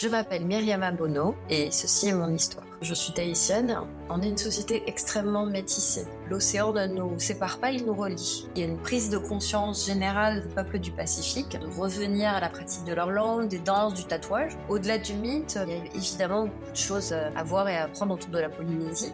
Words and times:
Je 0.00 0.08
m'appelle 0.08 0.46
Myriam 0.46 0.82
Abono 0.82 1.34
et 1.50 1.70
ceci 1.70 2.08
est 2.08 2.14
mon 2.14 2.32
histoire. 2.32 2.64
Je 2.80 2.94
suis 2.94 3.12
tahitienne. 3.12 3.80
On 4.08 4.22
est 4.22 4.30
une 4.30 4.38
société 4.38 4.82
extrêmement 4.86 5.44
métissée. 5.44 6.06
L'océan 6.26 6.72
ne 6.72 6.86
nous 6.86 7.18
sépare 7.18 7.60
pas, 7.60 7.70
il 7.70 7.84
nous 7.84 7.92
relie. 7.92 8.48
Il 8.54 8.62
y 8.62 8.64
a 8.64 8.68
une 8.68 8.78
prise 8.78 9.10
de 9.10 9.18
conscience 9.18 9.84
générale 9.84 10.42
des 10.42 10.54
peuples 10.54 10.78
du 10.78 10.90
Pacifique, 10.90 11.50
de 11.50 11.66
revenir 11.66 12.30
à 12.30 12.40
la 12.40 12.48
pratique 12.48 12.86
de 12.86 12.94
leur 12.94 13.10
langue, 13.10 13.48
des 13.48 13.58
danses, 13.58 13.92
du 13.92 14.04
tatouage. 14.04 14.52
Au-delà 14.70 14.96
du 14.96 15.12
mythe, 15.12 15.58
il 15.66 15.70
y 15.70 15.76
a 15.76 15.94
évidemment 15.94 16.46
beaucoup 16.46 16.70
de 16.70 16.76
choses 16.76 17.12
à 17.12 17.42
voir 17.42 17.68
et 17.68 17.76
à 17.76 17.84
apprendre 17.84 18.14
autour 18.14 18.30
de 18.30 18.38
la 18.38 18.48
Polynésie. 18.48 19.12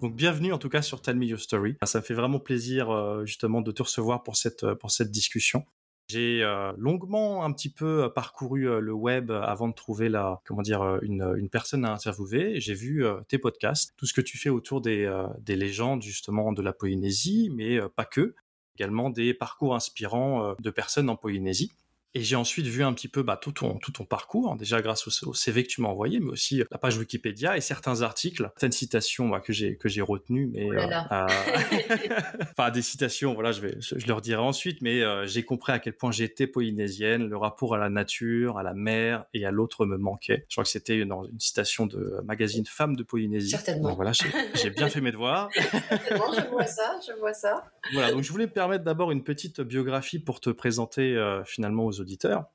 Donc 0.00 0.16
bienvenue 0.16 0.52
en 0.52 0.58
tout 0.58 0.68
cas 0.68 0.82
sur 0.82 1.00
Tell 1.02 1.14
Me 1.14 1.26
Your 1.26 1.38
Story. 1.38 1.76
Ça 1.84 2.02
fait 2.02 2.14
vraiment 2.14 2.40
plaisir 2.40 2.90
euh, 2.90 3.24
justement 3.24 3.60
de 3.60 3.70
te 3.70 3.84
recevoir 3.84 4.24
pour 4.24 4.36
cette, 4.36 4.74
pour 4.74 4.90
cette 4.90 5.12
discussion. 5.12 5.64
J'ai 6.12 6.42
euh, 6.42 6.74
longuement 6.76 7.42
un 7.42 7.52
petit 7.52 7.70
peu 7.70 8.04
euh, 8.04 8.08
parcouru 8.10 8.68
euh, 8.68 8.80
le 8.80 8.92
web 8.92 9.30
avant 9.30 9.66
de 9.66 9.72
trouver 9.72 10.10
la, 10.10 10.42
comment 10.44 10.60
dire, 10.60 10.98
une, 11.00 11.48
personne 11.50 11.86
à 11.86 11.92
interviewer. 11.92 12.60
J'ai 12.60 12.74
vu 12.74 13.04
tes 13.28 13.38
podcasts, 13.38 13.94
tout 13.96 14.04
ce 14.04 14.12
que 14.12 14.20
tu 14.20 14.36
fais 14.36 14.50
autour 14.50 14.82
des, 14.82 15.10
des 15.40 15.56
légendes 15.56 16.02
justement 16.02 16.52
de 16.52 16.60
la 16.60 16.72
Polynésie, 16.72 17.50
mais 17.54 17.78
pas 17.96 18.04
que. 18.04 18.34
Également 18.76 19.10
des 19.10 19.34
parcours 19.34 19.74
inspirants 19.74 20.54
de 20.58 20.70
personnes 20.70 21.08
en 21.08 21.16
Polynésie. 21.16 21.72
Et 22.14 22.20
j'ai 22.22 22.36
ensuite 22.36 22.66
vu 22.66 22.84
un 22.84 22.92
petit 22.92 23.08
peu 23.08 23.22
bah, 23.22 23.38
tout, 23.40 23.52
ton, 23.52 23.78
tout 23.78 23.92
ton 23.92 24.04
parcours, 24.04 24.54
déjà 24.56 24.82
grâce 24.82 25.06
au, 25.06 25.32
CV 25.32 25.62
que 25.62 25.68
tu 25.68 25.80
m'as 25.80 25.88
envoyé, 25.88 26.20
mais 26.20 26.30
aussi 26.30 26.62
la 26.70 26.76
page 26.76 26.98
Wikipédia 26.98 27.56
et 27.56 27.62
certains 27.62 28.02
articles, 28.02 28.42
certaines 28.42 28.72
citations 28.72 29.28
bah, 29.30 29.40
que 29.40 29.54
j'ai 29.54 29.76
que 29.76 29.88
j'ai 29.88 30.02
retenues, 30.02 30.50
mais 30.52 30.68
oh 30.68 30.72
euh, 30.72 31.00
euh, 31.10 31.26
enfin 32.56 32.70
des 32.70 32.82
citations, 32.82 33.32
voilà, 33.32 33.52
je 33.52 33.62
vais 33.62 33.76
je, 33.80 34.06
leur 34.06 34.20
dirai 34.20 34.42
ensuite, 34.42 34.82
mais 34.82 35.02
euh, 35.02 35.26
j'ai 35.26 35.42
compris 35.42 35.72
à 35.72 35.78
quel 35.78 35.94
point 35.94 36.12
j'étais 36.12 36.46
polynésienne, 36.46 37.28
le 37.28 37.36
rapport 37.38 37.74
à 37.74 37.78
la 37.78 37.88
nature, 37.88 38.58
à 38.58 38.62
la 38.62 38.74
mer 38.74 39.24
et 39.32 39.46
à 39.46 39.50
l'autre 39.50 39.86
me 39.86 39.96
manquait. 39.96 40.44
Je 40.48 40.54
crois 40.56 40.64
que 40.64 40.70
c'était 40.70 40.98
une, 40.98 41.12
une 41.12 41.40
citation 41.40 41.86
de 41.86 42.20
magazine 42.26 42.66
Femmes 42.66 42.94
de 42.94 43.04
Polynésie. 43.04 43.50
Certainement. 43.50 43.88
Donc 43.88 43.96
voilà, 43.96 44.12
j'ai 44.12 44.70
bien 44.70 44.90
fait 44.90 45.00
mes 45.00 45.12
devoirs. 45.12 45.48
Certainement, 45.88 46.32
je 46.34 46.46
vois 46.50 46.66
ça, 46.66 47.00
je 47.06 47.18
vois 47.18 47.32
ça. 47.32 47.64
Voilà, 47.94 48.12
donc 48.12 48.22
je 48.22 48.30
voulais 48.30 48.46
me 48.46 48.52
permettre 48.52 48.84
d'abord 48.84 49.12
une 49.12 49.24
petite 49.24 49.62
biographie 49.62 50.18
pour 50.18 50.40
te 50.40 50.50
présenter 50.50 51.18
finalement 51.46 51.86
aux 51.86 52.01
auditeurs. 52.02 52.50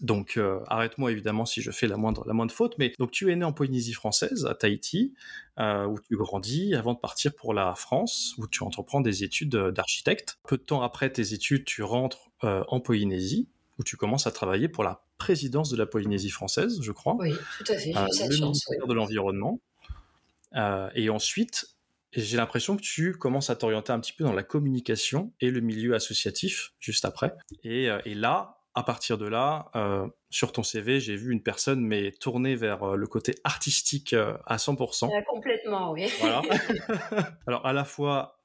Donc, 0.00 0.36
euh, 0.36 0.60
arrête-moi 0.66 1.12
évidemment 1.12 1.46
si 1.46 1.62
je 1.62 1.70
fais 1.70 1.86
la 1.86 1.96
moindre, 1.96 2.24
la 2.26 2.32
moindre 2.32 2.52
faute. 2.52 2.74
Mais 2.78 2.92
donc, 2.98 3.12
tu 3.12 3.30
es 3.30 3.36
né 3.36 3.44
en 3.44 3.52
Polynésie 3.52 3.92
française, 3.92 4.44
à 4.46 4.54
Tahiti, 4.54 5.14
euh, 5.60 5.86
où 5.86 5.98
tu 6.00 6.16
grandis 6.16 6.74
avant 6.74 6.94
de 6.94 6.98
partir 6.98 7.34
pour 7.34 7.54
la 7.54 7.74
France, 7.74 8.34
où 8.38 8.46
tu 8.48 8.62
entreprends 8.64 9.00
des 9.00 9.22
études 9.22 9.54
d'architecte. 9.54 10.38
Peu 10.48 10.56
de 10.56 10.62
temps 10.62 10.82
après 10.82 11.10
tes 11.10 11.32
études, 11.32 11.64
tu 11.64 11.82
rentres 11.82 12.30
euh, 12.42 12.64
en 12.68 12.80
Polynésie, 12.80 13.48
où 13.78 13.84
tu 13.84 13.96
commences 13.96 14.26
à 14.26 14.32
travailler 14.32 14.68
pour 14.68 14.82
la 14.82 15.04
présidence 15.16 15.70
de 15.70 15.76
la 15.76 15.86
Polynésie 15.86 16.30
française, 16.30 16.80
je 16.82 16.92
crois. 16.92 17.16
Oui, 17.18 17.32
tout 17.58 17.72
à 17.72 17.76
fait. 17.76 17.92
le 17.92 18.34
ministère 18.34 18.86
de 18.86 18.94
l'environnement. 18.94 19.60
et 20.94 21.08
ensuite, 21.08 21.66
j'ai 22.12 22.36
l'impression 22.36 22.76
que 22.76 22.82
tu 22.82 23.12
commences 23.12 23.48
à 23.48 23.56
t'orienter 23.56 23.92
un 23.92 24.00
petit 24.00 24.12
peu 24.12 24.24
dans 24.24 24.32
la 24.32 24.42
communication 24.42 25.32
et 25.40 25.50
le 25.50 25.60
milieu 25.60 25.94
associatif 25.94 26.72
juste 26.80 27.04
après. 27.04 27.32
Et, 27.62 27.88
et 28.04 28.14
là, 28.14 28.63
à 28.74 28.82
partir 28.82 29.18
de 29.18 29.26
là, 29.26 29.70
euh, 29.76 30.06
sur 30.30 30.52
ton 30.52 30.62
CV, 30.62 30.98
j'ai 30.98 31.16
vu 31.16 31.32
une 31.32 31.42
personne 31.42 31.80
mais 31.80 32.10
tournée 32.10 32.56
vers 32.56 32.82
euh, 32.82 32.96
le 32.96 33.06
côté 33.06 33.36
artistique 33.44 34.12
euh, 34.12 34.36
à 34.46 34.56
100%. 34.56 35.24
complètement, 35.26 35.92
oui. 35.92 36.06
Voilà. 36.20 36.42
Alors 37.46 37.64
à 37.66 37.72
la 37.72 37.84
fois 37.84 38.40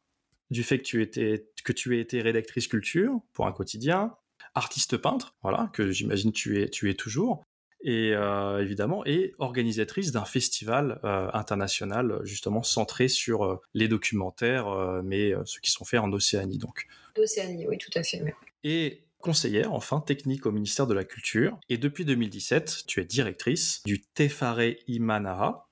du 0.52 0.64
fait 0.64 0.78
que 0.80 0.84
tu 0.84 1.02
étais 1.02 1.48
que 1.64 1.74
tu 1.74 1.98
aies 1.98 2.02
été 2.02 2.22
rédactrice 2.22 2.68
culture 2.68 3.20
pour 3.34 3.48
un 3.48 3.52
quotidien, 3.52 4.16
artiste 4.54 4.98
peintre, 4.98 5.36
voilà, 5.42 5.70
que 5.74 5.92
j'imagine 5.92 6.32
tu 6.32 6.62
es 6.62 6.70
tu 6.70 6.90
es 6.90 6.96
toujours, 6.96 7.44
et 7.82 8.14
évidemment 8.60 9.06
et 9.06 9.36
organisatrice 9.38 10.12
d'un 10.12 10.26
festival 10.26 11.00
international 11.04 12.20
justement 12.24 12.64
centré 12.64 13.08
sur 13.10 13.62
les 13.76 13.88
documentaires, 13.88 15.02
mais 15.04 15.34
ceux 15.46 15.60
qui 15.62 15.70
sont 15.70 15.86
faits 15.86 16.00
en 16.00 16.12
Océanie 16.12 16.58
donc. 16.58 16.88
D'Océanie, 17.16 17.68
oui, 17.68 17.78
tout 17.78 17.92
à 17.94 18.02
fait. 18.02 18.34
Et 18.64 19.04
conseillère 19.20 19.74
enfin 19.74 20.00
technique 20.00 20.46
au 20.46 20.52
ministère 20.52 20.88
de 20.88 20.94
la 20.94 21.04
Culture. 21.04 21.60
Et 21.70 21.78
depuis 21.78 22.06
2017, 22.06 22.84
tu 22.88 23.02
es 23.02 23.06
directrice 23.06 23.82
du 23.86 24.02
Tefare 24.02 24.62
Imanara. 24.88 25.70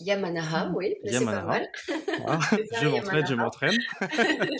Yamanaha, 0.00 0.72
oui, 0.74 0.94
Yamanaha. 1.04 1.60
je 2.80 2.88
m'entraîne, 2.88 3.26
je 3.26 3.34
m'entraîne. 3.34 3.78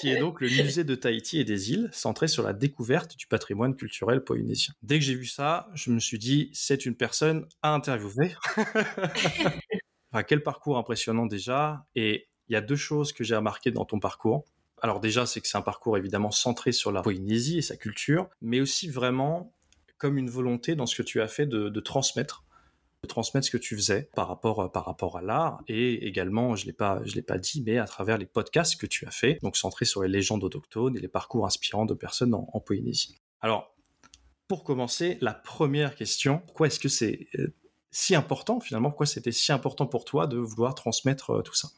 qui 0.01 0.11
est 0.11 0.19
donc 0.19 0.41
le 0.43 0.49
musée 0.49 0.85
de 0.85 0.95
Tahiti 0.95 1.41
et 1.41 1.45
des 1.45 1.73
îles, 1.73 1.89
centré 1.93 2.29
sur 2.29 2.43
la 2.43 2.53
découverte 2.53 3.17
du 3.17 3.27
patrimoine 3.27 3.75
culturel 3.75 4.23
polynésien. 4.23 4.75
Dès 4.83 4.99
que 4.99 5.05
j'ai 5.05 5.15
vu 5.15 5.25
ça, 5.25 5.69
je 5.75 5.91
me 5.93 5.99
suis 5.99 6.19
dit, 6.19 6.51
c'est 6.53 6.85
une 6.85 6.95
personne 6.95 7.47
à 7.63 7.73
interviewer. 7.73 8.35
enfin, 10.13 10.23
quel 10.27 10.43
parcours 10.43 10.77
impressionnant 10.77 11.25
déjà. 11.25 11.87
Et 11.95 12.29
il 12.49 12.53
y 12.53 12.57
a 12.57 12.61
deux 12.61 12.77
choses 12.77 13.13
que 13.13 13.25
j'ai 13.25 13.37
remarquées 13.37 13.71
dans 13.71 13.87
ton 13.87 13.99
parcours. 13.99 14.45
Alors 14.83 15.01
déjà, 15.01 15.27
c'est 15.27 15.41
que 15.41 15.49
c'est 15.49 15.59
un 15.59 15.63
parcours 15.63 15.97
évidemment 15.97 16.31
centré 16.31 16.73
sur 16.73 16.93
la 16.93 17.03
Polynésie 17.03 17.59
et 17.59 17.63
sa 17.63 17.77
culture, 17.77 18.29
mais 18.41 18.61
aussi 18.61 18.89
vraiment 18.89 19.53
comme 20.01 20.17
une 20.17 20.31
volonté 20.31 20.75
dans 20.75 20.87
ce 20.87 20.97
que 20.97 21.03
tu 21.03 21.21
as 21.21 21.29
fait 21.29 21.47
de, 21.47 21.81
transmettre 21.81 22.45
de 23.03 23.09
transmettre 23.09 23.47
ce 23.47 23.51
que 23.51 23.59
tu 23.59 23.77
faisais 23.77 24.11
par 24.15 24.29
rapport 24.29 24.71
par 24.73 24.85
rapport 24.85 25.17
à 25.17 25.23
l'art 25.23 25.63
et 25.69 26.07
également 26.07 26.55
je 26.55 26.67
l'ai 26.67 26.73
pas 26.73 27.01
je 27.05 27.15
l'ai 27.15 27.23
pas 27.23 27.39
dit 27.39 27.63
mais 27.65 27.79
à 27.79 27.87
travers 27.87 28.19
les 28.19 28.27
podcasts 28.27 28.79
que 28.79 28.87
tu 28.87 29.07
as 29.07 29.11
fait 29.11 29.39
donc 29.43 29.57
centrés 29.57 29.87
sur 29.87 30.03
les 30.03 30.09
légendes 30.09 30.45
autochtones 30.45 30.97
et 30.97 31.01
les 31.01 31.09
parcours 31.09 31.47
inspirants 31.47 31.87
de 31.87 31.95
personnes 31.95 32.35
en, 32.35 32.49
en 32.53 32.61
Polynésie. 32.61 33.17
Alors 33.41 33.75
pour 34.49 34.65
commencer 34.65 35.17
la 35.21 35.33
première 35.33 35.95
question 35.95 36.43
pourquoi 36.47 36.67
est-ce 36.67 36.81
que 36.81 36.91
c'est 36.91 37.29
euh, 37.39 37.55
si 37.91 38.15
important 38.15 38.61
finalement 38.61 38.91
pourquoi 38.91 39.07
c'était 39.07 39.33
si 39.33 39.53
important 39.53 39.87
pour 39.87 40.05
toi 40.05 40.27
de 40.27 40.37
vouloir 40.37 40.75
transmettre 40.75 41.31
euh, 41.31 41.43
tout 41.43 41.55
ça? 41.55 41.69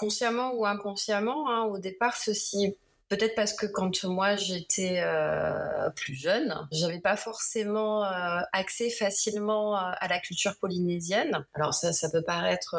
Consciemment 0.00 0.54
ou 0.54 0.64
inconsciemment, 0.64 1.48
hein, 1.50 1.64
au 1.64 1.78
départ, 1.78 2.16
ceci 2.16 2.74
Peut-être 3.10 3.34
parce 3.34 3.52
que 3.54 3.66
quand 3.66 4.04
moi 4.04 4.36
j'étais 4.36 5.00
euh, 5.02 5.90
plus 5.96 6.14
jeune, 6.14 6.54
j'avais 6.70 7.00
pas 7.00 7.16
forcément 7.16 8.04
euh, 8.04 8.38
accès 8.52 8.88
facilement 8.88 9.76
euh, 9.76 9.90
à 9.98 10.06
la 10.06 10.20
culture 10.20 10.56
polynésienne. 10.60 11.44
Alors 11.54 11.74
ça, 11.74 11.92
ça 11.92 12.08
peut 12.08 12.22
paraître 12.22 12.76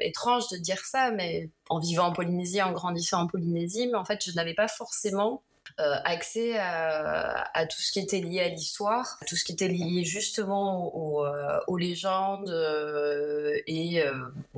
étrange 0.00 0.48
de 0.48 0.56
dire 0.56 0.80
ça, 0.84 1.12
mais 1.12 1.48
en 1.70 1.78
vivant 1.78 2.06
en 2.06 2.12
Polynésie, 2.12 2.60
en 2.60 2.72
grandissant 2.72 3.22
en 3.22 3.26
Polynésie, 3.28 3.86
mais 3.86 3.94
en 3.94 4.04
fait 4.04 4.20
je 4.24 4.32
n'avais 4.32 4.54
pas 4.54 4.66
forcément 4.66 5.42
euh, 5.78 5.96
accès 6.04 6.56
à, 6.56 7.66
tout 7.66 7.82
ce 7.82 7.92
qui 7.92 8.00
était 8.00 8.20
lié 8.20 8.40
à 8.40 8.48
l'histoire, 8.48 9.18
tout 9.26 9.36
ce 9.36 9.44
qui 9.44 9.52
était 9.52 9.68
lié 9.68 10.04
justement 10.04 10.90
euh, 11.26 11.58
aux, 11.66 11.76
légendes 11.76 12.48
euh, 12.48 13.60
et 13.66 14.02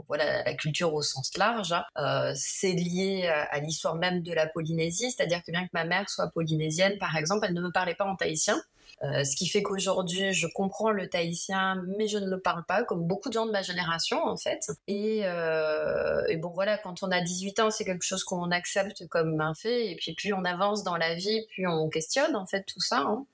voilà 0.07 0.45
la 0.45 0.55
culture 0.55 0.95
au 0.95 1.03
sens 1.03 1.37
large. 1.37 1.73
Hein. 1.97 2.33
c'est 2.37 2.73
lié 2.73 3.27
à, 3.27 3.59
l'histoire 3.59 3.97
même 3.97 4.23
de 4.23 4.33
la 4.33 4.47
Polynésie, 4.47 5.11
c'est-à-dire 5.11 5.43
que 5.43 5.51
bien 5.51 5.65
que 5.65 5.71
ma 5.73 5.85
mère 5.85 6.09
soit 6.09 6.29
polynésienne, 6.29 6.99
par 6.99 7.17
exemple, 7.17 7.47
elle 7.49 7.55
ne 7.55 7.63
me 7.63 7.73
parlait 7.73 7.97
pas 7.97 8.05
en 8.05 8.15
tahitien. 8.15 8.61
Euh, 9.05 9.23
ce 9.23 9.37
qui 9.37 9.47
fait 9.47 9.63
qu'aujourd'hui, 9.63 10.33
je 10.33 10.49
comprends 10.49 10.91
le 10.91 11.09
tahitien, 11.09 11.85
mais 11.97 12.09
je 12.09 12.19
ne 12.19 12.29
le 12.29 12.41
parle 12.41 12.65
pas, 12.65 12.83
comme 12.83 13.07
beaucoup 13.07 13.29
de 13.29 13.35
gens 13.35 13.47
de 13.47 13.53
ma 13.53 13.63
génération, 13.63 14.25
en 14.25 14.37
fait. 14.37 14.71
Et, 14.89 15.21
euh, 15.25 16.25
et 16.29 16.37
bon, 16.37 16.51
voilà, 16.51 16.79
quand 16.79 17.03
on 17.03 17.11
a 17.11 17.21
18 17.21 17.61
ans, 17.61 17.71
c'est 17.71 17.85
quelque 17.85 18.05
chose 18.05 18.25
qu'on 18.25 18.51
accepte 18.51 19.07
comme 19.07 19.41
un 19.41 19.55
fait. 19.55 19.91
Et 19.91 19.97
puis, 19.97 20.15
plus 20.15 20.33
on 20.33 20.45
avance 20.45 20.83
dans 20.83 20.97
la 20.97 21.15
vie, 21.15 21.47
plus 21.55 21.69
on 21.69 21.89
questionne, 21.89 22.35
en 22.35 22.47
fait, 22.47 22.65
tout 22.65 22.81
ça. 22.81 22.99
Hein. 22.99 23.25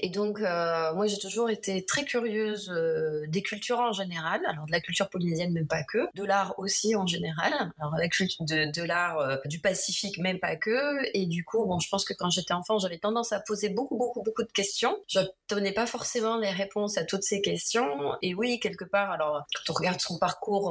Et 0.00 0.10
donc, 0.10 0.40
euh, 0.40 0.92
moi, 0.94 1.06
j'ai 1.06 1.18
toujours 1.18 1.50
été 1.50 1.84
très 1.84 2.04
curieuse 2.04 2.70
euh, 2.70 3.24
des 3.28 3.42
cultures 3.42 3.78
en 3.78 3.92
général, 3.92 4.40
alors 4.46 4.66
de 4.66 4.72
la 4.72 4.80
culture 4.80 5.08
polynésienne, 5.08 5.52
mais 5.52 5.64
pas 5.64 5.84
que, 5.84 6.08
de 6.14 6.24
l'art 6.24 6.58
aussi 6.58 6.96
en 6.96 7.06
général, 7.06 7.52
alors 7.78 7.94
de, 7.94 8.82
l'art 8.82 9.18
euh, 9.18 9.36
du 9.44 9.60
Pacifique, 9.60 10.18
même 10.18 10.40
pas 10.40 10.56
que. 10.56 10.98
Et 11.14 11.26
du 11.26 11.44
coup, 11.44 11.64
bon, 11.64 11.78
je 11.78 11.88
pense 11.88 12.04
que 12.04 12.12
quand 12.12 12.28
j'étais 12.28 12.54
enfant, 12.54 12.78
j'avais 12.78 12.98
tendance 12.98 13.32
à 13.32 13.40
poser 13.40 13.68
beaucoup, 13.68 13.96
beaucoup, 13.96 14.22
beaucoup 14.22 14.42
de 14.42 14.52
questions. 14.52 14.98
Je 15.06 15.20
donnais 15.48 15.72
pas 15.72 15.86
forcément 15.86 16.38
les 16.38 16.50
réponses 16.50 16.98
à 16.98 17.04
toutes 17.04 17.22
ces 17.22 17.40
questions. 17.40 18.16
Et 18.20 18.34
oui, 18.34 18.58
quelque 18.58 18.84
part, 18.84 19.12
alors, 19.12 19.44
quand 19.54 19.72
on 19.72 19.74
regarde 19.74 20.00
son 20.00 20.18
parcours 20.18 20.70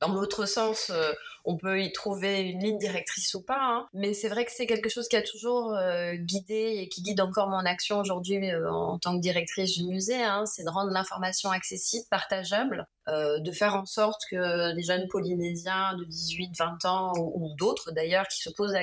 dans 0.00 0.14
l'autre 0.14 0.46
sens, 0.46 0.92
on 1.46 1.56
peut 1.56 1.80
y 1.80 1.92
trouver 1.92 2.40
une 2.40 2.60
ligne 2.60 2.78
directrice 2.78 3.34
ou 3.34 3.42
pas. 3.42 3.58
Hein. 3.60 3.86
Mais 3.94 4.12
c'est 4.12 4.28
vrai 4.28 4.44
que 4.44 4.52
c'est 4.52 4.66
quelque 4.66 4.88
chose 4.88 5.08
qui 5.08 5.16
a 5.16 5.22
toujours 5.22 5.76
guidé 6.14 6.74
et 6.78 6.88
qui 6.88 7.02
guide 7.02 7.20
encore 7.20 7.48
mon 7.48 7.64
action 7.64 7.98
aujourd'hui 7.98 8.36
euh, 8.50 8.70
en 8.70 8.98
tant 8.98 9.16
que 9.16 9.20
directrice 9.20 9.76
du 9.76 9.84
musée, 9.84 10.22
hein, 10.22 10.44
c'est 10.46 10.64
de 10.64 10.70
rendre 10.70 10.90
l'information 10.90 11.50
accessible, 11.50 12.04
partageable, 12.10 12.86
euh, 13.08 13.38
de 13.40 13.52
faire 13.52 13.74
en 13.74 13.86
sorte 13.86 14.22
que 14.30 14.74
les 14.74 14.82
jeunes 14.82 15.06
Polynésiens 15.08 15.96
de 15.96 16.04
18, 16.04 16.56
20 16.58 16.84
ans 16.84 17.12
ou, 17.16 17.54
d'autres 17.56 17.92
d'ailleurs 17.92 18.26
qui 18.28 18.40
se 18.40 18.50
posent 18.50 18.74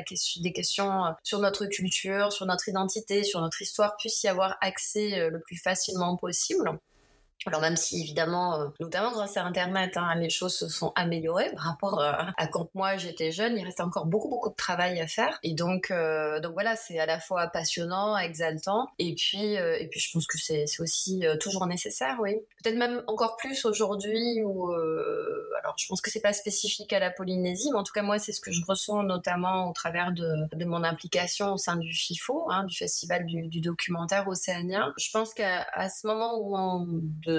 des 0.41 0.53
questions 0.53 1.05
euh, 1.05 1.11
sur 1.23 1.39
notre 1.39 1.65
culture, 1.65 2.31
sur 2.31 2.45
notre 2.45 2.69
identité, 2.69 3.23
sur 3.23 3.41
notre 3.41 3.61
histoire 3.61 3.95
puissent 3.97 4.23
y 4.23 4.27
avoir 4.27 4.57
accès 4.61 5.29
le 5.29 5.39
plus 5.39 5.57
facilement 5.57 6.15
possible. 6.17 6.79
Alors 7.45 7.61
même 7.61 7.75
si 7.75 8.01
évidemment, 8.01 8.59
euh, 8.59 8.67
notamment 8.79 9.11
grâce 9.11 9.37
à 9.37 9.43
Internet, 9.43 9.97
hein, 9.97 10.15
les 10.15 10.29
choses 10.29 10.55
se 10.55 10.67
sont 10.69 10.91
améliorées 10.95 11.51
par 11.55 11.65
rapport 11.65 11.99
euh, 11.99 12.11
à 12.37 12.47
quand 12.47 12.69
moi 12.73 12.97
j'étais 12.97 13.31
jeune, 13.31 13.57
il 13.57 13.63
reste 13.63 13.81
encore 13.81 14.05
beaucoup 14.05 14.29
beaucoup 14.29 14.49
de 14.49 14.55
travail 14.55 14.99
à 14.99 15.07
faire. 15.07 15.39
Et 15.43 15.53
donc 15.53 15.91
euh, 15.91 16.39
donc 16.39 16.53
voilà, 16.53 16.75
c'est 16.75 16.99
à 16.99 17.05
la 17.05 17.19
fois 17.19 17.47
passionnant, 17.47 18.17
exaltant, 18.17 18.87
et 18.99 19.15
puis 19.15 19.53
et 19.53 19.87
puis 19.89 19.99
je 19.99 20.11
pense 20.11 20.27
que 20.27 20.37
c'est 20.37 20.65
aussi 20.79 21.23
toujours 21.39 21.65
nécessaire, 21.67 22.17
oui. 22.21 22.35
Peut-être 22.63 22.77
même 22.77 23.03
encore 23.07 23.35
plus 23.37 23.65
aujourd'hui 23.65 24.41
où 24.43 24.71
alors 24.71 25.75
je 25.77 25.85
pense 25.87 26.01
que 26.01 26.09
c'est 26.09 26.21
pas 26.21 26.33
spécifique 26.33 26.91
à 26.93 26.99
la 26.99 27.11
Polynésie, 27.11 27.69
mais 27.71 27.77
en 27.77 27.83
tout 27.83 27.93
cas 27.93 28.01
moi 28.01 28.19
c'est 28.19 28.31
ce 28.31 28.41
que 28.41 28.51
je 28.51 28.61
ressens 28.67 29.03
notamment 29.03 29.69
au 29.69 29.73
travers 29.73 30.11
de, 30.11 30.55
de 30.55 30.65
mon 30.65 30.83
implication 30.83 31.53
au 31.53 31.57
sein 31.57 31.75
du 31.75 31.93
FIFO, 31.93 32.47
hein, 32.49 32.63
du 32.65 32.75
Festival 32.75 33.25
du, 33.25 33.47
du 33.47 33.61
documentaire 33.61 34.27
océanien. 34.27 34.93
Je 34.97 35.09
pense 35.11 35.33
qu'à 35.33 35.65
ce 35.89 36.07
moment 36.07 36.37
où 36.39 36.57
on 36.57 36.87
de, 37.25 37.32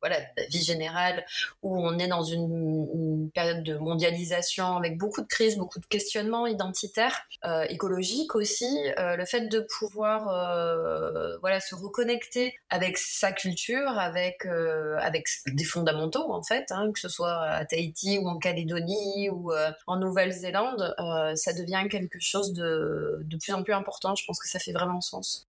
voilà, 0.00 0.18
la 0.36 0.46
vie 0.46 0.62
générale, 0.62 1.24
où 1.62 1.78
on 1.78 1.98
est 1.98 2.08
dans 2.08 2.22
une, 2.22 3.30
période 3.34 3.62
de 3.62 3.76
mondialisation 3.76 4.76
avec 4.76 4.96
beaucoup 4.96 5.20
de 5.20 5.26
crises, 5.26 5.56
beaucoup 5.56 5.80
de 5.80 5.86
questionnements 5.86 6.46
identitaires, 6.46 7.20
euh, 7.44 7.64
écologiques 7.68 8.34
aussi. 8.34 8.66
Euh, 8.98 9.16
le 9.16 9.24
fait 9.24 9.48
de 9.48 9.66
pouvoir 9.78 10.28
euh, 10.28 11.36
voilà, 11.40 11.60
se 11.60 11.74
reconnecter 11.74 12.54
avec 12.70 12.98
sa 12.98 13.32
culture, 13.32 13.98
avec, 13.98 14.46
avec 14.46 15.26
des 15.46 15.64
fondamentaux 15.64 16.32
en 16.32 16.42
fait, 16.42 16.66
hein, 16.70 16.90
que 16.92 17.00
ce 17.00 17.08
soit 17.08 17.40
à 17.42 17.64
Tahiti 17.64 18.18
ou 18.18 18.28
en 18.28 18.38
Calédonie 18.38 19.28
ou 19.30 19.52
en 19.86 19.96
Nouvelle-Zélande, 19.96 20.94
ça 21.34 21.52
devient 21.52 21.86
quelque 21.90 22.18
chose 22.20 22.52
de, 22.52 23.20
de 23.24 23.36
plus 23.36 23.52
en 23.52 23.62
plus 23.62 23.74
important. 23.74 24.14
Je 24.14 24.24
pense 24.26 24.40
que 24.40 24.48
ça 24.48 24.58
fait 24.58 24.72
vraiment 24.72 25.00
sens 25.00 25.47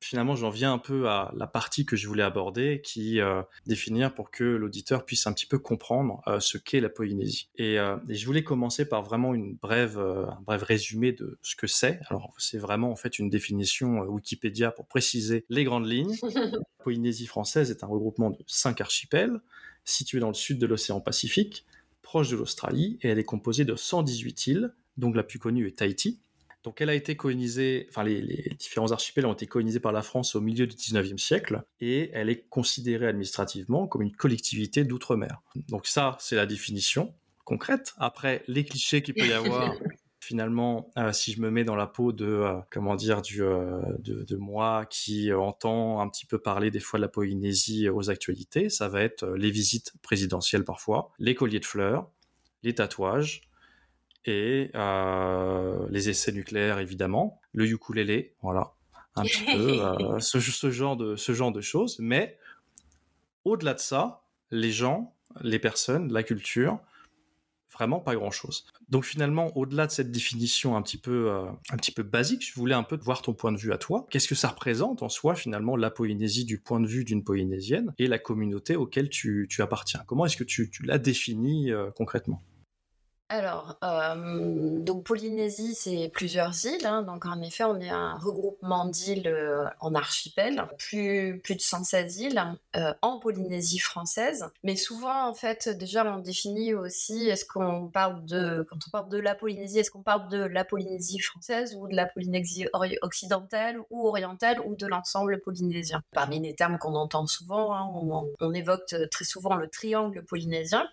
finalement, 0.00 0.36
j'en 0.36 0.50
viens 0.50 0.72
un 0.72 0.78
peu 0.78 1.08
à 1.08 1.32
la 1.36 1.46
partie 1.46 1.84
que 1.84 1.96
je 1.96 2.06
voulais 2.06 2.22
aborder, 2.22 2.80
qui 2.84 3.20
euh, 3.20 3.42
définir 3.66 4.14
pour 4.14 4.30
que 4.30 4.44
l'auditeur 4.44 5.04
puisse 5.04 5.26
un 5.26 5.32
petit 5.32 5.46
peu 5.46 5.58
comprendre 5.58 6.22
euh, 6.26 6.40
ce 6.40 6.58
qu'est 6.58 6.80
la 6.80 6.88
Polynésie. 6.88 7.48
Euh, 7.60 7.96
et, 8.08 8.14
je 8.14 8.26
voulais 8.26 8.44
commencer 8.44 8.88
par 8.88 9.02
vraiment 9.02 9.34
une 9.34 9.54
brève, 9.54 9.98
un 9.98 10.40
bref 10.46 10.62
résumé 10.62 11.12
de 11.12 11.38
ce 11.42 11.56
que 11.56 11.66
c'est. 11.66 12.00
Alors, 12.08 12.34
c'est 12.38 12.58
vraiment 12.58 12.90
en 12.90 12.96
fait 12.96 13.18
une 13.18 13.30
définition 13.30 14.00
Wikipédia 14.02 14.70
pour 14.70 14.86
préciser 14.86 15.44
les 15.48 15.64
grandes 15.64 15.86
lignes. 15.86 16.16
la 16.34 16.58
Polynésie 16.82 17.26
française 17.26 17.70
est 17.70 17.82
un 17.82 17.88
regroupement 17.88 18.30
de 18.30 18.38
cinq 18.46 18.80
archipels 18.80 19.40
situés 19.84 20.18
dans 20.18 20.28
le 20.28 20.34
sud 20.34 20.58
de 20.58 20.66
l'océan 20.66 21.00
Pacifique, 21.00 21.64
proche 22.02 22.30
de 22.30 22.36
l'Australie, 22.36 22.98
et 23.02 23.08
elle 23.08 23.18
est 23.18 23.24
composée 23.24 23.64
de 23.64 23.76
118 23.76 24.46
îles, 24.48 24.74
dont 24.96 25.12
la 25.12 25.22
plus 25.22 25.38
connue 25.38 25.66
est 25.68 25.78
Tahiti, 25.78 26.20
donc 26.66 26.80
elle 26.80 26.90
a 26.90 26.94
été 26.94 27.14
colonisée, 27.14 27.86
enfin 27.90 28.02
les, 28.02 28.22
différents 28.58 28.90
archipels 28.90 29.24
ont 29.24 29.34
été 29.34 29.46
colonisés 29.46 29.78
par 29.78 29.92
la 29.92 30.02
France 30.02 30.34
au 30.34 30.40
milieu 30.40 30.66
du 30.66 30.74
19e 30.74 31.16
siècle 31.16 31.62
et 31.80 32.10
elle 32.12 32.28
est 32.28 32.48
considérée 32.48 33.06
administrativement 33.06 33.86
comme 33.86 34.02
une 34.02 34.10
collectivité 34.10 34.82
d'outre-mer. 34.82 35.42
Donc 35.68 35.86
ça, 35.86 36.16
c'est 36.18 36.34
la 36.34 36.44
définition 36.44 37.14
concrète. 37.44 37.94
Après, 37.98 38.42
les 38.48 38.64
clichés 38.64 39.00
qu'il 39.00 39.14
peut 39.14 39.28
y 39.28 39.32
avoir, 39.32 39.76
finalement, 40.18 40.90
euh, 40.98 41.12
si 41.12 41.30
je 41.30 41.40
me 41.40 41.52
mets 41.52 41.62
dans 41.62 41.76
la 41.76 41.86
peau 41.86 42.10
de, 42.10 42.26
euh, 42.26 42.56
comment 42.72 42.96
dire, 42.96 43.22
du, 43.22 43.44
euh, 43.44 43.80
de, 44.00 44.36
moi 44.36 44.86
qui 44.86 45.32
entend 45.32 46.00
un 46.00 46.08
petit 46.08 46.26
peu 46.26 46.38
parler 46.38 46.72
des 46.72 46.80
fois 46.80 46.98
de 46.98 47.02
la 47.02 47.08
Polynésie 47.08 47.88
aux 47.88 48.10
actualités, 48.10 48.70
ça 48.70 48.88
va 48.88 49.02
être 49.02 49.24
les 49.36 49.52
visites 49.52 49.92
présidentielles 50.02 50.64
parfois, 50.64 51.12
les 51.20 51.36
colliers 51.36 51.60
de 51.60 51.64
fleurs, 51.64 52.10
les 52.64 52.74
tatouages, 52.74 53.42
et 54.26 54.70
euh, 54.74 55.86
les 55.90 56.08
essais 56.08 56.32
nucléaires 56.32 56.78
évidemment, 56.78 57.40
le 57.52 57.66
ukulélé, 57.66 58.34
voilà, 58.42 58.74
un 59.14 59.22
petit 59.22 59.44
peu 59.44 59.80
euh, 59.82 60.18
ce, 60.18 60.70
genre 60.70 60.96
de 60.96 61.16
ce 61.16 61.32
genre 61.32 61.52
de 61.52 61.60
choses. 61.60 61.96
Mais 62.00 62.38
au-delà 63.44 63.74
de 63.74 63.80
ça, 63.80 64.24
les 64.50 64.72
gens, 64.72 65.14
les 65.42 65.58
personnes, 65.58 66.12
la 66.12 66.22
culture, 66.22 66.80
vraiment 67.72 68.00
pas 68.00 68.14
grand-chose. 68.14 68.66
Donc 68.88 69.04
finalement, 69.04 69.54
au-delà 69.56 69.86
de 69.86 69.92
cette 69.92 70.10
définition 70.10 70.76
un 70.76 70.82
petit 70.82 70.96
peu 70.96 71.30
euh, 71.30 71.44
un 71.70 71.76
petit 71.76 71.92
peu 71.92 72.02
basique, 72.02 72.44
je 72.44 72.54
voulais 72.54 72.74
un 72.74 72.82
peu 72.82 72.96
voir 72.96 73.22
ton 73.22 73.34
point 73.34 73.52
de 73.52 73.58
vue 73.58 73.72
à 73.72 73.78
toi. 73.78 74.06
Qu'est-ce 74.10 74.28
que 74.28 74.34
ça 74.34 74.48
représente 74.48 75.02
en 75.02 75.08
soi 75.08 75.34
finalement 75.34 75.76
la 75.76 75.90
Polynésie 75.90 76.44
du 76.44 76.58
point 76.58 76.80
de 76.80 76.86
vue 76.86 77.04
d'une 77.04 77.22
Polynésienne 77.22 77.94
et 77.98 78.06
la 78.06 78.18
communauté 78.18 78.76
auquel 78.76 79.08
tu, 79.08 79.48
appartiens? 79.58 80.02
Comment 80.06 80.26
est-ce 80.26 80.36
que 80.36 80.44
tu, 80.44 80.70
tu 80.70 80.84
la 80.84 80.98
définis 80.98 81.70
concrètement? 81.94 82.42
Alors, 83.28 83.76
euh, 83.82 84.78
donc 84.78 85.02
Polynésie, 85.02 85.74
c'est 85.74 86.08
plusieurs 86.14 86.64
îles. 86.64 86.86
Hein. 86.86 87.02
donc, 87.02 87.26
en 87.26 87.42
effet, 87.42 87.64
on 87.64 87.80
est 87.80 87.90
un 87.90 88.14
regroupement 88.18 88.86
d'îles 88.86 89.26
euh, 89.26 89.64
en 89.80 89.96
archipel, 89.96 90.62
plus, 90.78 91.40
plus 91.42 91.56
de 91.56 91.60
116 91.60 92.18
îles 92.18 92.42
euh, 92.76 92.94
en 93.02 93.18
Polynésie 93.18 93.80
française. 93.80 94.46
Mais 94.62 94.76
souvent, 94.76 95.28
en 95.28 95.34
fait, 95.34 95.68
déjà, 95.68 96.04
on 96.04 96.20
définit 96.20 96.72
aussi 96.74 97.28
est-ce 97.28 97.44
qu'on 97.44 97.88
parle 97.88 98.24
de, 98.26 98.64
quand 98.70 98.78
on 98.86 98.90
parle 98.90 99.08
de 99.08 99.18
la 99.18 99.34
Polynésie, 99.34 99.80
est-ce 99.80 99.90
qu'on 99.90 100.02
parle 100.02 100.28
de 100.28 100.44
la 100.44 100.64
Polynésie 100.64 101.18
française 101.18 101.76
ou 101.76 101.88
de 101.88 101.96
la 101.96 102.06
Polynésie 102.06 102.68
occidentale 103.02 103.80
ou 103.90 104.06
orientale 104.06 104.60
ou 104.60 104.76
de 104.76 104.86
l'ensemble 104.86 105.40
polynésien? 105.40 106.00
Parmi 106.12 106.38
les 106.38 106.54
termes 106.54 106.78
qu'on 106.78 106.94
entend 106.94 107.26
souvent, 107.26 107.74
hein, 107.74 107.90
on 108.40 108.54
évoque 108.54 108.94
très 109.10 109.24
souvent 109.24 109.56
le 109.56 109.68
triangle 109.68 110.24
polynésien 110.24 110.88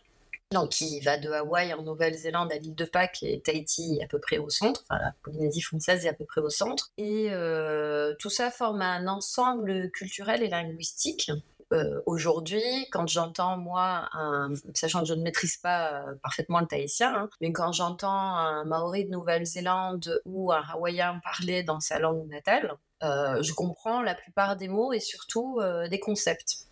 donc 0.53 0.69
qui 0.69 0.99
va 1.01 1.17
de 1.17 1.29
Hawaï 1.29 1.73
en 1.73 1.83
Nouvelle-Zélande 1.83 2.51
à 2.51 2.57
l'île 2.57 2.75
de 2.75 2.85
Pâques 2.85 3.23
et 3.23 3.41
Tahiti 3.41 3.99
à 4.03 4.07
peu 4.07 4.19
près 4.19 4.37
au 4.37 4.49
centre, 4.49 4.83
enfin 4.87 5.01
la 5.01 5.13
Polynésie 5.23 5.61
française 5.61 6.05
est 6.05 6.09
à 6.09 6.13
peu 6.13 6.25
près 6.25 6.41
au 6.41 6.49
centre. 6.49 6.91
Et 6.97 7.27
euh, 7.31 8.13
tout 8.19 8.29
ça 8.29 8.51
forme 8.51 8.81
un 8.81 9.07
ensemble 9.07 9.91
culturel 9.91 10.43
et 10.43 10.47
linguistique. 10.47 11.31
Euh, 11.71 12.01
aujourd'hui, 12.05 12.61
quand 12.91 13.07
j'entends 13.07 13.57
moi, 13.57 14.09
sachant 14.75 15.01
que 15.01 15.07
je 15.07 15.13
ne 15.15 15.23
maîtrise 15.23 15.57
pas 15.57 15.91
euh, 15.91 16.13
parfaitement 16.21 16.59
le 16.59 16.67
tahitien, 16.67 17.13
hein, 17.15 17.29
mais 17.41 17.51
quand 17.51 17.71
j'entends 17.71 18.09
un 18.09 18.63
Maori 18.63 19.05
de 19.05 19.09
Nouvelle-Zélande 19.09 20.21
ou 20.25 20.51
un 20.51 20.63
Hawaïen 20.71 21.19
parler 21.23 21.63
dans 21.63 21.79
sa 21.79 21.99
langue 21.99 22.27
natale, 22.29 22.75
je 23.01 23.51
comprends 23.53 24.01
la 24.01 24.15
plupart 24.15 24.55
des 24.55 24.69
mots 24.69 24.93
et 24.93 25.01
surtout 25.01 25.59
des 25.89 25.99
concepts. 25.99 26.67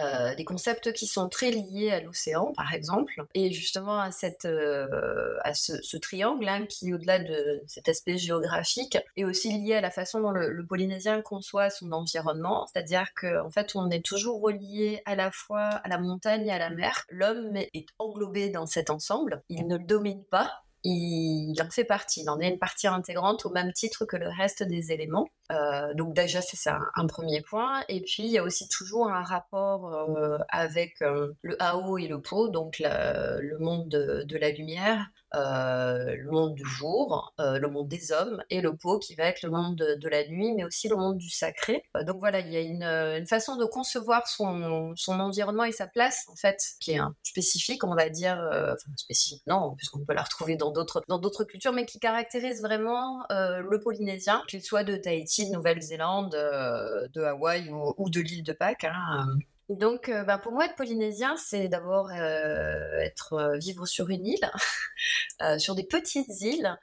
Euh, 0.00 0.34
des 0.34 0.44
concepts 0.44 0.92
qui 0.94 1.06
sont 1.06 1.28
très 1.28 1.50
liés 1.50 1.90
à 1.90 2.00
l'océan, 2.00 2.52
par 2.56 2.72
exemple, 2.72 3.26
et 3.34 3.52
justement 3.52 4.00
à, 4.00 4.10
cette, 4.10 4.46
euh, 4.46 5.36
à 5.44 5.52
ce, 5.52 5.96
triangle 5.98 6.66
qui, 6.66 6.94
au-delà 6.94 7.18
de 7.18 7.62
cet 7.66 7.90
aspect 7.90 8.16
géographique, 8.16 8.96
est 9.16 9.24
aussi 9.24 9.52
lié 9.52 9.74
à 9.74 9.82
la 9.82 9.90
façon 9.90 10.20
dont 10.20 10.30
le, 10.30 10.64
Polynésien 10.66 11.20
conçoit 11.20 11.68
son 11.68 11.92
environnement, 11.92 12.66
c'est-à-dire 12.72 13.12
qu'en 13.14 13.46
en 13.46 13.50
fait, 13.50 13.72
on 13.74 13.90
est 13.90 14.02
toujours 14.02 14.40
relié 14.40 15.02
à 15.04 15.14
la 15.14 15.30
fois 15.30 15.60
à 15.60 15.88
la 15.88 15.98
montagne 15.98 16.46
et 16.46 16.52
à 16.52 16.58
la 16.58 16.70
mer. 16.70 17.04
L'homme 17.10 17.54
est 17.56 17.88
englobé 17.98 18.48
dans 18.48 18.64
cet 18.64 18.88
ensemble, 18.88 19.42
il 19.50 19.66
ne 19.66 19.76
le 19.76 19.84
domine 19.84 20.24
pas, 20.24 20.62
il 20.84 21.54
en 21.62 21.70
fait 21.70 21.84
partie, 21.84 22.22
il 22.22 22.30
en 22.30 22.40
est 22.40 22.48
une 22.48 22.58
partie 22.58 22.88
intégrante 22.88 23.46
au 23.46 23.50
même 23.50 23.72
titre 23.72 24.04
que 24.04 24.16
le 24.16 24.28
reste 24.28 24.62
des 24.62 24.90
éléments. 24.92 25.28
Euh, 25.52 25.94
donc 25.94 26.14
déjà 26.14 26.40
c'est 26.42 26.56
ça 26.56 26.80
un 26.94 27.06
premier 27.06 27.40
point. 27.40 27.84
Et 27.88 28.00
puis 28.00 28.24
il 28.24 28.30
y 28.30 28.38
a 28.38 28.42
aussi 28.42 28.68
toujours 28.68 29.08
un 29.08 29.22
rapport 29.22 29.94
euh, 29.94 30.38
avec 30.48 31.00
euh, 31.02 31.32
le 31.42 31.60
Hao 31.62 31.98
et 31.98 32.08
le 32.08 32.20
Po, 32.20 32.48
donc 32.48 32.80
le 32.80 33.58
monde 33.58 33.88
de, 33.88 34.36
la 34.36 34.50
lumière, 34.50 35.06
le 35.34 36.30
monde 36.30 36.54
du 36.54 36.64
jour, 36.64 37.32
le 37.38 37.66
monde 37.68 37.88
des 37.88 38.12
hommes, 38.12 38.42
et 38.50 38.60
le 38.60 38.76
Po 38.76 38.98
qui 38.98 39.14
va 39.14 39.24
être 39.24 39.42
le 39.42 39.50
monde 39.50 39.76
de, 39.76 40.08
la 40.08 40.26
nuit, 40.28 40.52
mais 40.54 40.64
aussi 40.64 40.88
le 40.88 40.96
monde 40.96 41.16
du 41.16 41.30
sacré. 41.30 41.84
donc 42.06 42.18
voilà, 42.18 42.40
il 42.40 42.52
y 42.52 42.56
a 42.56 42.60
une, 42.60 43.26
façon 43.26 43.56
de 43.56 43.64
concevoir 43.64 44.26
son, 44.26 44.94
environnement 45.08 45.64
et 45.64 45.72
sa 45.72 45.86
place 45.86 46.26
en 46.28 46.36
fait 46.36 46.58
qui 46.80 46.92
est 46.92 47.00
spécifique, 47.22 47.84
on 47.84 47.94
va 47.94 48.08
dire, 48.08 48.38
enfin 48.72 48.92
spécifique 48.96 49.42
non, 49.46 49.74
puisqu'on 49.76 50.04
peut 50.04 50.14
la 50.14 50.22
retrouver 50.22 50.56
dans 50.56 50.70
d'autres 50.70 51.44
cultures, 51.44 51.72
mais 51.72 51.86
qui 51.86 51.98
caractérise 51.98 52.60
vraiment 52.60 53.24
le 53.30 53.80
polynésien, 53.80 54.42
qu'il 54.48 54.62
soit 54.62 54.84
de 54.84 54.96
Tahiti 54.96 55.48
de 55.48 55.54
Nouvelle-Zélande, 55.54 56.34
euh, 56.34 57.08
de 57.14 57.22
Hawaï 57.22 57.70
ou, 57.70 58.10
de 58.10 58.20
l'île 58.20 58.42
de 58.42 58.52
Pâques. 58.52 58.84
Hein. 58.84 59.26
Donc, 59.68 60.08
euh, 60.08 60.24
bah, 60.24 60.38
pour 60.38 60.52
moi, 60.52 60.66
être 60.66 60.76
polynésien, 60.76 61.36
c'est 61.36 61.68
d'abord 61.68 62.10
euh, 62.10 63.00
être 63.00 63.56
vivre 63.58 63.86
sur 63.86 64.10
une 64.10 64.26
île, 64.26 64.50
sur 65.58 65.74
des 65.74 65.84
petites 65.84 66.40
îles 66.40 66.78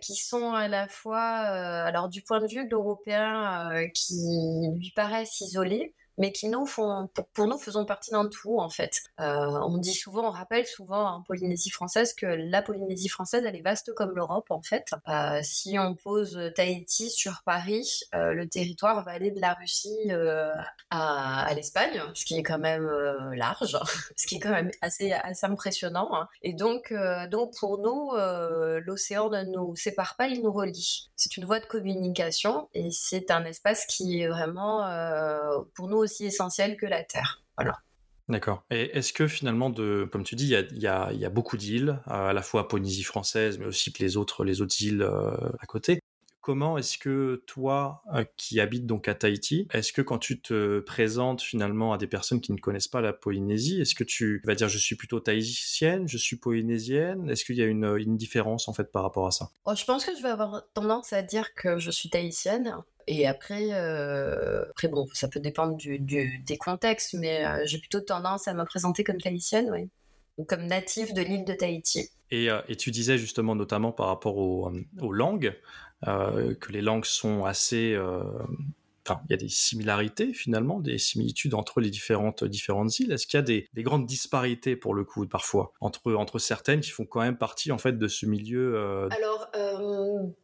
qui 0.00 0.16
sont 0.16 0.52
à 0.52 0.68
la 0.68 0.88
fois, 0.88 1.20
alors 1.20 2.08
du 2.08 2.22
point 2.22 2.40
de 2.40 2.46
vue 2.46 2.64
de 2.64 2.70
l'européen, 2.70 3.88
qui 3.94 4.14
lui 4.76 4.92
paraissent 4.94 5.40
isolées, 5.40 5.94
mais 6.18 6.32
qui 6.32 6.48
nous 6.48 6.66
font, 6.66 7.08
pour, 7.32 7.46
nous, 7.46 7.58
faisons 7.58 7.84
partie 7.84 8.10
d'un 8.10 8.26
tout 8.26 8.58
en 8.58 8.68
fait. 8.68 9.02
Euh, 9.20 9.24
on 9.24 9.78
dit 9.78 9.94
souvent, 9.94 10.28
on 10.28 10.30
rappelle 10.30 10.66
souvent 10.66 11.08
en 11.08 11.22
Polynésie 11.22 11.70
française 11.70 12.12
que 12.12 12.26
la 12.26 12.60
Polynésie 12.60 13.08
française, 13.08 13.44
elle 13.46 13.56
est 13.56 13.62
vaste 13.62 13.94
comme 13.94 14.14
l'Europe 14.14 14.50
en 14.50 14.60
fait. 14.60 14.90
Euh, 15.08 15.40
si 15.42 15.78
on 15.78 15.94
pose 15.94 16.38
Tahiti 16.54 17.10
sur 17.10 17.42
Paris, 17.44 18.00
euh, 18.14 18.32
le 18.32 18.48
territoire 18.48 19.04
va 19.04 19.12
aller 19.12 19.30
de 19.30 19.40
la 19.40 19.54
Russie 19.54 20.10
à, 20.90 21.52
l'Espagne, 21.54 22.02
ce 22.14 22.24
qui 22.24 22.36
est 22.36 22.42
quand 22.42 22.58
même 22.58 22.88
large, 23.34 23.78
ce 24.16 24.26
qui 24.26 24.36
est 24.36 24.40
quand 24.40 24.50
même 24.50 24.70
assez, 24.82 25.12
assez 25.12 25.46
impressionnant. 25.46 26.08
Hein. 26.12 26.28
Et 26.42 26.52
donc, 26.52 26.92
donc 27.30 27.56
pour 27.58 27.78
nous, 27.78 28.12
l'océan 28.84 29.30
ne 29.30 29.44
nous 29.44 29.76
sépare 29.76 30.16
pas, 30.16 30.26
il 30.26 30.42
nous 30.42 30.52
relie. 30.52 31.10
C'est 31.16 31.36
une 31.36 31.44
voie 31.44 31.60
de 31.60 31.66
communication 31.66 32.68
et 32.74 32.90
c'est 32.90 33.30
un 33.30 33.44
espace 33.44 33.86
qui 33.86 34.20
est 34.20 34.28
vraiment 34.28 34.84
pour 35.74 35.88
nous 35.88 36.07
aussi 36.08 36.26
essentiel 36.26 36.76
que 36.76 36.86
la 36.86 37.04
terre. 37.04 37.42
Voilà. 37.56 37.78
D'accord. 38.28 38.64
Et 38.70 38.96
est-ce 38.96 39.12
que 39.12 39.26
finalement, 39.26 39.70
de, 39.70 40.08
comme 40.10 40.22
tu 40.22 40.34
dis, 40.34 40.52
il 40.52 40.78
y 40.78 40.86
a, 40.86 41.30
beaucoup 41.30 41.56
d'îles, 41.56 41.98
à 42.06 42.32
la 42.34 42.42
fois 42.42 42.68
Polynésie 42.68 43.04
française, 43.04 43.58
mais 43.58 43.64
aussi 43.64 43.92
les 43.98 44.18
autres, 44.18 44.44
les 44.44 44.60
autres 44.60 44.82
îles 44.82 45.02
à 45.02 45.66
côté 45.66 46.00
comment 46.48 46.78
est-ce 46.78 46.96
que 46.96 47.42
toi, 47.46 48.02
euh, 48.14 48.24
qui 48.38 48.58
habites 48.58 48.86
donc 48.86 49.06
à 49.06 49.14
Tahiti, 49.14 49.68
est-ce 49.74 49.92
que 49.92 50.00
quand 50.00 50.16
tu 50.16 50.40
te 50.40 50.80
présentes 50.80 51.42
finalement 51.42 51.92
à 51.92 51.98
des 51.98 52.06
personnes 52.06 52.40
qui 52.40 52.52
ne 52.52 52.56
connaissent 52.56 52.88
pas 52.88 53.02
la 53.02 53.12
Polynésie, 53.12 53.82
est-ce 53.82 53.94
que 53.94 54.02
tu 54.02 54.40
vas 54.46 54.54
dire 54.54 54.66
je 54.66 54.78
suis 54.78 54.96
plutôt 54.96 55.20
tahitienne, 55.20 56.08
je 56.08 56.16
suis 56.16 56.36
polynésienne 56.36 57.28
Est-ce 57.28 57.44
qu'il 57.44 57.56
y 57.56 57.62
a 57.62 57.66
une, 57.66 58.16
différence 58.16 58.66
en 58.66 58.72
fait 58.72 58.90
par 58.90 59.02
rapport 59.02 59.26
à 59.26 59.30
ça? 59.30 59.50
Oh, 59.66 59.74
Je 59.76 59.84
pense 59.84 60.06
que 60.06 60.16
je 60.16 60.22
vais 60.22 60.30
avoir 60.30 60.62
tendance 60.72 61.12
à 61.12 61.20
dire 61.20 61.52
que 61.52 61.78
je 61.78 61.90
suis 61.90 62.08
tahitienne. 62.08 62.74
Et 63.06 63.26
après, 63.26 63.74
euh, 63.74 64.64
après 64.70 64.88
bon, 64.88 65.06
ça 65.12 65.28
peut 65.28 65.40
dépendre 65.40 65.76
du, 65.76 65.98
des 65.98 66.56
contextes, 66.56 67.12
mais 67.12 67.44
euh, 67.44 67.60
j'ai 67.66 67.76
plutôt 67.76 68.00
tendance 68.00 68.48
à 68.48 68.54
me 68.54 68.64
présenter 68.64 69.04
comme 69.04 69.20
tahitienne, 69.20 69.68
oui. 69.70 69.90
Ou 70.38 70.44
comme 70.44 70.66
native 70.66 71.12
de 71.14 71.20
l'île 71.20 71.44
de 71.44 71.52
Tahiti. 71.52 72.08
Et, 72.30 72.46
et, 72.68 72.76
tu 72.76 72.92
disais 72.92 73.18
justement 73.18 73.56
notamment 73.56 73.90
par 73.90 74.06
rapport 74.06 74.36
aux 74.36 74.70
langues, 75.10 75.52
que 76.04 76.72
les 76.72 76.82
langues 76.82 77.04
sont 77.04 77.44
assez 77.44 77.94
euh, 77.94 78.22
Enfin, 79.08 79.20
il 79.28 79.32
y 79.32 79.34
a 79.34 79.38
des 79.38 79.48
similarités 79.48 80.32
finalement, 80.32 80.80
des 80.80 80.98
similitudes 80.98 81.54
entre 81.54 81.80
les 81.80 81.90
différentes, 81.90 82.44
différentes 82.44 82.98
îles. 82.98 83.12
Est-ce 83.12 83.26
qu'il 83.26 83.38
y 83.38 83.42
a 83.42 83.42
des, 83.42 83.68
grandes 83.82 84.06
disparités 84.06 84.76
pour 84.76 84.94
le 84.94 85.04
coup 85.04 85.26
parfois 85.26 85.72
entre, 85.80 86.12
entre 86.14 86.38
certaines 86.38 86.80
qui 86.80 86.90
font 86.90 87.06
quand 87.06 87.20
même 87.20 87.38
partie 87.38 87.72
en 87.72 87.78
fait 87.78 87.96
de 87.96 88.08
ce 88.08 88.26
milieu 88.26 88.76
euh? 88.76 89.08
Alors 89.10 89.50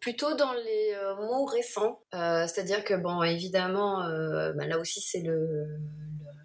plutôt 0.01 0.35
dans 0.35 0.53
les 0.53 0.95
mots 1.27 1.45
récents, 1.45 2.01
c'est-à-dire 2.13 2.85
que 2.85 2.95
bon 2.95 3.23
évidemment 3.23 3.99
bah, 4.57 4.67
là 4.67 4.79
aussi 4.79 5.01
c'est 5.01 5.21
le, 5.21 5.67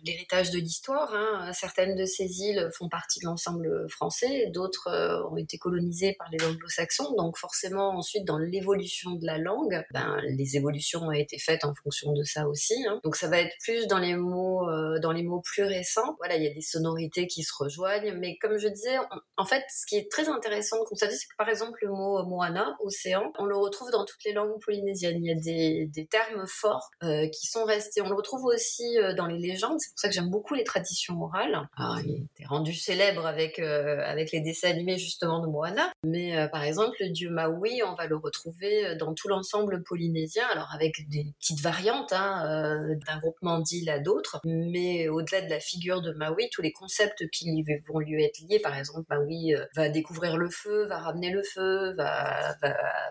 l'héritage 0.06 0.52
de 0.52 0.60
l'histoire. 0.60 1.14
Hein. 1.14 1.52
Certaines 1.54 1.96
de 1.96 2.06
ces 2.06 2.42
îles 2.42 2.70
font 2.74 2.90
partie 2.90 3.20
de 3.20 3.26
l'ensemble 3.26 3.88
français, 3.90 4.48
d'autres 4.54 4.88
euh, 4.88 5.24
ont 5.30 5.38
été 5.38 5.58
colonisées 5.58 6.16
par 6.18 6.30
les 6.32 6.44
anglo-saxons. 6.44 7.16
Donc 7.18 7.38
forcément, 7.38 7.98
ensuite, 7.98 8.26
dans 8.26 8.38
l'évolution 8.38 9.12
de 9.12 9.26
la 9.26 9.38
langue, 9.38 9.84
ben, 9.92 10.20
les 10.24 10.58
évolutions 10.58 11.02
ont 11.02 11.12
été 11.12 11.38
faites 11.38 11.64
en 11.64 11.74
fonction 11.74 12.09
de 12.14 12.24
ça 12.24 12.48
aussi. 12.48 12.76
Hein. 12.88 13.00
Donc 13.04 13.16
ça 13.16 13.28
va 13.28 13.40
être 13.40 13.56
plus 13.64 13.88
dans 13.88 14.00
les 14.00 14.16
mots, 14.16 14.68
euh, 14.70 15.00
dans 15.00 15.12
les 15.12 15.24
mots 15.24 15.42
plus 15.42 15.64
récents. 15.64 16.16
Voilà, 16.20 16.36
il 16.36 16.44
y 16.44 16.48
a 16.48 16.54
des 16.54 16.62
sonorités 16.62 17.28
qui 17.28 17.44
se 17.44 17.54
rejoignent, 17.58 18.14
mais 18.18 18.38
comme 18.38 18.58
je 18.58 18.68
disais, 18.68 18.98
en 19.38 19.46
fait, 19.46 19.64
ce 19.70 19.86
qui 19.86 19.98
est 19.98 20.12
très 20.12 20.30
intéressant 20.30 20.80
de 20.80 20.86
constater, 20.86 21.16
c'est 21.16 21.28
que 21.28 21.38
par 21.38 21.50
exemple 21.50 21.80
le 21.82 21.90
mot 21.90 22.24
moana, 22.26 22.76
océan, 22.82 23.32
on 23.40 23.46
le 23.46 23.58
retrouve 23.58 23.92
dans 23.92 24.06
toutes 24.06 24.24
les 24.26 24.34
langues 24.34 24.60
polynésiennes. 24.64 25.24
Il 25.24 25.28
y 25.28 25.32
a 25.32 25.40
des, 25.40 25.88
des 25.88 26.08
termes 26.08 26.46
forts 26.48 26.90
euh, 27.04 27.28
qui 27.28 27.48
sont 27.48 27.66
restés. 27.66 28.02
On 28.02 28.10
le 28.10 28.16
retrouve 28.16 28.46
aussi 28.46 28.98
dans 29.16 29.26
les 29.26 29.38
légendes 29.38 29.60
c'est 29.78 29.92
pour 29.92 30.00
ça 30.00 30.08
que 30.08 30.14
j'aime 30.14 30.30
beaucoup 30.30 30.54
les 30.54 30.64
traditions 30.64 31.22
orales. 31.22 31.68
Ah, 31.78 31.96
il 32.06 32.24
était 32.24 32.46
rendu 32.48 32.74
célèbre 32.74 33.26
avec, 33.26 33.60
euh, 33.60 34.00
avec 34.04 34.32
les 34.32 34.42
dessins 34.42 34.70
animés 34.70 34.98
justement 34.98 35.42
de 35.42 35.48
Moana. 35.48 35.92
Mais 36.04 36.38
euh, 36.38 36.48
par 36.48 36.64
exemple, 36.64 36.96
le 37.00 37.10
dieu 37.10 37.30
Maui, 37.30 37.82
on 37.84 37.96
va 37.96 38.08
le 38.08 38.16
retrouver 38.16 38.86
euh, 38.86 38.96
dans 38.96 39.14
tout 39.14 39.28
l'ensemble 39.28 39.84
polynésien, 39.84 40.46
alors 40.52 40.70
avec 40.74 41.08
des 41.10 41.34
petites 41.40 41.62
variantes 41.62 41.99
hein, 42.12 42.88
d'un 43.08 43.20
groupement 43.20 43.60
d'îles 43.60 43.90
à 43.90 44.00
d'autres. 44.00 44.40
Mais 44.44 45.08
au-delà 45.08 45.42
de 45.42 45.50
la 45.50 45.60
figure 45.60 46.02
de 46.02 46.12
Maui, 46.14 46.50
tous 46.52 46.62
les 46.62 46.72
concepts 46.72 47.30
qui 47.30 47.64
vont 47.88 48.00
lui 48.00 48.24
être 48.24 48.40
liés, 48.48 48.60
par 48.60 48.78
exemple, 48.78 49.06
Maui 49.10 49.54
va 49.76 49.90
découvrir 49.90 50.38
le 50.38 50.50
feu, 50.50 50.86
va 50.88 51.00
ramener 51.00 51.32
le 51.32 51.44
feu, 51.44 51.94
va, 51.96 52.56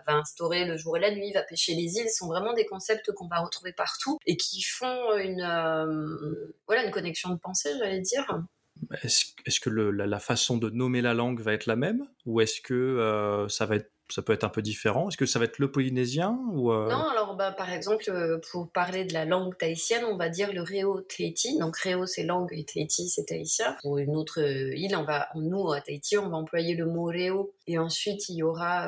instaurer 0.07 0.65
le 0.65 0.77
jour 0.77 0.97
et 0.97 0.99
la 0.99 1.11
nuit, 1.11 1.31
va 1.31 1.43
pêcher 1.43 1.73
les 1.73 1.97
îles, 1.97 2.09
sont 2.09 2.27
vraiment 2.27 2.53
des 2.53 2.65
concepts 2.65 3.11
qu'on 3.11 3.27
va 3.27 3.39
retrouver 3.39 3.73
partout 3.73 4.17
et 4.25 4.37
qui 4.37 4.61
font 4.61 5.17
une 5.17 5.45
voilà, 6.67 6.85
une 6.85 6.91
connexion 6.91 7.29
de 7.29 7.39
pensée, 7.39 7.71
j'allais 7.79 8.01
dire. 8.01 8.25
Est-ce 9.03 9.59
que 9.59 9.69
la, 9.69 10.19
façon 10.19 10.57
de 10.57 10.69
nommer 10.69 11.01
la 11.01 11.13
langue 11.13 11.41
va 11.41 11.53
être 11.53 11.65
la 11.65 11.75
même? 11.75 12.07
Ou 12.25 12.41
est-ce 12.41 12.61
que 12.61 12.73
euh, 12.73 13.47
ça 13.47 13.65
va 13.65 13.75
être 13.75 13.91
ça 14.09 14.21
peut 14.21 14.33
être 14.33 14.43
un 14.43 14.49
peu 14.49 14.61
différent 14.61 15.09
Est-ce 15.09 15.17
que 15.17 15.25
ça 15.25 15.39
va 15.39 15.45
être 15.45 15.59
le 15.59 15.71
polynésien 15.71 16.39
ou 16.51 16.71
euh? 16.71 16.89
Non, 16.89 17.07
alors 17.09 17.35
bah, 17.35 17.51
par 17.51 17.71
exemple, 17.71 18.05
euh, 18.09 18.39
pour 18.51 18.71
parler 18.71 19.05
de 19.05 19.13
la 19.13 19.25
langue 19.25 19.57
tahitienne, 19.57 20.03
on 20.05 20.17
va 20.17 20.29
dire 20.29 20.53
le 20.53 20.61
Réo 20.61 21.01
Tahiti. 21.01 21.57
Donc 21.57 21.77
Réo 21.77 22.05
c'est 22.05 22.23
langue 22.23 22.49
et 22.51 22.65
Tahiti 22.65 23.09
c'est 23.09 23.25
tahitien. 23.25 23.75
Pour 23.81 23.97
une 23.97 24.15
autre 24.15 24.39
île, 24.39 24.95
on 24.95 25.03
va, 25.03 25.27
nous 25.35 25.71
à 25.71 25.81
Tahiti, 25.81 26.17
on 26.17 26.29
va 26.29 26.37
employer 26.37 26.75
le 26.75 26.85
mot 26.85 27.05
Réo. 27.05 27.53
Et 27.67 27.77
ensuite, 27.77 28.29
il 28.29 28.37
y 28.37 28.43
aura 28.43 28.87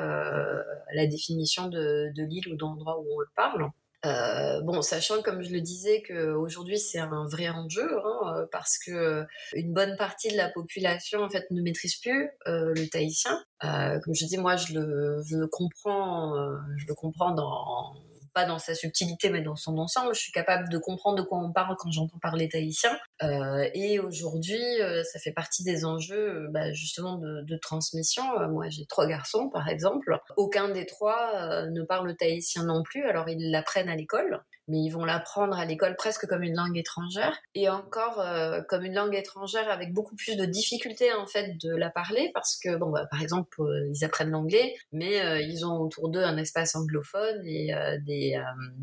la 0.94 1.06
définition 1.06 1.68
de, 1.68 2.12
de 2.14 2.22
l'île 2.24 2.52
ou 2.52 2.56
d'endroit 2.56 2.98
où 2.98 3.06
on 3.16 3.20
le 3.20 3.28
parle. 3.34 3.70
Euh, 4.04 4.60
bon, 4.62 4.82
sachant 4.82 5.22
comme 5.22 5.42
je 5.42 5.50
le 5.52 5.60
disais 5.60 6.02
qu'aujourd'hui 6.02 6.78
c'est 6.78 6.98
un 6.98 7.24
vrai 7.28 7.48
enjeu 7.48 7.88
hein, 8.04 8.34
euh, 8.34 8.46
parce 8.50 8.76
que 8.78 9.24
une 9.54 9.72
bonne 9.72 9.96
partie 9.96 10.28
de 10.32 10.36
la 10.36 10.48
population 10.48 11.20
en 11.20 11.30
fait 11.30 11.48
ne 11.52 11.62
maîtrise 11.62 11.94
plus 11.96 12.30
euh, 12.48 12.72
le 12.74 12.88
tahitien. 12.88 13.40
comme 13.60 14.14
je 14.14 14.26
dis, 14.26 14.38
moi 14.38 14.56
je 14.56 14.74
le, 14.74 15.22
je 15.24 15.36
le 15.36 15.46
comprends, 15.46 16.34
je 16.76 16.86
le 16.88 16.94
comprends 16.94 17.32
dans 17.32 17.94
pas 18.32 18.44
dans 18.44 18.58
sa 18.58 18.74
subtilité, 18.74 19.30
mais 19.30 19.42
dans 19.42 19.56
son 19.56 19.78
ensemble. 19.78 20.14
Je 20.14 20.20
suis 20.20 20.32
capable 20.32 20.68
de 20.68 20.78
comprendre 20.78 21.16
de 21.18 21.22
quoi 21.22 21.38
on 21.38 21.52
parle 21.52 21.76
quand 21.78 21.90
j'entends 21.90 22.18
parler 22.20 22.48
tahitien. 22.48 22.98
Euh, 23.22 23.68
et 23.74 23.98
aujourd'hui, 23.98 24.62
euh, 24.80 25.02
ça 25.04 25.18
fait 25.18 25.32
partie 25.32 25.64
des 25.64 25.84
enjeux, 25.84 26.44
euh, 26.44 26.48
bah, 26.50 26.72
justement, 26.72 27.18
de, 27.18 27.56
transmission. 27.60 28.22
Euh, 28.40 28.48
moi, 28.48 28.68
j'ai 28.68 28.86
trois 28.86 29.06
garçons, 29.06 29.48
par 29.50 29.68
exemple. 29.68 30.18
Aucun 30.36 30.68
des 30.68 30.86
trois 30.86 31.66
ne 31.66 31.82
parle 31.82 32.16
tahitien 32.16 32.64
non 32.64 32.82
plus. 32.82 33.04
Alors, 33.04 33.28
ils 33.28 33.50
l'apprennent 33.50 33.88
à 33.88 33.96
l'école 33.96 34.42
mais 34.68 34.78
ils 34.78 34.90
vont 34.90 35.04
l'apprendre 35.04 35.58
à 35.58 35.64
l'école 35.64 35.96
presque 35.96 36.26
comme 36.26 36.42
une 36.42 36.56
langue 36.56 36.76
étrangère. 36.76 37.36
Et 37.54 37.68
encore 37.68 38.20
euh, 38.20 38.62
comme 38.68 38.84
une 38.84 38.94
langue 38.94 39.14
étrangère 39.14 39.68
avec 39.70 39.92
beaucoup 39.92 40.16
plus 40.16 40.36
de 40.36 40.44
difficultés 40.44 41.12
en 41.12 41.26
fait 41.26 41.56
de 41.60 41.74
la 41.74 41.90
parler 41.90 42.30
parce 42.34 42.56
que 42.56 42.76
bon 42.76 42.90
bah, 42.90 43.06
par 43.10 43.22
exemple 43.22 43.60
euh, 43.60 43.88
ils 43.92 44.04
apprennent 44.04 44.30
l'anglais 44.30 44.74
mais 44.92 45.20
euh, 45.20 45.40
ils 45.40 45.66
ont 45.66 45.78
autour 45.80 46.08
d'eux 46.08 46.22
un 46.22 46.36
espace 46.36 46.74
anglophone 46.74 47.44
et 47.46 47.72
des, 48.04 48.38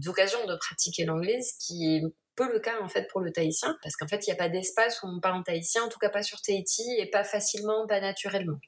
occasions 0.07 0.45
de 0.48 0.55
pratiquer 0.55 1.05
l'anglais 1.05 1.41
ce 1.41 1.53
qui 1.59 1.95
est 1.95 2.01
peu 2.36 2.51
le 2.51 2.59
cas 2.59 2.81
en 2.81 2.88
fait 2.88 3.07
pour 3.09 3.21
le 3.21 3.31
tahitien. 3.31 3.77
Parce 3.83 3.95
qu'en 3.95 4.07
fait 4.07 4.27
il 4.27 4.29
n'y 4.29 4.33
a 4.33 4.38
pas 4.38 4.50
d'espace 4.50 5.01
où 5.03 5.07
on 5.07 5.19
parle 5.19 5.39
en 5.39 5.43
tahitien 5.43 5.83
en 5.83 5.89
tout 5.89 6.00
cas 6.00 6.09
pas 6.09 6.24
sur 6.24 6.41
Tahiti 6.41 6.83
et 6.98 7.09
pas 7.09 7.24
facilement 7.24 7.86
pas 7.88 8.01
naturellement 8.01 8.59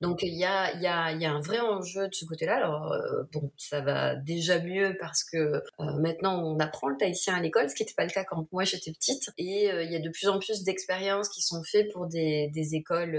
donc 0.00 0.22
il 0.22 0.34
y 0.34 0.44
a, 0.44 0.74
y, 0.76 0.86
a, 0.86 1.12
y 1.12 1.24
a, 1.24 1.32
un 1.32 1.40
vrai 1.40 1.60
enjeu 1.60 2.08
de 2.08 2.14
ce 2.14 2.24
côté-là. 2.24 2.56
Alors 2.56 2.92
euh, 2.92 3.22
bon, 3.32 3.50
ça 3.56 3.80
va 3.80 4.14
déjà 4.14 4.60
mieux 4.60 4.96
parce 5.00 5.24
que 5.24 5.36
euh, 5.36 5.62
maintenant 5.78 6.42
on 6.42 6.58
apprend 6.58 6.88
le 6.88 6.96
tahitien 6.96 7.34
à 7.34 7.40
l'école, 7.40 7.70
ce 7.70 7.74
qui 7.74 7.82
n'était 7.82 7.94
pas 7.96 8.04
le 8.04 8.10
cas 8.10 8.24
quand 8.24 8.46
moi 8.52 8.64
j'étais 8.64 8.92
petite. 8.92 9.30
Et 9.38 9.70
euh, 9.70 9.82
il 9.82 9.92
y 9.92 9.96
a 9.96 10.00
de 10.00 10.08
plus 10.10 10.28
en 10.28 10.38
plus 10.38 10.64
d'expériences 10.64 11.28
qui 11.28 11.42
sont 11.42 11.62
faites 11.62 11.92
pour 11.92 12.06
des, 12.06 12.50
des 12.52 12.74
écoles 12.74 13.14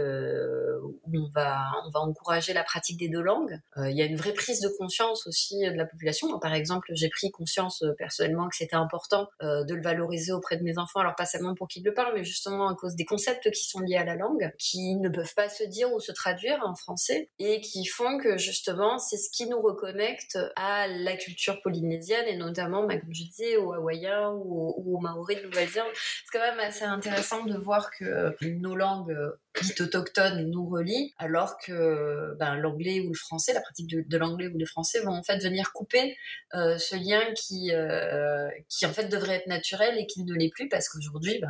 où 1.06 1.18
on 1.18 1.30
va, 1.34 1.58
on 1.86 1.90
va 1.92 2.00
encourager 2.02 2.54
la 2.54 2.64
pratique 2.64 3.00
des 3.00 3.10
deux 3.10 3.22
langues. 3.22 3.60
Il 3.78 3.96
y 3.96 4.02
a 4.02 4.06
une 4.06 4.18
vraie 4.18 4.34
prise 4.34 4.60
de 4.60 4.70
conscience 4.78 5.28
aussi 5.28 5.60
de 5.60 5.78
la 5.78 5.86
population. 5.86 6.40
par 6.40 6.54
exemple, 6.54 6.90
j'ai 6.94 7.10
pris 7.10 7.32
conscience 7.32 7.84
personnellement 7.98 8.48
que 8.50 8.56
c'était 8.56 8.76
important 8.76 9.28
de 9.42 9.74
le 9.74 9.82
valoriser 9.82 10.32
auprès 10.32 10.58
de 10.58 10.64
mes 10.64 10.78
enfants. 10.78 11.00
Alors 11.00 11.16
pas 11.16 11.26
seulement 11.26 11.56
pour 11.56 11.68
qu'ils 11.68 11.84
le 11.84 11.94
parlent, 11.94 12.14
mais 12.16 12.24
justement 12.24 12.68
à 12.68 12.76
cause 12.76 12.96
des 12.96 13.06
concepts 13.06 13.50
qui 13.52 13.66
sont 13.66 13.80
liés 13.80 13.98
à 13.98 14.06
la 14.06 14.16
langue, 14.16 14.52
qui 14.58 14.96
ne 14.96 15.10
peuvent 15.10 15.34
pas 15.36 15.50
se 15.50 15.64
dire 15.64 15.92
ou 15.94 16.00
se 16.00 16.12
traduire 16.12 16.65
en 16.66 16.76
français 16.76 17.30
et 17.40 17.62
qui 17.62 17.86
font 17.86 18.18
que 18.18 18.38
justement 18.38 18.98
c'est 19.00 19.18
ce 19.18 19.30
qui 19.30 19.48
nous 19.48 19.62
reconnecte 19.62 20.38
à 20.56 20.88
la 20.88 21.16
culture 21.16 21.62
polynésienne 21.62 22.26
et 22.28 22.38
notamment, 22.38 22.86
bah, 22.86 22.98
comme 22.98 23.14
je 23.14 23.24
disais, 23.24 23.58
aux 23.58 23.74
Hawaïens 23.74 24.32
ou 24.32 24.96
aux, 24.96 25.00
Maoris 25.00 25.38
de 25.38 25.48
Nouvelle-Zélande. 25.48 25.92
C'est 25.94 26.38
quand 26.38 26.46
même 26.46 26.60
assez 26.60 26.84
intéressant 26.84 27.46
de 27.46 27.58
voir 27.58 27.92
que 27.92 28.36
nos 28.44 28.76
langues 28.76 29.16
dites 29.64 29.82
autochtones 29.82 30.50
nous 30.50 30.68
relient 30.68 31.14
alors 31.18 31.58
que 31.58 32.36
ben, 32.40 32.56
l'anglais 32.56 33.00
ou 33.02 33.10
le 33.10 33.16
français, 33.16 33.54
la 33.54 33.62
pratique 33.62 33.88
de, 33.88 34.18
l'anglais 34.18 34.48
ou 34.48 34.58
le 34.58 34.66
français 34.66 35.02
vont 35.02 35.14
en 35.14 35.24
fait 35.24 35.38
venir 35.40 35.72
couper 35.74 36.18
euh, 36.54 36.78
ce 36.78 36.96
lien 36.96 37.22
qui, 37.36 37.72
euh, 37.72 38.50
qui 38.70 38.86
en 38.86 38.94
fait 38.94 39.08
devrait 39.08 39.36
être 39.36 39.48
naturel 39.48 39.98
et 39.98 40.08
qui 40.08 40.24
ne 40.24 40.34
l'est 40.34 40.50
plus 40.50 40.68
parce 40.70 40.90
qu'aujourd'hui, 40.90 41.40
ben, 41.40 41.50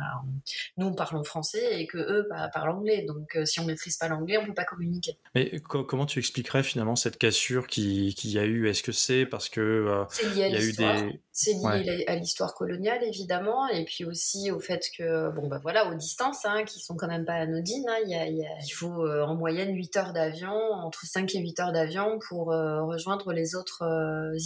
nous 0.76 0.94
parlons 0.94 1.24
français 1.24 1.80
et 1.80 1.86
que 1.86 1.98
eux 1.98 2.26
bah, 2.30 2.48
parlent 2.52 2.70
anglais. 2.70 3.04
Donc 3.06 3.36
euh, 3.36 3.44
si 3.44 3.60
on 3.60 3.64
maîtrise 3.64 3.96
pas 3.96 4.08
l'anglais, 4.08 4.38
on 4.38 4.46
peut 4.46 4.54
pas 4.54 4.64
communiquer. 4.64 5.18
Mais 5.34 5.60
comment 5.60 6.06
tu 6.06 6.18
expliquerais 6.18 6.62
finalement 6.62 6.96
cette 6.96 7.18
cassure 7.18 7.66
qui, 7.66 8.14
qui 8.14 8.30
y 8.30 8.38
a 8.38 8.44
eu? 8.44 8.68
Est-ce 8.68 8.82
que 8.82 8.92
c'est 8.92 9.26
parce 9.26 9.48
que 9.48 10.04
c'est 10.10 10.34
lié 10.34 10.44
à 10.44 10.48
l'histoire 10.48 10.96
C'est 11.32 11.52
lié 11.52 12.04
à 12.06 12.16
l'histoire 12.16 12.54
coloniale 12.54 13.02
évidemment, 13.04 13.68
et 13.68 13.84
puis 13.84 14.04
aussi 14.04 14.50
au 14.50 14.60
fait 14.60 14.82
que 14.96 15.30
bon 15.30 15.48
bah 15.48 15.58
voilà 15.62 15.88
aux 15.88 15.94
distances 15.94 16.44
hein, 16.44 16.64
qui 16.64 16.80
sont 16.80 16.96
quand 16.96 17.08
même 17.08 17.24
pas 17.24 17.34
anodines. 17.34 17.84
Hein, 17.88 17.95
il, 18.04 18.72
faut 18.72 19.04
euh, 19.04 19.24
en 19.24 19.34
moyenne 19.34 19.74
8 19.74 19.96
heures 19.96 20.12
d'avion, 20.12 20.52
entre 20.52 21.04
5 21.04 21.34
et 21.34 21.40
8 21.40 21.60
heures 21.60 21.72
d'avion 21.72 22.18
pour 22.28 22.52
euh, 22.52 22.82
rejoindre 22.84 23.32
les 23.32 23.54
autres 23.54 23.82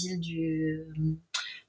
îles 0.05 0.21
du 0.21 0.87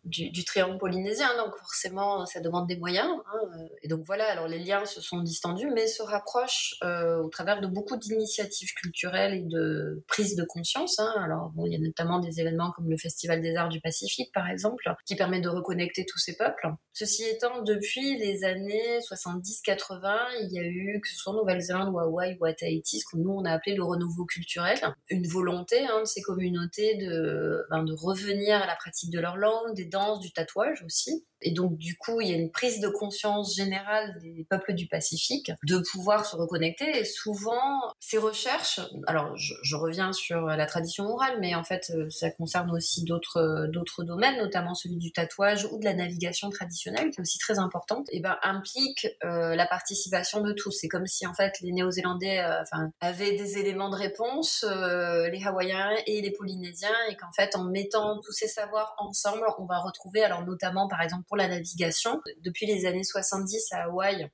du, 0.03 0.43
triangle 0.43 0.77
polynésien, 0.77 1.29
donc 1.37 1.55
forcément 1.57 2.25
ça 2.25 2.39
demande 2.39 2.67
des 2.67 2.77
moyens. 2.77 3.07
Hein, 3.07 3.67
et 3.83 3.87
donc 3.87 4.01
voilà, 4.05 4.25
alors 4.31 4.47
les 4.47 4.59
liens 4.59 4.85
se 4.85 5.01
sont 5.01 5.21
distendus, 5.21 5.69
mais 5.73 5.87
se 5.87 6.03
rapprochent 6.03 6.75
au 6.81 7.29
travers 7.29 7.61
de 7.61 7.67
beaucoup 7.67 7.97
d'initiatives 7.97 8.73
culturelles 8.73 9.33
et 9.33 9.43
de 9.43 10.03
prise 10.07 10.35
de 10.35 10.43
conscience. 10.43 10.99
Hein. 10.99 11.13
Alors 11.23 11.51
bon, 11.53 11.65
il 11.65 11.73
y 11.73 11.75
a 11.75 11.79
notamment 11.79 12.19
des 12.19 12.39
événements 12.39 12.71
comme 12.71 12.89
le 12.89 12.97
Festival 12.97 13.41
des 13.41 13.55
Arts 13.55 13.69
du 13.69 13.79
Pacifique, 13.81 14.31
par 14.33 14.49
exemple, 14.49 14.83
qui 15.05 15.15
permet 15.15 15.41
de 15.41 15.49
reconnecter 15.49 16.05
tous 16.05 16.17
ces 16.17 16.35
peuples. 16.35 16.67
Ceci 16.93 17.23
étant, 17.23 17.61
depuis 17.61 18.17
les 18.17 18.43
années 18.43 18.99
70-80, 18.99 20.13
il 20.41 20.51
y 20.51 20.59
a 20.59 20.63
eu, 20.63 20.99
que 21.01 21.07
ce 21.07 21.15
soit 21.15 21.33
en 21.33 21.37
Nouvelle-Zélande 21.37 21.93
ou 21.93 21.99
Hawaï 21.99 22.37
ou 22.39 22.45
à 22.45 22.53
Tahiti, 22.53 22.99
ce 22.99 23.05
que 23.11 23.17
nous 23.17 23.31
on 23.31 23.45
a 23.45 23.51
appelé 23.51 23.75
le 23.75 23.83
renouveau 23.83 24.25
culturel, 24.25 24.77
une 25.09 25.27
volonté 25.27 25.79
hein, 25.85 26.01
de 26.01 26.05
ces 26.05 26.21
communautés 26.21 26.95
de, 26.97 27.65
ben, 27.69 27.83
de 27.83 27.93
revenir 27.93 28.61
à 28.61 28.67
la 28.67 28.75
pratique 28.75 29.11
de 29.11 29.19
leur 29.19 29.37
langue, 29.37 29.73
du 30.21 30.31
tatouage 30.31 30.83
aussi. 30.83 31.25
Et 31.41 31.51
donc, 31.51 31.77
du 31.77 31.97
coup, 31.97 32.21
il 32.21 32.29
y 32.29 32.33
a 32.33 32.37
une 32.37 32.51
prise 32.51 32.79
de 32.79 32.87
conscience 32.87 33.55
générale 33.55 34.17
des 34.21 34.45
peuples 34.49 34.73
du 34.73 34.87
Pacifique 34.87 35.51
de 35.63 35.79
pouvoir 35.91 36.25
se 36.25 36.35
reconnecter. 36.35 36.99
Et 36.99 37.05
souvent, 37.05 37.81
ces 37.99 38.17
recherches, 38.17 38.79
alors 39.07 39.35
je, 39.37 39.75
reviens 39.75 40.13
sur 40.13 40.41
la 40.41 40.65
tradition 40.65 41.05
orale, 41.05 41.37
mais 41.39 41.55
en 41.55 41.63
fait, 41.63 41.91
euh, 41.95 42.09
ça 42.09 42.29
concerne 42.29 42.69
aussi 42.71 43.03
d'autres 43.03 43.67
d'autres 43.71 44.03
domaines, 44.03 44.37
notamment 44.37 44.75
celui 44.75 44.97
du 44.97 45.11
tatouage 45.11 45.65
ou 45.71 45.79
de 45.79 45.85
la 45.85 45.93
navigation 45.93 46.49
traditionnelle, 46.49 47.09
qui 47.09 47.17
est 47.17 47.21
aussi 47.21 47.39
très 47.39 47.57
importante. 47.57 48.07
Et 48.11 48.19
ben, 48.19 48.37
implique 48.43 49.07
euh, 49.23 49.55
la 49.55 49.65
participation 49.65 50.41
de 50.41 50.51
tous. 50.51 50.71
C'est 50.71 50.87
comme 50.87 51.07
si 51.07 51.25
en 51.25 51.33
fait 51.33 51.59
les 51.61 51.71
Néo-Zélandais, 51.71 52.39
euh, 52.39 52.63
avaient 52.99 53.35
des 53.37 53.57
éléments 53.57 53.89
de 53.89 53.95
réponse, 53.95 54.63
les 54.63 55.41
Hawaïens 55.45 55.91
et 56.05 56.21
les 56.21 56.31
Polynésiens, 56.31 56.89
et 57.09 57.15
qu'en 57.15 57.31
fait, 57.31 57.55
en 57.55 57.63
mettant 57.63 58.19
tous 58.19 58.31
ces 58.31 58.47
savoirs 58.47 58.95
ensemble, 58.97 59.45
on 59.57 59.65
va 59.65 59.79
retrouver, 59.79 60.23
alors 60.23 60.45
notamment 60.45 60.87
par 60.87 61.01
exemple 61.01 61.23
pour 61.31 61.37
la 61.37 61.47
navigation. 61.47 62.19
Depuis 62.43 62.65
les 62.65 62.85
années 62.85 63.05
70 63.05 63.71
à 63.71 63.83
Hawaï, 63.83 64.29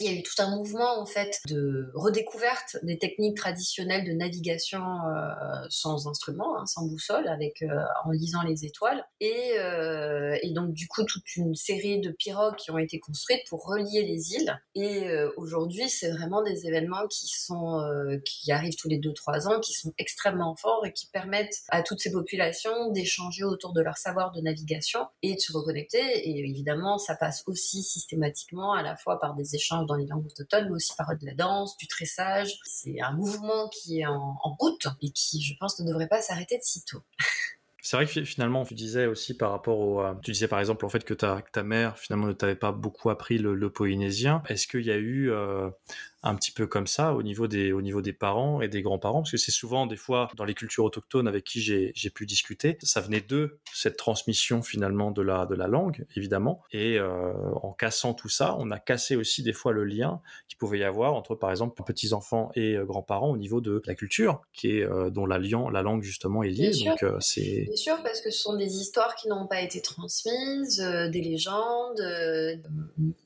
il 0.00 0.06
y 0.06 0.08
a 0.08 0.18
eu 0.18 0.22
tout 0.22 0.34
un 0.38 0.56
mouvement 0.56 1.00
en 1.00 1.06
fait 1.06 1.40
de 1.48 1.90
redécouverte 1.94 2.76
des 2.82 2.98
techniques 2.98 3.36
traditionnelles 3.36 4.04
de 4.04 4.12
navigation 4.12 4.80
euh, 4.80 5.66
sans 5.68 6.08
instrument, 6.08 6.58
hein, 6.58 6.66
sans 6.66 6.86
boussole, 6.86 7.28
avec 7.28 7.62
euh, 7.62 7.68
en 8.04 8.10
lisant 8.10 8.42
les 8.42 8.64
étoiles, 8.64 9.04
et, 9.20 9.58
euh, 9.58 10.36
et, 10.42 10.52
donc 10.52 10.72
du 10.72 10.88
coup 10.88 11.04
toute 11.04 11.36
une 11.36 11.54
série 11.54 12.00
de 12.00 12.10
pirogues 12.10 12.56
qui 12.56 12.70
ont 12.70 12.78
été 12.78 12.98
construites 12.98 13.42
pour 13.48 13.64
relier 13.66 14.02
les 14.02 14.34
îles. 14.34 14.60
Et 14.74 15.08
aujourd'hui, 15.36 15.88
c'est 15.88 16.10
vraiment 16.10 16.42
des 16.42 16.66
événements 16.66 17.06
qui 17.08 17.26
sont 17.28 17.80
qui 18.24 18.52
arrivent 18.52 18.76
tous 18.76 18.88
les 18.88 18.98
2-3 18.98 19.48
ans, 19.48 19.60
qui 19.60 19.72
sont 19.72 19.92
extrêmement 19.98 20.54
forts 20.56 20.84
et 20.86 20.92
qui 20.92 21.06
permettent 21.08 21.62
à 21.68 21.82
toutes 21.82 22.00
ces 22.00 22.12
populations 22.12 22.90
d'échanger 22.90 23.44
autour 23.44 23.72
de 23.72 23.80
leur 23.80 23.96
savoir 23.96 24.32
de 24.32 24.40
navigation 24.40 25.06
et 25.22 25.34
de 25.34 25.40
se 25.40 25.52
reconnecter. 25.52 25.98
Et 25.98 26.38
évidemment, 26.38 26.98
ça 26.98 27.14
passe 27.16 27.42
aussi 27.46 27.82
systématiquement 27.82 28.72
à 28.72 28.82
la 28.82 28.96
fois 28.96 29.18
par 29.18 29.34
des 29.34 29.54
échanges 29.54 29.73
dans 29.82 29.96
les 29.96 30.06
langues 30.06 30.26
autochtones, 30.26 30.66
mais 30.68 30.76
aussi 30.76 30.92
par 30.96 31.08
de 31.08 31.26
la 31.26 31.34
danse, 31.34 31.76
du 31.76 31.86
tressage. 31.86 32.58
C'est 32.64 33.00
un 33.00 33.12
mouvement 33.12 33.68
qui 33.68 34.00
est 34.00 34.06
en, 34.06 34.36
route 34.58 34.86
et 35.02 35.10
qui, 35.10 35.42
je 35.42 35.54
pense, 35.58 35.78
ne 35.80 35.86
devrait 35.88 36.08
pas 36.08 36.22
s'arrêter 36.22 36.56
de 36.56 36.62
sitôt. 36.62 37.02
C'est 37.82 37.96
vrai 37.96 38.06
que 38.06 38.24
finalement, 38.24 38.64
tu 38.64 38.72
disais 38.72 39.06
aussi 39.06 39.36
par 39.36 39.50
rapport 39.50 39.78
au, 39.78 40.00
euh, 40.00 40.14
tu 40.22 40.30
disais 40.30 40.48
par 40.48 40.58
exemple 40.58 40.86
en 40.86 40.88
fait 40.88 41.04
que 41.04 41.12
ta, 41.12 41.42
ta 41.52 41.62
mère 41.62 41.98
finalement 41.98 42.28
ne 42.28 42.32
t'avait 42.32 42.54
pas 42.54 42.72
beaucoup 42.72 43.10
appris 43.10 43.36
le, 43.36 43.68
polynésien. 43.68 44.42
Est-ce 44.48 44.66
qu'il 44.66 44.86
y 44.86 44.90
a 44.90 44.96
eu 44.96 45.30
euh, 45.30 45.68
un 46.24 46.34
petit 46.34 46.50
peu 46.50 46.66
comme 46.66 46.86
ça 46.86 47.12
au 47.12 47.22
niveau 47.22 47.46
des, 47.46 47.72
au 47.72 47.82
niveau 47.82 48.00
des 48.00 48.14
parents 48.14 48.62
et 48.62 48.68
des 48.68 48.82
grands-parents, 48.82 49.20
parce 49.20 49.30
que 49.30 49.36
c'est 49.36 49.52
souvent 49.52 49.86
des 49.86 49.96
fois 49.96 50.30
dans 50.36 50.44
les 50.44 50.54
cultures 50.54 50.84
autochtones 50.84 51.28
avec 51.28 51.44
qui 51.44 51.60
j'ai 51.60 52.10
pu 52.10 52.24
discuter, 52.24 52.78
ça 52.82 53.00
venait 53.02 53.20
de 53.20 53.58
cette 53.72 53.96
transmission 53.98 54.62
finalement 54.62 55.10
de 55.10 55.20
la, 55.20 55.44
de 55.44 55.54
la 55.54 55.68
langue, 55.68 56.06
évidemment, 56.16 56.62
et 56.72 56.98
euh, 56.98 57.32
en 57.62 57.72
cassant 57.72 58.14
tout 58.14 58.30
ça, 58.30 58.56
on 58.58 58.70
a 58.70 58.78
cassé 58.78 59.16
aussi 59.16 59.42
des 59.42 59.52
fois 59.52 59.72
le 59.72 59.84
lien 59.84 60.20
qu'il 60.48 60.56
pouvait 60.56 60.78
y 60.78 60.84
avoir 60.84 61.14
entre 61.14 61.34
par 61.34 61.50
exemple 61.50 61.82
petits-enfants 61.84 62.50
et 62.54 62.74
euh, 62.74 62.84
grands-parents 62.84 63.30
au 63.30 63.36
niveau 63.36 63.60
de 63.60 63.82
la 63.84 63.94
culture, 63.94 64.40
qui 64.54 64.78
est, 64.78 64.82
euh, 64.82 65.10
dont 65.10 65.26
la, 65.26 65.38
lien, 65.38 65.66
la 65.70 65.82
langue 65.82 66.02
justement 66.02 66.42
est 66.42 66.48
liée. 66.48 66.70
Bien 66.70 66.96
donc 67.02 67.04
c'est... 67.20 67.64
Bien 67.66 67.76
sûr, 67.76 68.02
parce 68.02 68.22
que 68.22 68.30
ce 68.30 68.40
sont 68.40 68.56
des 68.56 68.76
histoires 68.76 69.14
qui 69.16 69.28
n'ont 69.28 69.46
pas 69.46 69.60
été 69.60 69.82
transmises, 69.82 70.78
des 70.78 71.20
légendes. 71.20 72.00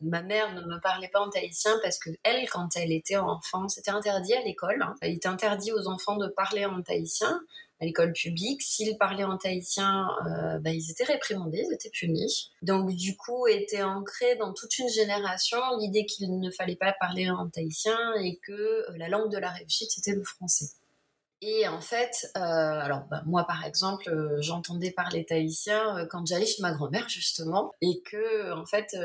ma 0.03 0.23
mère 0.23 0.53
ne 0.55 0.63
me 0.63 0.81
parlait 0.81 1.11
pas 1.13 1.21
en 1.21 1.31
tahitien 1.31 1.79
parce 1.83 1.99
que 1.99 2.11
elle, 2.25 2.49
quand 2.49 2.69
elle 2.77 2.88
était 2.93 3.17
enfant. 3.17 3.69
C'était 3.69 3.91
interdit 3.91 4.35
à 4.35 4.43
l'école. 4.43 4.83
Hein. 4.83 4.95
Il 5.03 5.15
était 5.15 5.29
interdit 5.29 5.73
aux 5.73 5.89
enfants 5.89 6.17
de 6.17 6.29
parler 6.29 6.65
en 6.65 6.83
tahitien 6.83 7.41
à 7.81 7.85
l'école 7.85 8.13
publique. 8.13 8.63
S'ils 8.63 8.97
parlaient 8.99 9.25
en 9.25 9.39
tahitien, 9.39 10.09
euh, 10.27 10.59
bah, 10.59 10.71
ils 10.71 10.91
étaient 10.91 11.05
réprimandés, 11.05 11.65
ils 11.69 11.75
étaient 11.75 11.91
punis. 11.91 12.51
Donc 12.63 12.91
du 12.95 13.17
coup, 13.17 13.47
était 13.47 13.83
ancré 13.83 14.37
dans 14.37 14.53
toute 14.53 14.79
une 14.79 14.89
génération 14.89 15.59
l'idée 15.81 16.07
qu'il 16.07 16.39
ne 16.41 16.51
fallait 16.51 16.77
pas 16.77 16.95
parler 16.99 17.31
en 17.31 17.49
tahitien 17.49 17.99
et 18.21 18.39
que 18.43 18.53
euh, 18.53 18.97
la 18.97 19.09
langue 19.09 19.31
de 19.31 19.39
la 19.39 19.51
réussite, 19.51 19.91
c'était 19.91 20.15
le 20.15 20.25
français. 20.25 20.71
Et 21.41 21.69
en 21.69 21.81
fait, 21.81 22.27
euh, 22.37 22.41
alors 22.41 23.05
bah, 23.11 23.23
moi 23.25 23.45
par 23.45 23.65
exemple, 23.65 24.09
euh, 24.09 24.37
j'entendais 24.41 24.91
parler 24.91 25.25
tahitien 25.25 25.99
euh, 25.99 26.07
quand 26.11 26.27
j'allais 26.27 26.47
chez 26.47 26.63
ma 26.63 26.73
grand-mère 26.73 27.09
justement, 27.09 27.73
et 27.81 28.03
que 28.03 28.53
en 28.53 28.67
fait, 28.67 28.97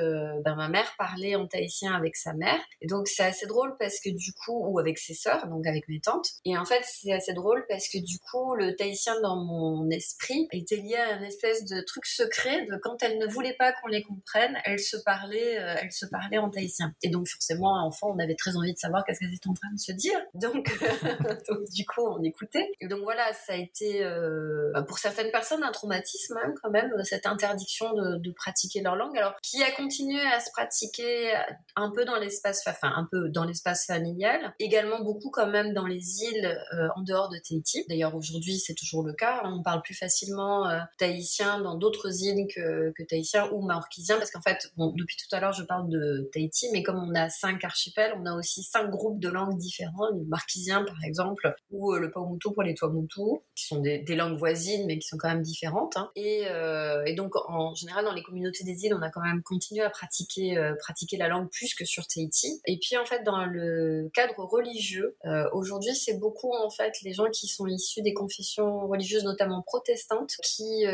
bah, 0.44 0.56
ma 0.56 0.68
mère 0.68 0.92
parlait 0.98 1.36
en 1.36 1.48
tahitien 1.48 1.94
avec 1.94 2.16
sa 2.16 2.34
mère. 2.34 2.60
Et 2.82 2.88
donc 2.88 3.08
c'est 3.08 3.24
assez 3.24 3.46
drôle 3.46 3.76
parce 3.78 4.00
que 4.00 4.10
du 4.10 4.34
coup, 4.34 4.66
ou 4.68 4.80
avec 4.80 4.98
ses 4.98 5.14
sœurs, 5.14 5.48
donc 5.48 5.68
avec 5.68 5.88
mes 5.88 6.00
tantes. 6.00 6.28
Et 6.46 6.58
en 6.58 6.66
fait, 6.66 6.82
c'est 6.84 7.12
assez 7.12 7.34
drôle 7.34 7.66
parce 7.70 7.88
que 7.88 8.00
du 8.00 8.18
coup, 8.20 8.56
le 8.56 8.76
tahitien 8.76 9.20
dans 9.22 9.36
mon 9.36 9.90
esprit 9.90 10.48
était 10.52 10.78
lié 10.78 10.96
à 10.96 11.18
une 11.18 11.24
espèce 11.24 11.66
de 11.66 11.82
truc 11.82 12.06
secret 12.06 12.66
de 12.66 12.78
quand 12.82 13.02
elle 13.04 13.20
ne 13.20 13.28
voulait 13.28 13.56
pas 13.58 13.74
qu'on 13.74 13.88
les 13.88 14.02
comprenne, 14.02 14.58
elle 14.66 14.80
se 14.80 14.98
parlait, 14.98 15.54
elle 15.54 15.92
se 15.92 16.06
parlait 16.08 16.40
en 16.40 16.50
tahitien. 16.50 16.94
Et 17.04 17.10
donc 17.10 17.28
forcément, 17.28 17.74
enfant, 17.86 18.12
on 18.16 18.20
avait 18.20 18.36
très 18.36 18.56
envie 18.56 18.74
de 18.74 18.80
savoir 18.80 19.04
qu'est-ce 19.06 19.20
qu'elle 19.20 19.34
était 19.34 19.48
en 19.48 19.54
train 19.54 19.72
de 19.72 19.80
se 19.80 19.92
dire. 19.92 20.20
Donc, 20.34 20.66
donc 21.50 21.70
du 21.70 21.86
coup, 21.86 22.02
on 22.02 22.23
écouter. 22.24 22.72
Donc 22.84 23.02
voilà, 23.04 23.32
ça 23.34 23.54
a 23.54 23.56
été 23.56 24.04
euh, 24.04 24.72
bah, 24.74 24.84
pour 24.84 24.98
certaines 24.98 25.32
personnes 25.32 25.64
un 25.64 25.72
traumatisme 25.72 26.38
hein, 26.44 26.54
quand 26.62 26.70
même, 26.70 26.92
cette 27.04 27.26
interdiction 27.26 27.94
de, 27.94 28.34
pratiquer 28.36 28.82
leur 28.82 28.96
langue. 28.96 29.18
Alors 29.18 29.36
qui 29.42 29.62
a 29.64 29.72
continué 29.72 30.20
à 30.20 30.40
se 30.40 30.50
pratiquer 30.52 31.34
un 31.76 31.92
peu 31.92 32.04
dans 32.04 32.18
l'espace, 32.18 32.64
enfin 32.68 32.92
un 32.96 33.08
peu 33.12 33.30
dans 33.30 33.44
l'espace 33.44 33.86
familial, 33.86 34.54
également 34.60 35.02
beaucoup 35.02 35.30
quand 35.30 35.48
même 35.48 35.74
dans 35.74 35.86
les 35.86 36.24
îles 36.24 36.58
euh, 36.74 36.88
en 36.96 37.02
dehors 37.02 37.30
de 37.30 37.38
Tahiti. 37.38 37.86
D'ailleurs 37.90 38.16
aujourd'hui 38.16 38.58
c'est 38.58 38.74
toujours 38.74 39.04
le 39.04 39.14
cas, 39.14 39.42
on 39.46 39.62
parle 39.62 39.82
plus 39.82 39.94
facilement 39.94 40.68
euh, 40.68 40.80
tahitien 40.98 41.62
dans 41.62 41.76
d'autres 41.76 42.24
îles 42.24 42.48
que, 42.54 42.92
que 42.92 43.04
tahitien 43.04 43.50
ou 43.52 43.62
maorquisien 43.62 44.18
parce 44.18 44.32
qu'en 44.32 44.42
fait, 44.42 44.72
depuis 44.78 45.18
tout 45.18 45.34
à 45.36 45.40
l'heure 45.40 45.54
je 45.54 45.64
parle 45.64 45.90
de 45.90 46.30
Tahiti, 46.34 46.70
mais 46.72 46.84
comme 46.84 46.98
on 46.98 47.14
a 47.16 47.30
cinq 47.30 47.64
archipels, 47.64 48.14
on 48.18 48.26
a 48.26 48.34
aussi 48.34 48.64
cinq 48.64 48.90
groupes 48.90 49.20
de 49.20 49.30
langues 49.30 49.58
différents, 49.58 50.10
le 50.12 50.26
marquisien 50.26 50.84
par 50.84 51.04
exemple, 51.04 51.54
ou 51.72 51.94
le 51.94 52.12
Pour 52.14 52.64
les 52.64 52.74
Tuamotu, 52.74 53.22
qui 53.56 53.66
sont 53.66 53.80
des, 53.80 54.04
langues 54.16 54.38
voisines 54.38 54.86
mais 54.86 55.00
qui 55.00 55.08
sont 55.08 55.18
quand 55.18 55.30
même 55.30 55.42
différentes. 55.42 55.98
Hein. 55.98 56.12
Euh, 56.18 57.04
et, 57.06 57.14
donc 57.14 57.36
en 57.36 57.74
général 57.74 58.06
dans 58.06 58.14
les 58.14 58.24
communautés 58.24 58.64
des 58.64 58.86
îles, 58.86 58.94
on 58.94 59.02
a 59.02 59.10
quand 59.10 59.22
même 59.22 59.42
continué 59.44 59.82
à 59.84 59.90
pratiquer, 59.90 60.58
euh, 60.58 60.76
pratiquer 60.80 61.18
la 61.18 61.28
langue 61.28 61.50
plus 61.50 61.74
que 61.74 61.86
sur 61.86 62.06
Tahiti. 62.08 62.62
Et 62.66 62.78
puis 62.80 62.98
en 62.98 63.06
fait 63.06 63.24
dans 63.24 63.46
le 63.46 64.10
cadre 64.14 64.40
religieux, 64.40 65.18
euh, 65.26 65.50
aujourd'hui 65.54 65.96
c'est 65.96 66.20
beaucoup 66.20 66.54
en 66.54 66.70
fait 66.70 66.94
les 67.04 67.14
gens 67.14 67.30
qui 67.32 67.48
sont 67.48 67.68
issus 67.68 68.02
des 68.02 68.14
confessions 68.14 68.88
religieuses, 68.88 69.24
notamment 69.24 69.62
protestantes, 69.62 70.36
qui 70.44 70.86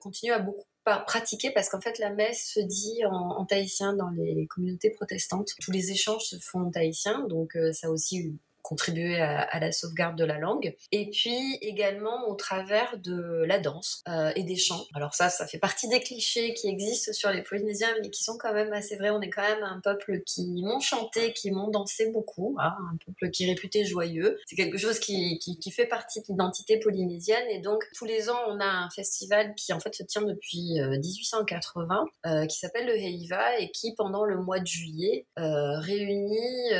continuent 0.00 0.32
à 0.32 0.38
beaucoup 0.38 0.64
pratiquer 1.06 1.50
parce 1.50 1.70
qu'en 1.70 1.80
fait 1.80 1.98
la 1.98 2.10
messe 2.10 2.52
se 2.54 2.60
dit 2.60 3.04
en, 3.06 3.38
en, 3.38 3.46
tahitien 3.46 3.94
dans 3.94 4.10
les 4.10 4.46
communautés 4.46 4.90
protestantes. 4.90 5.50
Tous 5.60 5.70
les 5.70 5.90
échanges 5.90 6.24
se 6.24 6.36
font 6.38 6.60
en 6.60 6.70
tahitien, 6.70 7.26
donc 7.28 7.56
ça 7.72 7.86
a 7.86 7.90
aussi 7.90 8.36
contribuer 8.64 9.20
à, 9.20 9.60
la 9.60 9.70
sauvegarde 9.70 10.16
de 10.16 10.24
la 10.24 10.38
langue. 10.38 10.74
Et 10.90 11.10
puis 11.10 11.58
également 11.60 12.28
au 12.28 12.34
travers 12.34 12.96
de 12.98 13.44
la 13.46 13.58
danse 13.58 14.02
euh, 14.08 14.32
et 14.36 14.42
des 14.42 14.56
chants. 14.56 14.84
Alors 14.94 15.14
ça, 15.14 15.28
ça 15.28 15.46
fait 15.46 15.58
partie 15.58 15.86
des 15.86 16.00
clichés 16.00 16.54
qui 16.54 16.68
existent 16.68 17.12
sur 17.12 17.30
les 17.30 17.42
Polynésiens, 17.42 17.94
mais 18.02 18.10
qui 18.10 18.24
sont 18.24 18.38
quand 18.38 18.54
même 18.54 18.72
assez 18.72 18.96
vrais. 18.96 19.10
On 19.10 19.20
est 19.20 19.28
quand 19.28 19.42
même 19.42 19.62
un 19.62 19.80
peuple 19.80 20.22
qui 20.22 20.46
m'ont 20.62 20.80
chanté, 20.80 21.34
qui 21.34 21.50
m'ont 21.50 21.68
dansé 21.68 22.10
beaucoup, 22.10 22.56
hein, 22.58 22.74
un 22.90 22.96
peuple 23.04 23.30
qui 23.30 23.44
est 23.44 23.48
réputé 23.48 23.84
joyeux. 23.84 24.40
C'est 24.46 24.56
quelque 24.56 24.78
chose 24.78 24.98
qui, 24.98 25.38
qui, 25.38 25.70
fait 25.70 25.86
partie 25.86 26.20
de 26.20 26.26
l'identité 26.28 26.78
polynésienne. 26.78 27.46
Et 27.50 27.60
donc 27.60 27.84
tous 27.94 28.06
les 28.06 28.30
ans, 28.30 28.38
on 28.48 28.60
a 28.60 28.66
un 28.66 28.88
festival 28.90 29.54
qui 29.54 29.74
en 29.74 29.80
fait 29.80 29.94
se 29.94 30.04
tient 30.04 30.22
depuis 30.22 30.80
1880, 30.80 32.04
euh, 32.26 32.30
euh, 32.30 32.46
qui 32.46 32.58
s'appelle 32.58 32.86
le 32.86 32.96
Heiva 32.96 33.58
et 33.58 33.70
qui 33.70 33.94
pendant 33.94 34.24
le 34.24 34.38
mois 34.38 34.58
de 34.58 34.66
juillet 34.66 35.26
réunit 35.36 36.70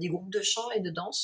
des 0.00 0.08
groupes 0.08 0.32
de 0.32 0.40
chants 0.40 0.70
et 0.70 0.80
de 0.80 0.88
danse 0.88 1.17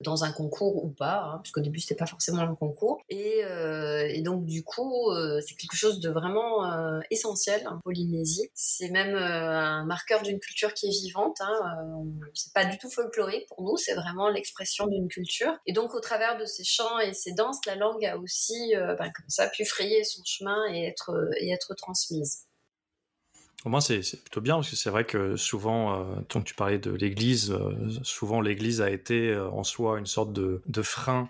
dans 0.00 0.22
un 0.22 0.30
concours 0.30 0.84
ou 0.84 0.90
pas, 0.90 1.24
hein, 1.24 1.40
puisqu'au 1.42 1.60
début 1.60 1.80
c'était 1.80 1.96
pas 1.96 2.06
forcément 2.06 2.38
un 2.38 2.54
concours. 2.54 3.00
Et, 3.08 3.40
et 3.40 4.22
donc 4.22 4.44
du 4.46 4.62
coup, 4.62 5.10
c'est 5.44 5.56
quelque 5.56 5.76
chose 5.76 5.98
de 5.98 6.08
vraiment 6.08 7.00
essentiel 7.10 7.66
en 7.66 7.80
Polynésie. 7.80 8.48
C'est 8.54 8.90
même 8.90 9.16
un 9.16 9.84
marqueur 9.86 10.22
d'une 10.22 10.38
culture 10.38 10.72
qui 10.72 10.86
est 10.86 11.02
vivante. 11.02 11.40
Hein, 11.40 12.04
c'est 12.32 12.52
pas 12.52 12.64
du 12.64 12.78
tout 12.78 12.88
folklorique 12.88 13.48
pour 13.48 13.62
nous, 13.64 13.76
c'est 13.76 13.94
vraiment 13.94 14.28
l'expression 14.28 14.86
d'une 14.86 15.08
culture. 15.08 15.52
Et 15.66 15.72
donc 15.72 15.94
au 15.94 16.00
travers 16.00 16.38
de 16.38 16.44
ces 16.44 16.62
chants 16.62 17.00
et 17.00 17.12
ces 17.12 17.32
danses, 17.32 17.58
la 17.66 17.74
langue 17.74 18.04
a 18.04 18.18
aussi, 18.18 18.74
ben, 18.76 19.10
comme 19.12 19.28
ça, 19.28 19.48
pu 19.48 19.64
frayer 19.64 20.04
son 20.04 20.22
chemin 20.24 20.72
et 20.72 20.86
être 20.86 21.10
et 21.40 21.50
être 21.50 21.74
transmise. 21.74 22.47
Au 23.64 23.70
moins, 23.70 23.80
c'est 23.80 24.00
plutôt 24.22 24.40
bien 24.40 24.54
parce 24.56 24.70
que 24.70 24.76
c'est 24.76 24.90
vrai 24.90 25.04
que 25.04 25.36
souvent, 25.36 26.00
euh, 26.00 26.20
tant 26.28 26.40
que 26.40 26.46
tu 26.46 26.54
parlais 26.54 26.78
de 26.78 26.92
l'Église, 26.92 27.50
euh, 27.50 27.72
souvent 28.02 28.40
l'Église 28.40 28.80
a 28.80 28.90
été 28.90 29.30
euh, 29.30 29.50
en 29.50 29.64
soi 29.64 29.98
une 29.98 30.06
sorte 30.06 30.32
de, 30.32 30.62
frein 30.82 31.28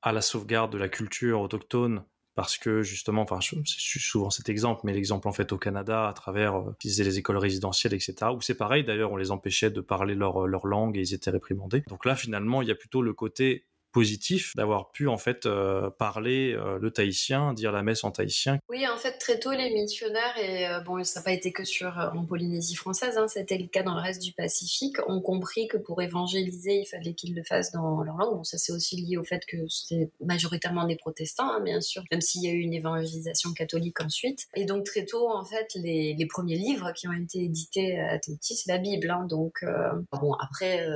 à 0.00 0.12
la 0.12 0.22
sauvegarde 0.22 0.72
de 0.72 0.78
la 0.78 0.88
culture 0.88 1.40
autochtone 1.40 2.04
parce 2.34 2.56
que 2.56 2.82
justement, 2.82 3.22
enfin, 3.22 3.40
c'est 3.40 3.98
souvent 3.98 4.30
cet 4.30 4.48
exemple, 4.48 4.82
mais 4.84 4.92
l'exemple 4.92 5.26
en 5.26 5.32
fait 5.32 5.52
au 5.52 5.58
Canada 5.58 6.08
à 6.08 6.12
travers 6.12 6.56
euh, 6.56 6.76
les 6.84 7.18
écoles 7.18 7.36
résidentielles, 7.36 7.94
etc. 7.94 8.14
Où 8.32 8.40
c'est 8.40 8.54
pareil, 8.54 8.84
d'ailleurs, 8.84 9.12
on 9.12 9.16
les 9.16 9.32
empêchait 9.32 9.70
de 9.70 9.80
parler 9.80 10.14
leur, 10.14 10.46
leur 10.46 10.66
langue 10.66 10.96
et 10.96 11.00
ils 11.00 11.14
étaient 11.14 11.30
réprimandés. 11.30 11.82
Donc 11.88 12.04
là, 12.04 12.14
finalement, 12.14 12.62
il 12.62 12.68
y 12.68 12.70
a 12.70 12.76
plutôt 12.76 13.02
le 13.02 13.12
côté 13.12 13.66
positif 13.92 14.54
d'avoir 14.54 14.90
pu 14.90 15.08
en 15.08 15.16
fait 15.16 15.46
euh, 15.46 15.90
parler 15.90 16.52
euh, 16.52 16.78
le 16.78 16.90
tahitien, 16.90 17.54
dire 17.54 17.72
la 17.72 17.82
messe 17.82 18.04
en 18.04 18.10
tahitien. 18.10 18.58
Oui, 18.68 18.86
en 18.86 18.96
fait 18.96 19.18
très 19.18 19.38
tôt 19.38 19.52
les 19.52 19.70
missionnaires 19.70 20.36
et 20.38 20.66
euh, 20.66 20.80
bon 20.80 21.02
ça 21.04 21.20
n'a 21.20 21.24
pas 21.24 21.32
été 21.32 21.52
que 21.52 21.64
sur 21.64 21.96
en 22.14 22.24
Polynésie 22.24 22.74
française, 22.74 23.16
hein, 23.16 23.28
c'était 23.28 23.58
le 23.58 23.66
cas 23.66 23.82
dans 23.82 23.94
le 23.94 24.00
reste 24.00 24.22
du 24.22 24.32
Pacifique, 24.32 24.96
ont 25.08 25.20
compris 25.20 25.68
que 25.68 25.76
pour 25.76 26.02
évangéliser 26.02 26.80
il 26.80 26.86
fallait 26.86 27.14
qu'ils 27.14 27.34
le 27.34 27.42
fassent 27.42 27.72
dans 27.72 28.02
leur 28.02 28.16
langue. 28.16 28.36
Bon 28.36 28.44
ça 28.44 28.58
c'est 28.58 28.72
aussi 28.72 28.96
lié 28.96 29.16
au 29.16 29.24
fait 29.24 29.44
que 29.46 29.56
c'était 29.68 30.10
majoritairement 30.20 30.86
des 30.86 30.96
protestants 30.96 31.50
hein, 31.50 31.60
bien 31.60 31.80
sûr, 31.80 32.02
même 32.10 32.20
s'il 32.20 32.44
y 32.44 32.48
a 32.48 32.52
eu 32.52 32.60
une 32.60 32.74
évangélisation 32.74 33.52
catholique 33.52 34.00
ensuite. 34.00 34.46
Et 34.54 34.64
donc 34.64 34.84
très 34.84 35.06
tôt 35.06 35.30
en 35.30 35.44
fait 35.44 35.72
les, 35.74 36.16
premiers 36.28 36.56
livres 36.56 36.92
qui 36.92 37.08
ont 37.08 37.12
été 37.12 37.44
édités 37.44 37.98
à 37.98 38.18
Tahiti 38.18 38.54
c'est 38.54 38.70
la 38.70 38.78
Bible. 38.78 39.10
Hein, 39.10 39.26
donc 39.28 39.64
bon 40.12 40.34
après 40.34 40.86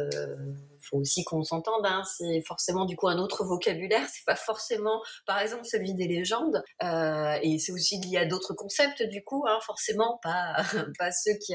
faut 0.82 0.98
aussi 0.98 1.24
qu'on 1.24 1.42
s'entende. 1.42 1.84
Hein. 1.84 2.02
C'est 2.04 2.42
forcément 2.46 2.84
du 2.84 2.96
coup 2.96 3.08
un 3.08 3.18
autre 3.18 3.44
vocabulaire. 3.44 4.06
C'est 4.12 4.24
pas 4.24 4.36
forcément, 4.36 5.02
par 5.26 5.40
exemple, 5.40 5.64
celui 5.64 5.94
des 5.94 6.08
légendes. 6.08 6.62
Euh, 6.82 7.38
et 7.42 7.58
c'est 7.58 7.72
aussi 7.72 8.00
lié 8.00 8.18
à 8.18 8.26
d'autres 8.26 8.54
concepts 8.54 9.02
du 9.02 9.22
coup. 9.22 9.44
Hein, 9.46 9.58
forcément, 9.62 10.18
pas 10.22 10.56
pas 10.98 11.10
ceux 11.12 11.34
qui 11.34 11.54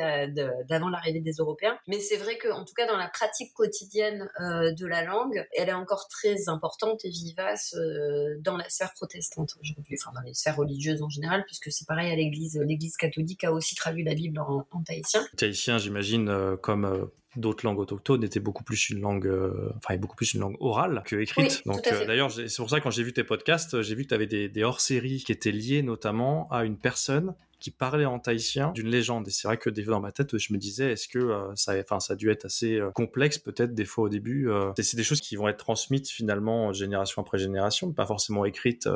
d'avant 0.67 0.89
l'arrivée 0.89 1.21
des 1.21 1.33
Européens. 1.33 1.77
Mais 1.87 1.99
c'est 1.99 2.17
vrai 2.17 2.37
que, 2.37 2.49
en 2.49 2.65
tout 2.65 2.73
cas, 2.73 2.87
dans 2.87 2.97
la 2.97 3.09
pratique 3.09 3.53
quotidienne 3.53 4.29
euh, 4.39 4.73
de 4.73 4.85
la 4.85 5.03
langue, 5.03 5.45
elle 5.55 5.69
est 5.69 5.73
encore 5.73 6.07
très 6.07 6.49
importante 6.49 7.03
et 7.05 7.09
vivace 7.09 7.73
euh, 7.75 8.37
dans 8.41 8.57
la 8.57 8.69
sphère 8.69 8.93
protestante 8.93 9.55
aujourd'hui, 9.61 9.97
enfin 10.01 10.11
dans 10.13 10.25
les 10.25 10.33
sphères 10.33 10.57
religieuses 10.57 11.01
en 11.01 11.09
général, 11.09 11.43
puisque 11.45 11.71
c'est 11.71 11.87
pareil 11.87 12.11
à 12.11 12.15
l'Église. 12.15 12.59
L'Église 12.63 12.97
catholique 12.97 13.43
a 13.43 13.51
aussi 13.51 13.75
traduit 13.75 14.03
la 14.03 14.13
Bible 14.13 14.39
en, 14.39 14.65
en 14.71 14.83
tahitien. 14.83 15.25
Tahitien, 15.37 15.77
j'imagine, 15.77 16.57
comme 16.61 17.09
d'autres 17.35 17.65
langues 17.65 17.79
autochtones 17.79 18.23
étaient 18.23 18.39
beaucoup 18.39 18.63
plus 18.63 18.89
une 18.89 19.01
langue, 19.01 19.27
euh, 19.27 19.71
enfin, 19.77 19.97
beaucoup 19.97 20.15
plus 20.15 20.33
une 20.33 20.41
langue 20.41 20.57
orale 20.59 21.03
que 21.05 21.15
écrite. 21.17 21.61
Donc, 21.65 21.85
euh, 21.87 22.05
d'ailleurs, 22.05 22.31
c'est 22.31 22.55
pour 22.57 22.69
ça 22.69 22.79
quand 22.79 22.89
j'ai 22.89 23.03
vu 23.03 23.13
tes 23.13 23.23
podcasts, 23.23 23.81
j'ai 23.81 23.95
vu 23.95 24.03
que 24.03 24.09
tu 24.09 24.15
avais 24.15 24.27
des, 24.27 24.63
hors-séries 24.63 25.23
qui 25.23 25.31
étaient 25.31 25.51
liées 25.51 25.81
notamment 25.81 26.47
à 26.51 26.63
une 26.63 26.77
personne 26.77 27.35
qui 27.59 27.71
parlait 27.71 28.05
en 28.05 28.19
tahitien 28.19 28.71
d'une 28.71 28.87
légende. 28.87 29.27
Et 29.27 29.31
c'est 29.31 29.47
vrai 29.47 29.57
que 29.57 29.69
dans 29.69 29.99
ma 29.99 30.11
tête, 30.11 30.37
je 30.37 30.53
me 30.53 30.57
disais, 30.57 30.91
est-ce 30.91 31.07
que 31.07 31.19
euh, 31.19 31.55
ça, 31.55 31.73
enfin, 31.79 31.99
ça 31.99 32.13
a 32.13 32.15
dû 32.15 32.29
être 32.29 32.45
assez 32.45 32.79
complexe 32.93 33.37
peut-être 33.37 33.73
des 33.73 33.85
fois 33.85 34.05
au 34.05 34.09
début. 34.09 34.49
c'est 34.77 34.97
des 34.97 35.03
choses 35.03 35.21
qui 35.21 35.35
vont 35.35 35.47
être 35.47 35.57
transmises 35.57 36.09
finalement 36.09 36.71
génération 36.73 37.21
après 37.21 37.37
génération, 37.37 37.91
pas 37.91 38.05
forcément 38.05 38.45
écrites 38.45 38.87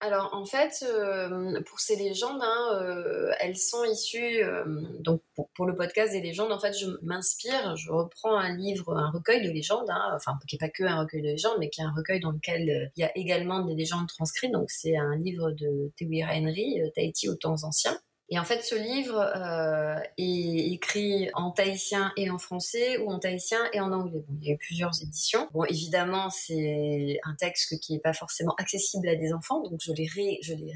alors 0.00 0.34
en 0.34 0.44
fait, 0.44 0.84
euh, 0.86 1.62
pour 1.62 1.80
ces 1.80 1.96
légendes, 1.96 2.40
hein, 2.42 2.80
euh, 2.82 3.32
elles 3.40 3.56
sont 3.56 3.82
issues. 3.84 4.42
Euh, 4.44 4.64
donc 5.00 5.22
pour, 5.54 5.66
le 5.66 5.74
podcast 5.74 6.12
des 6.12 6.20
légendes, 6.20 6.52
en 6.52 6.60
fait, 6.60 6.74
je 6.74 6.86
m'inspire, 7.02 7.76
je 7.76 7.90
reprends 7.90 8.36
un 8.36 8.54
livre, 8.54 8.94
un 8.94 9.10
recueil 9.10 9.42
de 9.42 9.50
légendes, 9.50 9.88
hein, 9.88 10.12
enfin 10.14 10.32
qui 10.46 10.56
n'est 10.56 10.58
pas 10.58 10.68
que 10.68 10.84
un 10.84 11.00
recueil 11.00 11.22
de 11.22 11.28
légendes, 11.28 11.56
mais 11.60 11.70
qui 11.70 11.80
est 11.80 11.84
un 11.84 11.94
recueil 11.96 12.20
dans 12.20 12.32
lequel 12.32 12.90
il 12.96 13.00
y 13.00 13.04
a 13.04 13.16
également 13.16 13.64
des 13.64 13.74
légendes 13.74 14.06
transcrites. 14.06 14.52
Donc 14.52 14.70
c'est 14.70 14.96
un 14.96 15.16
livre 15.16 15.50
de 15.52 15.90
Tewira 15.96 16.32
Henry, 16.34 16.78
Tahiti 16.94 17.30
aux 17.30 17.36
temps 17.36 17.64
anciens. 17.64 17.98
Et 18.28 18.38
en 18.38 18.44
fait, 18.44 18.62
ce 18.62 18.74
livre 18.74 19.18
euh, 19.18 20.00
est 20.18 20.72
écrit 20.72 21.30
en 21.34 21.52
tahitien 21.52 22.12
et 22.16 22.28
en 22.28 22.38
français 22.38 22.98
ou 22.98 23.10
en 23.10 23.20
tahitien 23.20 23.60
et 23.72 23.80
en 23.80 23.92
anglais. 23.92 24.24
Bon, 24.28 24.36
il 24.40 24.48
y 24.48 24.50
a 24.50 24.54
eu 24.54 24.58
plusieurs 24.58 25.00
éditions. 25.00 25.48
Bon, 25.52 25.64
évidemment, 25.64 26.28
c'est 26.30 27.20
un 27.24 27.34
texte 27.36 27.78
qui 27.78 27.92
n'est 27.92 28.00
pas 28.00 28.12
forcément 28.12 28.54
accessible 28.58 29.08
à 29.08 29.14
des 29.14 29.32
enfants, 29.32 29.62
donc 29.62 29.80
je 29.80 29.92
l'ai 29.92 30.08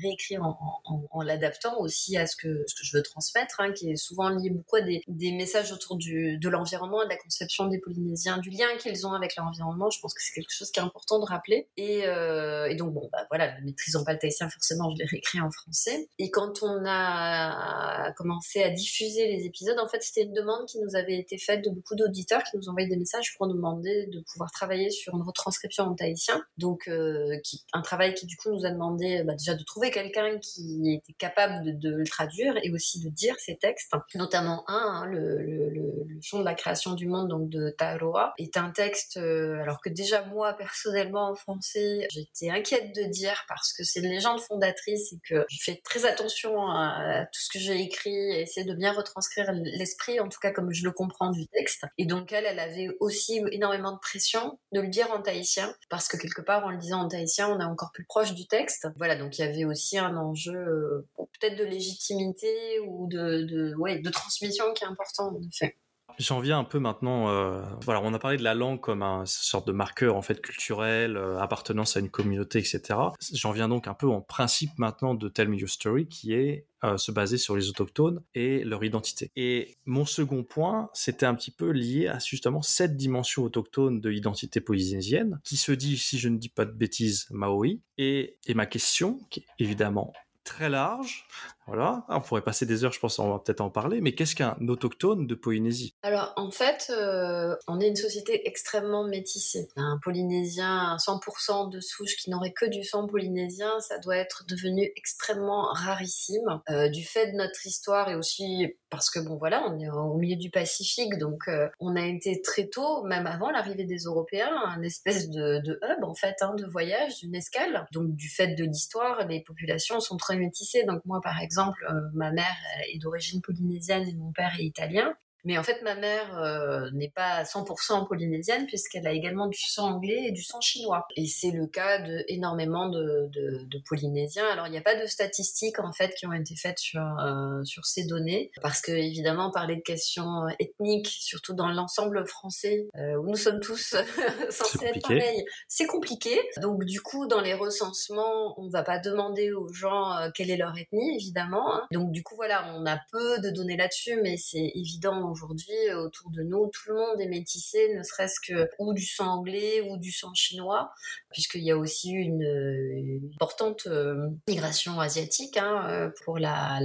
réécrit 0.03 0.39
en, 0.39 1.23
l'adaptant 1.23 1.79
aussi 1.81 2.17
à 2.17 2.27
ce 2.27 2.37
que, 2.37 2.65
je 2.81 2.97
veux 2.97 3.03
transmettre, 3.03 3.61
hein, 3.61 3.73
qui 3.73 3.91
est 3.91 3.97
souvent 3.97 4.29
lié 4.29 4.51
beaucoup 4.51 4.77
à 4.77 4.83
des, 4.83 5.33
messages 5.33 5.73
autour 5.73 5.97
de 5.97 6.49
l'environnement, 6.49 7.05
de 7.05 7.09
la 7.09 7.17
conception 7.17 7.67
des 7.67 7.79
Polynésiens, 7.79 8.39
du 8.39 8.51
lien 8.51 8.67
qu'ils 8.79 9.07
ont 9.07 9.13
avec 9.13 9.37
l'environnement. 9.37 9.91
Je 9.91 10.01
pense 10.01 10.15
que 10.15 10.23
c'est 10.23 10.35
quelque 10.35 10.53
chose 10.53 10.71
qui 10.71 10.81
est 10.81 10.83
important 10.83 11.19
de 11.19 11.25
rappeler. 11.25 11.69
Et, 11.77 12.07
euh, 12.07 12.69
et 12.69 12.75
donc, 12.75 12.93
bon, 12.93 13.09
bah 13.13 13.27
voilà, 13.31 13.59
ne 13.61 13.65
maîtrisant 13.65 14.05
pas 14.05 14.13
le 14.13 14.19
tahitien, 14.19 14.49
forcément, 14.49 14.91
je 14.91 14.97
l'ai 14.97 15.07
réécrit 15.07 15.41
en 15.41 15.51
français. 15.51 16.09
Et 16.19 16.31
quand 16.31 16.63
on 16.63 16.85
a 16.85 17.40
a 17.49 18.13
commencé 18.13 18.63
à 18.63 18.71
diffuser 18.71 19.29
les 19.29 19.47
épisodes, 19.47 19.79
en 19.79 19.89
fait, 19.89 20.03
c'était 20.03 20.23
une 20.23 20.33
demande 20.33 20.67
qui 20.67 20.79
nous 20.81 20.97
avait 20.97 21.19
été 21.19 21.39
faite 21.39 21.65
de 21.65 21.71
beaucoup 21.71 21.95
d'auditeurs 21.95 22.43
qui 22.45 22.57
nous 22.57 22.69
envoyaient 22.69 22.89
des 22.89 22.97
messages 22.97 23.37
pour 23.37 23.47
nous 23.47 23.55
demander 23.55 24.07
de 24.07 24.21
pouvoir 24.33 24.51
travailler 24.51 24.91
sur 24.91 25.15
une 25.15 25.23
retranscription 25.23 25.85
en 25.85 25.95
tahitien. 25.95 26.43
Donc, 26.59 26.89
euh, 26.89 27.39
qui, 27.45 27.65
un 27.73 27.83
travail 27.83 28.15
qui, 28.15 28.27
du 28.27 28.37
coup, 28.37 28.51
nous 28.51 28.65
a 28.65 28.71
demandé 28.71 29.23
bah, 29.25 29.35
déjà 29.35 29.55
de 29.55 29.63
trouver 29.65 29.91
quelqu'un 29.91 30.39
qui 30.39 30.95
était 30.95 31.13
capable 31.15 31.79
de, 31.79 31.91
le 31.91 32.07
traduire 32.07 32.55
et 32.63 32.71
aussi 32.71 33.01
de 33.01 33.09
dire 33.11 33.35
ces 33.39 33.57
textes, 33.57 33.93
notamment 34.15 34.65
un, 34.69 35.03
hein, 35.03 35.07
le, 35.07 35.39
le, 35.43 35.71
le, 35.71 36.19
chant 36.23 36.39
de 36.39 36.45
la 36.45 36.55
création 36.55 36.95
du 36.95 37.07
monde, 37.07 37.29
donc 37.29 37.49
de 37.49 37.71
Taroa, 37.71 38.35
est 38.39 38.57
un 38.57 38.71
texte, 38.71 39.17
euh, 39.17 39.61
alors 39.63 39.81
que 39.81 39.89
déjà 39.89 40.25
moi, 40.25 40.55
personnellement, 40.55 41.31
en 41.31 41.35
français, 41.35 42.07
j'étais 42.11 42.51
inquiète 42.51 42.95
de 42.95 43.03
dire 43.05 43.45
parce 43.49 43.73
que 43.73 43.85
c'est 43.85 44.01
une 44.01 44.11
légende 44.11 44.41
fondatrice 44.41 45.13
et 45.13 45.19
que 45.29 45.45
je 45.49 45.59
fais 45.63 45.81
très 45.85 46.05
attention 46.07 46.61
à, 46.69 47.21
à 47.21 47.27
tout 47.33 47.41
ce 47.41 47.49
que 47.53 47.59
j'ai 47.59 47.81
écrit, 47.81 48.15
essayer 48.33 48.67
de 48.67 48.75
bien 48.75 48.93
retranscrire 48.93 49.53
l'esprit, 49.53 50.21
en 50.21 50.29
tout 50.29 50.39
cas 50.41 50.51
comme 50.51 50.73
je 50.73 50.85
le 50.85 50.93
comprends 50.93 51.31
du 51.31 51.47
texte. 51.49 51.85
Et 51.99 52.07
donc 52.07 52.33
elle, 52.33 52.47
elle 52.47 52.59
avait 52.59 52.89
aussi 53.01 53.43
énormément 53.53 53.93
de 53.93 53.99
pression 53.99 54.59
de 54.73 54.81
le 54.81 54.89
dire 54.89 55.11
en 55.11 55.23
tahitien, 55.23 55.75
parce 55.89 56.09
que 56.09 56.17
quelque 56.17 56.43
part, 56.43 56.65
en 56.65 56.71
le 56.71 56.79
disant 56.79 57.01
en 57.01 57.09
tahitien, 57.09 57.49
on 57.49 57.61
est 57.61 57.65
encore 57.65 57.91
plus 57.93 58.05
proche 58.05 58.35
du 58.35 58.47
texte. 58.47 58.89
Voilà, 58.97 59.17
donc 59.17 59.39
il 59.39 59.43
y 59.43 59.45
avait 59.45 59.65
aussi 59.65 59.99
un 59.99 60.17
enjeu 60.17 60.57
euh, 60.57 61.09
peut-être 61.17 61.57
de 61.57 61.65
légitimité 61.65 62.81
ou 62.87 63.07
de, 63.09 63.43
de, 63.43 63.75
ouais, 63.77 63.99
de 63.99 64.11
transmission 64.11 64.73
qui 64.75 64.85
est 64.85 64.89
important, 64.89 65.29
en 65.29 65.41
effet. 65.43 65.77
J'en 66.21 66.39
viens 66.41 66.59
un 66.59 66.65
peu 66.65 66.79
maintenant. 66.79 67.31
Euh, 67.31 67.63
voilà, 67.83 68.03
on 68.03 68.13
a 68.13 68.19
parlé 68.19 68.37
de 68.37 68.43
la 68.43 68.53
langue 68.53 68.79
comme 68.79 69.03
un 69.03 69.25
sorte 69.25 69.67
de 69.67 69.73
marqueur 69.73 70.17
en 70.17 70.23
fait 70.23 70.43
culturel, 70.43 71.17
euh, 71.17 71.39
appartenance 71.39 71.97
à 71.97 72.01
une 72.01 72.11
communauté, 72.11 72.59
etc. 72.59 72.99
J'en 73.33 73.53
viens 73.53 73.69
donc 73.69 73.89
un 73.89 73.95
peu 73.95 74.07
en 74.07 74.21
principe 74.21 74.73
maintenant 74.77 75.15
de 75.15 75.31
Tell 75.31 75.49
Me 75.49 75.57
Your 75.57 75.71
Story, 75.71 76.09
qui 76.09 76.35
est 76.35 76.67
euh, 76.85 76.99
se 76.99 77.11
baser 77.11 77.39
sur 77.39 77.57
les 77.57 77.71
autochtones 77.71 78.23
et 78.35 78.65
leur 78.65 78.85
identité. 78.85 79.31
Et 79.35 79.79
mon 79.87 80.05
second 80.05 80.45
point, 80.45 80.91
c'était 80.93 81.25
un 81.25 81.35
petit 81.35 81.51
peu 81.51 81.71
lié 81.71 82.09
à 82.09 82.19
justement 82.19 82.61
cette 82.61 82.99
dimension 82.99 83.43
autochtone 83.43 84.03
de 84.03 84.11
l'identité 84.11 84.61
polynésienne, 84.61 85.41
qui 85.43 85.57
se 85.57 85.73
dit, 85.73 85.97
si 85.97 86.19
je 86.19 86.29
ne 86.29 86.37
dis 86.37 86.51
pas 86.51 86.67
de 86.67 86.73
bêtises, 86.73 87.29
maori. 87.31 87.81
Et, 87.97 88.37
et 88.47 88.53
ma 88.53 88.67
question, 88.67 89.21
qui 89.31 89.41
est 89.41 89.47
évidemment 89.59 90.13
très 90.45 90.69
large. 90.69 91.27
Voilà, 91.71 92.05
ah, 92.09 92.17
on 92.17 92.21
pourrait 92.21 92.43
passer 92.43 92.67
des 92.67 92.83
heures, 92.83 92.91
je 92.91 92.99
pense, 92.99 93.21
on 93.21 93.31
va 93.31 93.39
peut-être 93.39 93.61
en 93.61 93.71
parler, 93.71 94.01
mais 94.01 94.13
qu'est-ce 94.13 94.35
qu'un 94.35 94.57
autochtone 94.67 95.29
de 95.29 95.37
Polynésie? 95.37 95.95
Alors, 96.03 96.33
en 96.35 96.51
fait, 96.51 96.91
euh, 96.91 97.55
on 97.69 97.79
est 97.79 97.87
une 97.87 97.95
société 97.95 98.49
extrêmement 98.49 99.05
métissée. 99.05 99.69
Un 99.77 100.01
Polynésien, 100.03 100.97
100% 100.97 101.71
de 101.71 101.79
souche 101.79 102.17
qui 102.17 102.29
n'aurait 102.29 102.53
que 102.53 102.67
du 102.67 102.83
sang 102.83 103.07
polynésien, 103.07 103.79
ça 103.79 103.99
doit 104.01 104.17
être 104.17 104.43
devenu 104.49 104.91
extrêmement 104.97 105.69
rarissime, 105.73 106.61
euh, 106.71 106.89
du 106.89 107.05
fait 107.05 107.31
de 107.31 107.37
notre 107.37 107.65
histoire 107.65 108.11
et 108.11 108.17
aussi 108.17 108.75
parce 108.91 109.09
que, 109.09 109.21
bon, 109.21 109.37
voilà, 109.37 109.63
on 109.69 109.79
est 109.79 109.89
au 109.89 110.17
milieu 110.17 110.35
du 110.35 110.51
Pacifique, 110.51 111.19
donc 111.19 111.47
euh, 111.47 111.69
on 111.79 111.95
a 111.95 112.05
été 112.05 112.43
très 112.43 112.67
tôt, 112.67 113.05
même 113.05 113.29
avant 113.29 113.53
l'arrivée 113.53 113.85
des 113.85 113.99
Européens, 113.99 114.51
un 114.67 114.83
espèce 114.83 115.31
de, 115.31 115.61
hub, 115.61 116.03
en 116.03 116.15
fait, 116.15 116.35
hein, 116.41 116.57
de 116.57 116.67
voyage, 116.67 117.19
d'une 117.19 117.37
escale. 117.37 117.87
Donc, 117.93 118.17
du 118.17 118.29
fait 118.29 118.57
de 118.57 118.65
l'histoire, 118.65 119.25
les 119.29 119.45
populations 119.45 120.01
sont 120.01 120.17
très 120.17 120.37
métissées. 120.37 120.83
Donc, 120.83 121.05
moi, 121.05 121.21
par 121.23 121.41
exemple, 121.41 121.60
euh, 121.69 121.95
ma 122.15 122.31
mère 122.33 122.57
est 122.93 122.99
d'origine 122.99 123.41
polynésienne 123.41 124.09
et 124.09 124.15
mon 124.15 124.33
père 124.33 124.55
est 124.59 124.65
italien. 124.65 125.15
Mais 125.45 125.59
en 125.59 125.63
fait, 125.63 125.83
ma 125.83 125.95
mère 125.95 126.39
euh, 126.39 126.91
n'est 126.93 127.11
pas 127.11 127.43
100% 127.43 128.07
polynésienne 128.07 128.67
puisqu'elle 128.67 129.07
a 129.07 129.13
également 129.13 129.47
du 129.47 129.59
sang 129.59 129.95
anglais 129.95 130.25
et 130.27 130.33
du 130.33 130.43
sang 130.43 130.61
chinois. 130.61 131.07
Et 131.17 131.27
c'est 131.27 131.51
le 131.51 131.67
cas 131.67 131.99
de 131.99 132.25
énormément 132.29 132.89
de, 132.89 133.29
de, 133.31 133.81
Polynésiens. 133.89 134.47
Alors, 134.53 134.67
il 134.67 134.71
n'y 134.71 134.79
a 134.79 134.83
pas 134.83 134.95
de 134.95 135.07
statistiques 135.07 135.81
en 135.81 135.93
fait 135.93 136.15
qui 136.15 136.27
ont 136.27 136.33
été 136.33 136.55
faites 136.55 136.79
sur 136.79 137.01
euh, 137.01 137.65
sur 137.65 137.87
ces 137.87 138.05
données 138.05 138.53
parce 138.63 138.83
que 138.83 138.93
évidemment, 138.93 139.51
parler 139.51 139.77
de 139.77 139.81
questions 139.81 140.47
ethniques, 140.59 141.09
surtout 141.09 141.55
dans 141.55 141.69
l'ensemble 141.69 142.27
français 142.27 142.87
euh, 142.97 143.17
où 143.17 143.31
nous 143.31 143.37
sommes 143.37 143.59
tous 143.61 143.97
censés 144.51 144.85
être 144.85 145.01
pareils, 145.01 145.45
c'est 145.67 145.87
compliqué. 145.87 146.39
Donc, 146.61 146.85
du 146.85 147.01
coup, 147.01 147.27
dans 147.27 147.41
les 147.41 147.55
recensements, 147.55 148.61
on 148.61 148.67
ne 148.67 148.71
va 148.71 148.83
pas 148.83 148.99
demander 148.99 149.51
aux 149.53 149.73
gens 149.73 150.15
quelle 150.35 150.51
est 150.51 150.57
leur 150.57 150.77
ethnie, 150.77 151.17
évidemment. 151.17 151.75
Hein. 151.75 151.87
Donc, 151.91 152.13
du 152.13 152.23
coup, 152.23 152.37
voilà, 152.37 152.73
on 152.77 152.87
a 152.87 152.99
peu 153.11 153.41
de 153.41 153.51
données 153.51 153.77
là-dessus, 153.77 154.21
mais 154.23 154.37
c'est 154.37 154.73
évident 154.75 155.30
aujourd'hui 155.31 155.73
euh, 155.89 156.05
autour 156.05 156.31
de 156.31 156.43
nous, 156.43 156.69
tout 156.73 156.91
le 156.91 156.95
monde 156.97 157.21
est 157.21 157.29
métissé, 157.29 157.95
ne 157.95 158.03
serait-ce 158.03 158.41
que 158.47 158.69
ou 158.79 158.93
du 158.93 159.05
sang 159.05 159.27
anglais 159.27 159.81
ou 159.81 159.97
du 159.97 160.13
sang 160.13 160.33
chinois, 160.35 160.91
puisqu'il 161.31 161.63
y 161.63 161.71
a 161.71 161.77
aussi 161.77 162.11
une, 162.11 163.21
importante 163.37 163.87
euh, 163.87 164.29
migration 164.49 165.01
asiatique 165.01 165.57
hein, 165.57 165.87
euh, 165.89 166.11
pour, 166.25 166.39
la, 166.39 166.81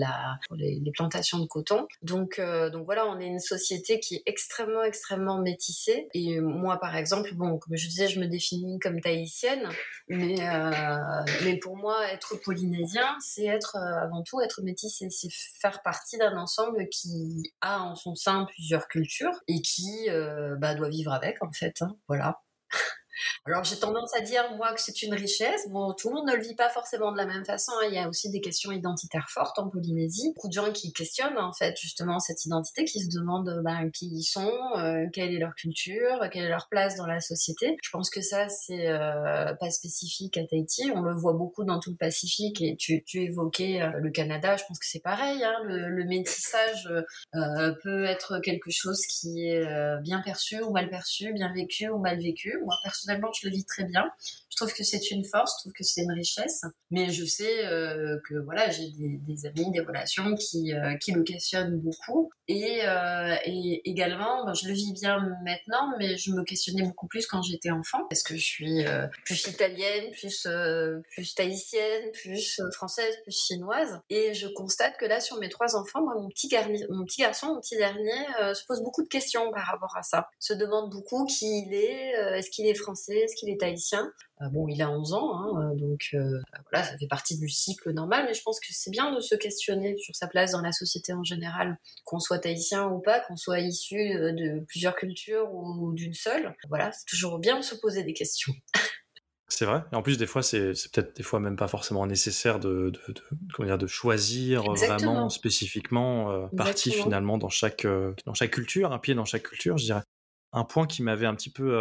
les, 0.55 0.91
plantations 0.93 1.39
de 1.39 1.47
coton. 1.47 1.87
Donc, 2.01 2.39
donc 2.71 2.85
voilà, 2.85 3.05
on 3.07 3.19
est 3.19 3.25
une 3.25 3.39
société 3.39 3.99
qui 3.99 4.15
est 4.15 4.23
extrêmement, 4.25 4.83
extrêmement 4.83 5.39
métissée. 5.39 6.07
Et 6.13 6.39
moi, 6.39 6.77
par 6.79 6.95
exemple, 6.95 7.33
bon, 7.33 7.57
comme 7.57 7.75
je 7.75 7.87
disais, 7.87 8.07
je 8.07 8.19
me 8.19 8.27
définis 8.27 8.79
comme 8.79 9.01
tahitienne, 9.01 9.67
mais, 10.07 10.35
mais 11.43 11.57
pour 11.57 11.75
moi, 11.75 12.11
être 12.11 12.35
polynésien, 12.43 13.15
c'est 13.19 13.45
être 13.45 13.75
avant 13.75 14.23
tout 14.23 14.41
être 14.41 14.61
métissé, 14.61 15.09
c'est 15.09 15.29
faire 15.59 15.81
partie 15.81 16.17
d'un 16.17 16.37
ensemble 16.37 16.87
qui 16.89 17.51
a 17.61 17.81
en 17.81 17.95
son 17.95 18.15
sein 18.15 18.34
plusieurs 18.43 18.89
cultures 18.89 19.39
et 19.47 19.61
qui 19.61 20.09
euh, 20.09 20.57
bah, 20.57 20.75
doit 20.75 20.89
vivre 20.89 21.13
avec 21.13 21.41
en 21.41 21.51
fait. 21.53 21.81
Hein. 21.81 21.95
voilà. 22.09 22.41
Alors 23.45 23.63
j'ai 23.63 23.77
tendance 23.77 24.15
à 24.15 24.21
dire 24.21 24.43
moi 24.55 24.73
que 24.73 24.81
c'est 24.81 25.03
une 25.03 25.13
richesse. 25.13 25.69
Bon, 25.69 25.93
tout 25.93 26.09
le 26.09 26.15
monde 26.15 26.27
ne 26.27 26.35
le 26.35 26.41
vit 26.41 26.55
pas 26.55 26.69
forcément 26.69 27.11
de 27.11 27.17
la 27.17 27.25
même 27.25 27.45
façon. 27.45 27.71
Hein. 27.81 27.87
Il 27.89 27.95
y 27.95 27.99
a 27.99 28.09
aussi 28.09 28.29
des 28.29 28.41
questions 28.41 28.71
identitaires 28.71 29.29
fortes 29.29 29.57
en 29.59 29.69
Polynésie. 29.69 30.33
Beaucoup 30.35 30.47
de 30.47 30.53
gens 30.53 30.71
qui 30.71 30.93
questionnent 30.93 31.37
en 31.37 31.53
fait 31.53 31.77
justement 31.79 32.19
cette 32.19 32.45
identité, 32.45 32.85
qui 32.85 33.01
se 33.01 33.09
demandent 33.17 33.61
ben, 33.63 33.89
qui 33.91 34.07
ils 34.07 34.23
sont, 34.23 34.51
euh, 34.77 35.05
quelle 35.13 35.33
est 35.33 35.39
leur 35.39 35.55
culture, 35.55 36.27
quelle 36.31 36.45
est 36.45 36.49
leur 36.49 36.67
place 36.69 36.95
dans 36.95 37.07
la 37.07 37.19
société. 37.19 37.77
Je 37.81 37.89
pense 37.89 38.09
que 38.09 38.21
ça 38.21 38.49
c'est 38.49 38.87
euh, 38.87 39.53
pas 39.55 39.69
spécifique 39.69 40.37
à 40.37 40.45
Tahiti. 40.45 40.91
On 40.93 41.01
le 41.01 41.13
voit 41.13 41.33
beaucoup 41.33 41.63
dans 41.63 41.79
tout 41.79 41.91
le 41.91 41.97
Pacifique 41.97 42.61
et 42.61 42.75
tu, 42.75 43.03
évoquais 43.15 43.81
euh, 43.81 43.91
le 43.99 44.11
Canada. 44.11 44.57
Je 44.57 44.63
pense 44.67 44.79
que 44.79 44.85
c'est 44.85 45.01
pareil. 45.01 45.43
Hein. 45.43 45.55
Le, 45.63 45.89
le, 45.89 46.05
métissage 46.05 46.87
peut 47.81 48.05
être 48.05 48.39
quelque 48.39 48.69
chose 48.69 49.01
qui 49.07 49.47
est 49.47 49.65
bien 50.01 50.21
perçu 50.21 50.61
ou 50.61 50.69
mal 50.71 50.87
perçu, 50.87 51.33
bien 51.33 51.51
vécu 51.51 51.89
ou 51.89 51.97
mal 51.97 52.21
vécu. 52.21 52.59
Moi 52.63 52.75
personnellement 52.83 53.04
personnellement, 53.05 53.31
je 53.33 53.47
le 53.47 53.53
vis 53.53 53.65
très 53.65 53.83
bien. 53.83 54.09
Je 54.55 54.63
trouve 54.63 54.73
que 54.73 54.83
c'est 54.85 55.11
une 55.11 55.25
force, 55.25 55.55
je 55.57 55.63
trouve 55.63 55.73
que 55.73 55.83
c'est 55.83 56.03
une 56.03 56.13
richesse. 56.13 56.61
Mais 56.89 57.09
je 57.09 57.25
sais 57.25 57.65
euh, 57.65 58.17
que 58.27 58.35
voilà, 58.35 58.69
j'ai 58.69 58.89
des, 58.95 59.45
amis, 59.45 59.69
des 59.71 59.81
relations 59.81 60.33
qui, 60.35 60.73
euh, 60.73 60.95
qui 60.95 61.11
le 61.11 61.23
questionnent 61.23 61.77
beaucoup. 61.77 62.31
Et, 62.47 62.79
euh, 62.87 63.35
et 63.43 63.81
également, 63.83 64.45
ben, 64.45 64.53
je 64.53 64.69
le 64.69 64.73
vis 64.73 64.93
bien 64.93 65.19
maintenant, 65.43 65.91
mais 65.99 66.15
je 66.15 66.31
me 66.31 66.43
questionnais 66.43 66.83
beaucoup 66.83 67.07
plus 67.07 67.27
quand 67.27 67.41
j'étais 67.41 67.71
enfant, 67.71 68.05
parce 68.09 68.23
que 68.23 68.35
je 68.35 68.45
suis 68.45 68.85
plus 69.25 69.47
italienne, 69.47 70.11
plus, 70.11 70.47
plus 71.11 71.35
tahitienne, 71.35 72.11
plus 72.13 72.61
française, 72.71 73.13
plus 73.23 73.37
chinoise. 73.37 73.99
Et 74.09 74.33
je 74.33 74.47
constate 74.47 74.95
que 74.97 75.05
là, 75.05 75.19
sur 75.19 75.37
mes 75.39 75.49
trois 75.49 75.75
enfants, 75.75 76.01
moi, 76.01 76.15
mon 76.15 76.29
petit, 76.29 76.49
mon 76.89 77.03
petit 77.03 77.21
garçon, 77.21 77.47
mon 77.55 77.59
petit 77.59 77.75
dernier, 77.75 78.25
se 78.53 78.63
pose 78.65 78.81
beaucoup 78.83 79.03
de 79.03 79.09
questions 79.09 79.51
par 79.51 79.65
rapport 79.65 79.97
à 79.97 80.03
ça. 80.03 80.29
Se 80.39 80.53
demande 80.53 80.91
beaucoup 80.91 81.25
qui 81.25 81.65
il 81.65 81.73
est, 81.73 82.11
est-ce 82.37 82.49
qu'il 82.49 82.67
est 82.67 82.73
français, 82.73 82.94
est-ce 83.09 83.35
qu'il 83.35 83.49
est 83.49 83.59
tahitien. 83.59 84.11
Euh, 84.41 84.49
bon, 84.49 84.67
il 84.67 84.81
a 84.81 84.89
11 84.89 85.13
ans, 85.13 85.33
hein, 85.33 85.71
euh, 85.71 85.75
donc 85.75 86.09
euh, 86.13 86.41
voilà, 86.69 86.85
ça 86.85 86.97
fait 86.97 87.07
partie 87.07 87.37
du 87.37 87.47
cycle 87.47 87.91
normal, 87.91 88.25
mais 88.27 88.33
je 88.33 88.41
pense 88.43 88.59
que 88.59 88.67
c'est 88.69 88.91
bien 88.91 89.13
de 89.13 89.19
se 89.21 89.35
questionner 89.35 89.95
sur 89.97 90.15
sa 90.15 90.27
place 90.27 90.51
dans 90.51 90.61
la 90.61 90.73
société 90.73 91.13
en 91.13 91.23
général, 91.23 91.77
qu'on 92.03 92.19
soit 92.19 92.39
tahitien 92.39 92.87
ou 92.87 92.99
pas, 92.99 93.21
qu'on 93.21 93.37
soit 93.37 93.59
issu 93.59 93.95
de 93.95 94.63
plusieurs 94.65 94.95
cultures 94.95 95.53
ou 95.53 95.93
d'une 95.93 96.13
seule. 96.13 96.53
Voilà, 96.67 96.91
c'est 96.91 97.05
toujours 97.05 97.39
bien 97.39 97.57
de 97.57 97.63
se 97.63 97.75
poser 97.75 98.03
des 98.03 98.13
questions. 98.13 98.53
C'est 99.47 99.65
vrai. 99.65 99.83
Et 99.91 99.95
en 99.95 100.01
plus, 100.01 100.17
des 100.17 100.25
fois, 100.25 100.41
c'est 100.41 100.71
peut-être 100.91 101.15
des 101.15 101.23
fois 101.23 101.39
même 101.39 101.55
pas 101.55 101.67
forcément 101.67 102.05
nécessaire 102.07 102.59
de, 102.59 102.91
de, 103.07 103.13
de, 103.13 103.65
dire, 103.65 103.77
de 103.77 103.87
choisir 103.87 104.63
vraiment 104.63 105.29
spécifiquement 105.29 106.31
euh, 106.31 106.47
partie 106.57 106.91
finalement 106.91 107.37
dans 107.37 107.49
chaque, 107.49 107.85
dans 108.25 108.33
chaque 108.33 108.51
culture, 108.51 108.91
un 108.91 108.99
pied 108.99 109.13
dans 109.13 109.25
chaque 109.25 109.43
culture, 109.43 109.77
je 109.77 109.85
dirais. 109.85 110.01
Un 110.51 110.63
point 110.63 110.87
qui 110.87 111.03
m'avait 111.03 111.27
un 111.27 111.35
petit 111.35 111.51
peu 111.51 111.77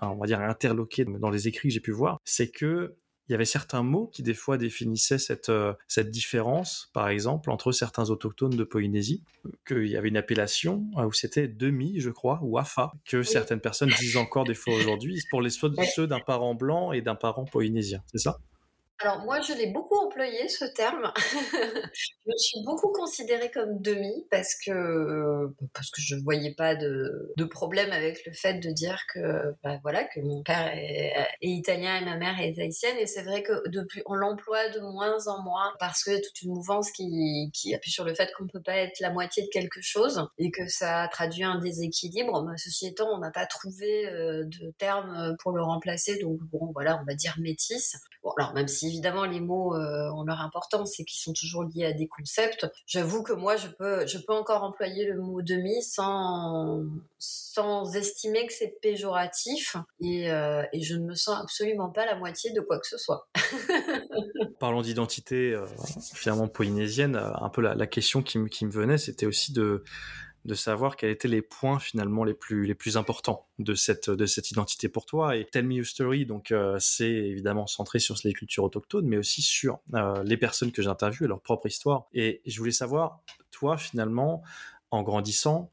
on 0.00 0.16
va 0.16 0.26
dire 0.26 0.40
interloqué 0.40 1.04
dans 1.04 1.30
les 1.30 1.48
écrits 1.48 1.68
que 1.68 1.74
j'ai 1.74 1.80
pu 1.80 1.92
voir, 1.92 2.18
c'est 2.24 2.50
que 2.50 2.96
il 3.30 3.32
y 3.32 3.34
avait 3.36 3.44
certains 3.44 3.84
mots 3.84 4.08
qui 4.08 4.24
des 4.24 4.34
fois 4.34 4.58
définissaient 4.58 5.18
cette, 5.18 5.50
euh, 5.50 5.72
cette 5.86 6.10
différence, 6.10 6.90
par 6.92 7.08
exemple, 7.08 7.50
entre 7.50 7.70
certains 7.70 8.10
autochtones 8.10 8.56
de 8.56 8.64
Polynésie, 8.64 9.22
qu'il 9.68 9.86
y 9.86 9.96
avait 9.96 10.08
une 10.08 10.16
appellation 10.16 10.84
euh, 10.98 11.04
où 11.04 11.12
c'était 11.12 11.46
demi, 11.46 12.00
je 12.00 12.10
crois, 12.10 12.40
ou 12.42 12.58
afa, 12.58 12.90
que 13.04 13.22
certaines 13.22 13.60
personnes 13.60 13.92
disent 14.00 14.16
encore 14.16 14.42
des 14.42 14.54
fois 14.54 14.74
aujourd'hui, 14.74 15.22
pour 15.30 15.42
les 15.42 15.50
ceux 15.50 15.70
d'un 16.08 16.18
parent 16.18 16.56
blanc 16.56 16.90
et 16.90 17.02
d'un 17.02 17.14
parent 17.14 17.44
polynésien, 17.44 18.02
c'est 18.10 18.18
ça? 18.18 18.40
Alors 19.02 19.24
moi, 19.24 19.40
je 19.40 19.54
l'ai 19.54 19.68
beaucoup 19.68 19.96
employé 19.96 20.48
ce 20.48 20.66
terme. 20.66 21.10
je 21.16 22.10
me 22.26 22.36
suis 22.36 22.62
beaucoup 22.64 22.92
considérée 22.92 23.50
comme 23.50 23.80
demi 23.80 24.26
parce 24.30 24.54
que 24.54 25.48
parce 25.72 25.90
que 25.90 26.02
je 26.02 26.16
voyais 26.16 26.54
pas 26.54 26.74
de, 26.76 27.34
problème 27.50 27.90
avec 27.92 28.24
le 28.26 28.32
fait 28.32 28.54
de 28.54 28.70
dire 28.70 29.00
que 29.12 29.54
bah, 29.64 29.78
voilà 29.82 30.04
que 30.04 30.20
mon 30.20 30.42
père 30.42 30.70
est, 30.74 31.12
italien 31.40 31.96
et 31.96 32.04
ma 32.04 32.16
mère 32.16 32.38
est 32.40 32.58
haïtienne 32.58 32.96
et 32.98 33.06
c'est 33.06 33.22
vrai 33.22 33.42
que 33.42 33.68
depuis 33.70 34.02
on 34.06 34.14
l'emploie 34.14 34.68
de 34.68 34.80
moins 34.80 35.26
en 35.26 35.42
moins 35.42 35.72
parce 35.80 36.04
que 36.04 36.14
toute 36.16 36.42
une 36.42 36.50
mouvance 36.50 36.90
qui, 36.92 37.50
appuie 37.74 37.90
sur 37.90 38.04
le 38.04 38.14
fait 38.14 38.30
qu'on 38.36 38.46
peut 38.46 38.62
pas 38.62 38.76
être 38.76 39.00
la 39.00 39.10
moitié 39.10 39.42
de 39.42 39.48
quelque 39.48 39.80
chose 39.80 40.28
et 40.38 40.50
que 40.50 40.68
ça 40.68 41.08
traduit 41.10 41.44
un 41.44 41.58
déséquilibre. 41.58 42.44
Mais 42.44 42.56
ceci 42.58 42.86
étant, 42.86 43.08
on 43.14 43.18
n'a 43.18 43.30
pas 43.30 43.46
trouvé 43.46 44.06
euh, 44.08 44.44
de 44.44 44.72
terme 44.78 45.34
pour 45.40 45.52
le 45.52 45.62
remplacer 45.62 46.18
donc 46.18 46.38
bon 46.52 46.70
voilà 46.72 47.00
on 47.00 47.04
va 47.04 47.14
dire 47.14 47.34
métis. 47.38 47.96
Bon 48.22 48.32
alors 48.36 48.52
même 48.54 48.68
si 48.68 48.88
évidemment, 48.88 49.24
les 49.24 49.40
mots 49.40 49.74
euh, 49.74 50.10
ont 50.12 50.24
leur 50.24 50.40
importance 50.40 51.00
et 51.00 51.04
qui 51.04 51.18
sont 51.18 51.32
toujours 51.32 51.64
liés 51.64 51.86
à 51.86 51.92
des 51.92 52.06
concepts. 52.06 52.66
J'avoue 52.86 53.22
que 53.22 53.32
moi, 53.32 53.56
je 53.56 53.68
peux, 53.68 54.06
je 54.06 54.18
peux 54.18 54.34
encore 54.34 54.62
employer 54.62 55.06
le 55.06 55.20
mot 55.20 55.42
demi 55.42 55.82
sans, 55.82 56.82
sans 57.18 57.94
estimer 57.96 58.46
que 58.46 58.52
c'est 58.52 58.78
péjoratif 58.80 59.76
et, 60.00 60.30
euh, 60.30 60.62
et, 60.72 60.82
je 60.82 60.96
ne 60.96 61.04
me 61.04 61.14
sens 61.14 61.40
absolument 61.40 61.88
pas 61.88 62.06
la 62.06 62.16
moitié 62.16 62.52
de 62.52 62.60
quoi 62.60 62.78
que 62.78 62.86
ce 62.86 62.98
soit. 62.98 63.28
Parlons 64.58 64.82
d'identité 64.82 65.52
euh, 65.52 65.66
finalement 66.14 66.48
polynésienne, 66.48 67.16
un 67.16 67.48
peu 67.48 67.62
la, 67.62 67.74
la 67.74 67.86
question 67.86 68.22
qui, 68.22 68.38
qui 68.50 68.66
me 68.66 68.70
venait, 68.70 68.98
c'était 68.98 69.26
aussi 69.26 69.52
de 69.52 69.84
de 70.44 70.54
savoir 70.54 70.96
quels 70.96 71.10
étaient 71.10 71.28
les 71.28 71.42
points 71.42 71.78
finalement 71.78 72.24
les 72.24 72.34
plus 72.34 72.64
les 72.64 72.74
plus 72.74 72.96
importants 72.96 73.46
de 73.58 73.74
cette 73.74 74.08
de 74.08 74.26
cette 74.26 74.50
identité 74.50 74.88
pour 74.88 75.06
toi. 75.06 75.36
Et 75.36 75.44
Tell 75.44 75.66
Me 75.66 75.74
Your 75.74 75.86
Story 75.86 76.24
donc 76.24 76.50
euh, 76.50 76.76
c'est 76.78 77.10
évidemment 77.10 77.66
centré 77.66 77.98
sur 77.98 78.16
les 78.24 78.32
cultures 78.32 78.64
autochtones 78.64 79.06
mais 79.06 79.18
aussi 79.18 79.42
sur 79.42 79.80
euh, 79.94 80.22
les 80.22 80.36
personnes 80.36 80.72
que 80.72 80.82
j'interviewe 80.82 81.26
leur 81.26 81.40
propre 81.40 81.66
histoire. 81.66 82.06
Et 82.14 82.40
je 82.46 82.58
voulais 82.58 82.72
savoir 82.72 83.20
toi 83.50 83.76
finalement 83.76 84.42
en 84.90 85.02
grandissant 85.02 85.70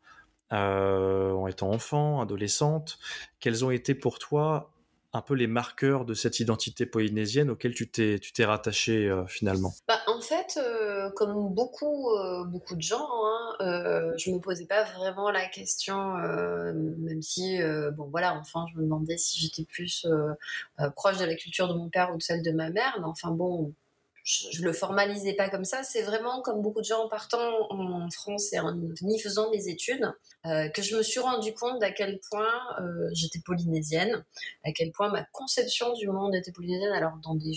euh, 0.53 1.31
en 1.31 1.47
étant 1.47 1.71
enfant 1.71 2.21
adolescente 2.21 2.99
quels 3.39 3.63
ont 3.65 3.71
été 3.71 3.95
pour 3.95 4.19
toi 4.19 4.71
un 5.13 5.21
peu 5.21 5.33
les 5.33 5.47
marqueurs 5.47 6.05
de 6.05 6.13
cette 6.13 6.39
identité 6.39 6.85
polynésienne 6.85 7.49
auquel 7.49 7.73
tu 7.73 7.89
t'es 7.89 8.19
tu 8.19 8.33
t'es 8.33 8.45
rattaché 8.45 9.07
euh, 9.07 9.25
finalement? 9.25 9.73
Bah, 9.87 9.99
En 10.07 10.21
fait, 10.21 10.59
euh, 10.61 11.09
comme 11.11 11.53
beaucoup 11.53 12.09
euh, 12.11 12.43
beaucoup 12.43 12.75
de 12.75 12.81
gens, 12.81 13.07
hein, 13.23 14.13
je 14.17 14.31
me 14.31 14.39
posais 14.39 14.65
pas 14.65 14.83
vraiment 14.83 15.31
la 15.31 15.45
question, 15.47 16.13
même 16.15 17.21
si 17.21 17.59
bon 17.95 18.09
voilà, 18.09 18.35
enfin 18.35 18.65
je 18.71 18.77
me 18.77 18.83
demandais 18.83 19.17
si 19.17 19.39
j'étais 19.39 19.63
plus 19.63 20.05
proche 20.95 21.17
de 21.17 21.25
la 21.25 21.35
culture 21.35 21.67
de 21.67 21.73
mon 21.73 21.89
père 21.89 22.13
ou 22.13 22.17
de 22.17 22.21
celle 22.21 22.43
de 22.43 22.51
ma 22.51 22.69
mère, 22.69 22.97
mais 22.99 23.05
enfin 23.05 23.31
bon, 23.31 23.73
je, 24.27 24.61
le 24.61 24.73
formalisais 24.73 25.33
pas 25.33 25.49
comme 25.49 25.63
ça. 25.63 25.83
C'est 25.83 26.01
vraiment 26.01 26.41
comme 26.41 26.61
beaucoup 26.61 26.81
de 26.81 26.85
gens 26.85 27.05
en 27.05 27.09
partant 27.09 27.71
en 27.71 28.09
France 28.11 28.51
et 28.51 28.59
en 28.59 28.77
y 29.01 29.19
faisant 29.19 29.49
des 29.51 29.69
études 29.69 30.11
euh, 30.45 30.67
que 30.69 30.81
je 30.81 30.97
me 30.97 31.01
suis 31.01 31.19
rendu 31.19 31.53
compte 31.53 31.79
d'à 31.79 31.91
quel 31.91 32.19
point 32.29 32.51
euh, 32.81 33.09
j'étais 33.13 33.39
polynésienne, 33.39 34.25
à 34.65 34.71
quel 34.73 34.91
point 34.91 35.09
ma 35.09 35.23
conception 35.31 35.93
du 35.93 36.09
monde 36.09 36.35
était 36.35 36.51
polynésienne. 36.51 36.91
Alors 36.91 37.13
dans 37.23 37.35
des 37.35 37.53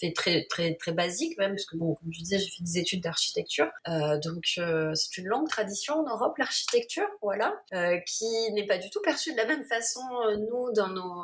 faits 0.00 0.14
très 0.14 0.46
très 0.46 0.74
très 0.76 0.92
basiques 0.92 1.36
même, 1.36 1.52
parce 1.52 1.66
que 1.66 1.76
bon, 1.76 1.94
comme 1.94 2.10
je 2.10 2.20
disais, 2.20 2.38
j'ai 2.38 2.50
fait 2.50 2.64
des 2.64 2.78
études 2.78 3.02
d'architecture, 3.02 3.68
euh, 3.88 4.18
donc 4.20 4.44
c'est 4.94 5.16
une 5.18 5.26
longue 5.26 5.48
tradition 5.48 5.94
en 5.94 6.08
Europe 6.08 6.38
l'architecture, 6.38 7.08
voilà, 7.20 7.54
qui 8.06 8.24
n'est 8.52 8.66
pas 8.66 8.78
du 8.78 8.88
tout 8.88 9.00
perçue 9.02 9.32
de 9.32 9.36
la 9.36 9.46
même 9.46 9.64
façon 9.64 10.00
nous 10.38 10.72
dans 10.72 10.88
nos 10.88 11.22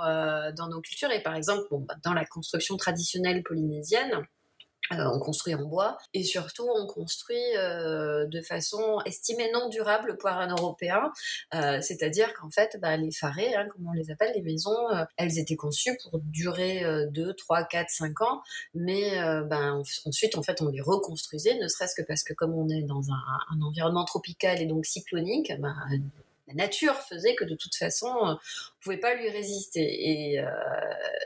dans 0.54 0.68
nos 0.68 0.82
cultures 0.82 1.10
et 1.10 1.22
par 1.22 1.36
exemple 1.36 1.62
bah, 1.70 1.94
dans 2.04 2.12
la 2.12 2.26
construction 2.26 2.76
traditionnelle 2.76 3.42
polynésienne 3.42 4.26
Euh, 4.90 5.08
on 5.14 5.20
construit 5.20 5.54
en 5.54 5.64
bois 5.64 5.96
et 6.12 6.24
surtout 6.24 6.68
on 6.68 6.86
construit 6.86 7.36
euh, 7.56 8.26
de 8.26 8.40
façon 8.42 8.98
estimée 9.06 9.48
non 9.52 9.68
durable 9.68 10.16
pour 10.18 10.30
un 10.30 10.48
Européen, 10.48 11.12
euh, 11.54 11.80
c'est-à-dire 11.80 12.34
qu'en 12.34 12.50
fait 12.50 12.76
bah, 12.80 12.96
les 12.96 13.12
farés, 13.12 13.54
hein, 13.54 13.68
comme 13.68 13.86
on 13.86 13.92
les 13.92 14.10
appelle, 14.10 14.32
les 14.34 14.42
maisons, 14.42 14.76
elles 15.16 15.38
étaient 15.38 15.56
conçues 15.56 15.96
pour 16.02 16.18
durer 16.18 16.84
2, 17.10 17.32
3, 17.34 17.64
4, 17.64 17.90
5 17.90 18.20
ans, 18.22 18.42
mais 18.74 19.12
ben, 19.44 19.82
ensuite 20.04 20.36
en 20.36 20.42
fait 20.42 20.60
on 20.60 20.68
les 20.68 20.80
reconstruisait, 20.80 21.58
ne 21.58 21.68
serait-ce 21.68 21.94
que 21.94 22.06
parce 22.06 22.24
que 22.24 22.34
comme 22.34 22.52
on 22.52 22.68
est 22.68 22.82
dans 22.82 23.10
un, 23.10 23.60
environnement 23.62 24.04
tropical 24.04 24.60
et 24.60 24.66
donc 24.66 24.84
cyclonique, 24.84 25.52
ben, 25.60 25.76
la 26.48 26.54
nature 26.54 26.94
faisait 26.94 27.34
que 27.36 27.44
de 27.44 27.54
toute 27.54 27.74
façon, 27.76 28.08
on 28.20 28.38
pouvait 28.82 28.98
pas 28.98 29.14
lui 29.14 29.30
résister. 29.30 29.80
Et, 29.80 30.40
euh, 30.40 30.44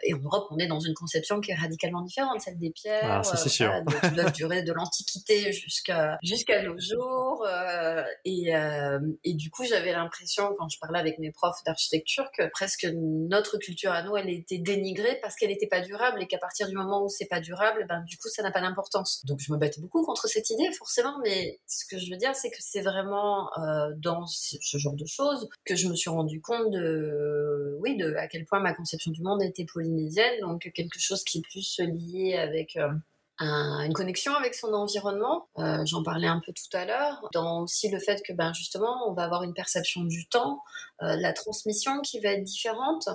et, 0.03 0.15
en 0.15 0.19
Europe, 0.19 0.49
on 0.51 0.59
est 0.59 0.67
dans 0.67 0.81
une 0.81 0.93
conception 0.93 1.41
qui 1.41 1.53
est 1.53 1.55
radicalement 1.55 2.03
différente, 2.03 2.41
celle 2.41 2.59
des 2.59 2.71
pierres, 2.71 3.01
ah, 3.21 3.23
ça, 3.23 3.37
c'est 3.37 3.49
sûr. 3.49 3.73
qui 4.03 4.11
doivent 4.11 4.33
durer 4.33 4.63
de 4.63 4.73
l'Antiquité 4.73 5.53
jusqu'à 5.53 6.19
jusqu'à 6.23 6.63
nos 6.63 6.79
jours. 6.79 7.47
Euh, 7.47 8.05
et, 8.27 8.55
euh, 8.55 8.99
et, 9.25 9.33
du 9.33 9.51
coup, 9.51 9.65
j'avais 9.65 9.93
l'impression, 9.93 10.55
quand 10.59 10.69
je 10.69 10.79
parlais 10.79 10.99
avec 10.99 11.19
mes 11.19 11.33
profs 11.33 11.65
d'architecture, 11.65 12.31
que 12.37 12.49
presque 12.51 12.87
notre 12.95 13.57
culture 13.57 13.93
à 13.93 14.03
nous, 14.03 14.17
elle 14.17 14.29
était 14.29 14.59
dénigrée 14.59 15.19
parce 15.23 15.35
qu'elle 15.37 15.51
n'était 15.51 15.67
pas 15.67 15.81
durable 15.81 16.23
et 16.23 16.27
qu'à 16.27 16.39
partir 16.39 16.69
du 16.69 16.75
moment 16.75 17.05
où 17.05 17.09
c'est 17.09 17.27
pas 17.27 17.41
durable, 17.41 17.87
ben, 17.89 18.03
du 18.07 18.19
coup, 18.19 18.29
ça 18.29 18.43
n'a 18.43 18.51
pas 18.51 18.61
d'importance. 18.61 19.25
Donc, 19.25 19.41
je 19.41 19.51
me 19.51 19.57
battais 19.57 19.81
beaucoup 19.81 20.05
contre 20.05 20.29
cette 20.29 20.51
idée, 20.51 20.71
forcément, 20.73 21.19
mais 21.25 21.59
ce 21.67 21.87
que 21.87 21.99
je 21.99 22.11
veux 22.11 22.19
dire, 22.19 22.35
c'est 22.35 22.51
que 22.51 22.59
c'est 22.61 22.83
vraiment 22.83 23.51
dans 23.97 24.27
ce 24.27 24.79
genre 24.79 24.95
de 24.95 25.07
que 25.65 25.77
je 25.77 25.89
me 25.89 25.95
suis 25.95 26.11
rendu 26.11 26.41
compte 26.41 26.71
de, 26.71 27.77
oui, 27.81 27.97
de 27.97 28.15
à 28.15 28.27
quel 28.29 28.45
point 28.45 28.61
ma 28.61 28.75
conception 28.75 29.11
du 29.11 29.23
monde 29.23 29.43
était 29.43 29.65
polynésienne, 29.65 30.41
donc 30.41 30.71
quelque 30.75 30.99
chose 30.99 31.25
qui 31.25 31.39
est 31.39 31.43
plus 31.43 31.81
lié 31.81 32.35
avec 32.35 32.79
une 33.39 33.93
connexion 33.93 34.35
avec 34.35 34.55
son 34.55 34.73
environnement. 34.73 35.49
Euh, 35.59 35.85
j'en 35.85 36.03
parlais 36.03 36.27
un 36.27 36.41
peu 36.45 36.53
tout 36.53 36.75
à 36.77 36.85
l'heure. 36.85 37.29
Dans 37.33 37.63
aussi 37.63 37.91
le 37.91 37.99
fait 37.99 38.23
que, 38.23 38.33
ben, 38.33 38.53
justement, 38.55 39.09
on 39.09 39.13
va 39.13 39.25
avoir 39.25 39.43
une 39.43 39.53
perception 39.53 40.05
du 40.05 40.27
temps, 40.29 40.63
euh, 41.03 41.17
la 41.17 41.33
transmission 41.33 42.01
qui 42.01 42.21
va 42.21 42.31
être 42.31 42.45
différente. 42.45 43.09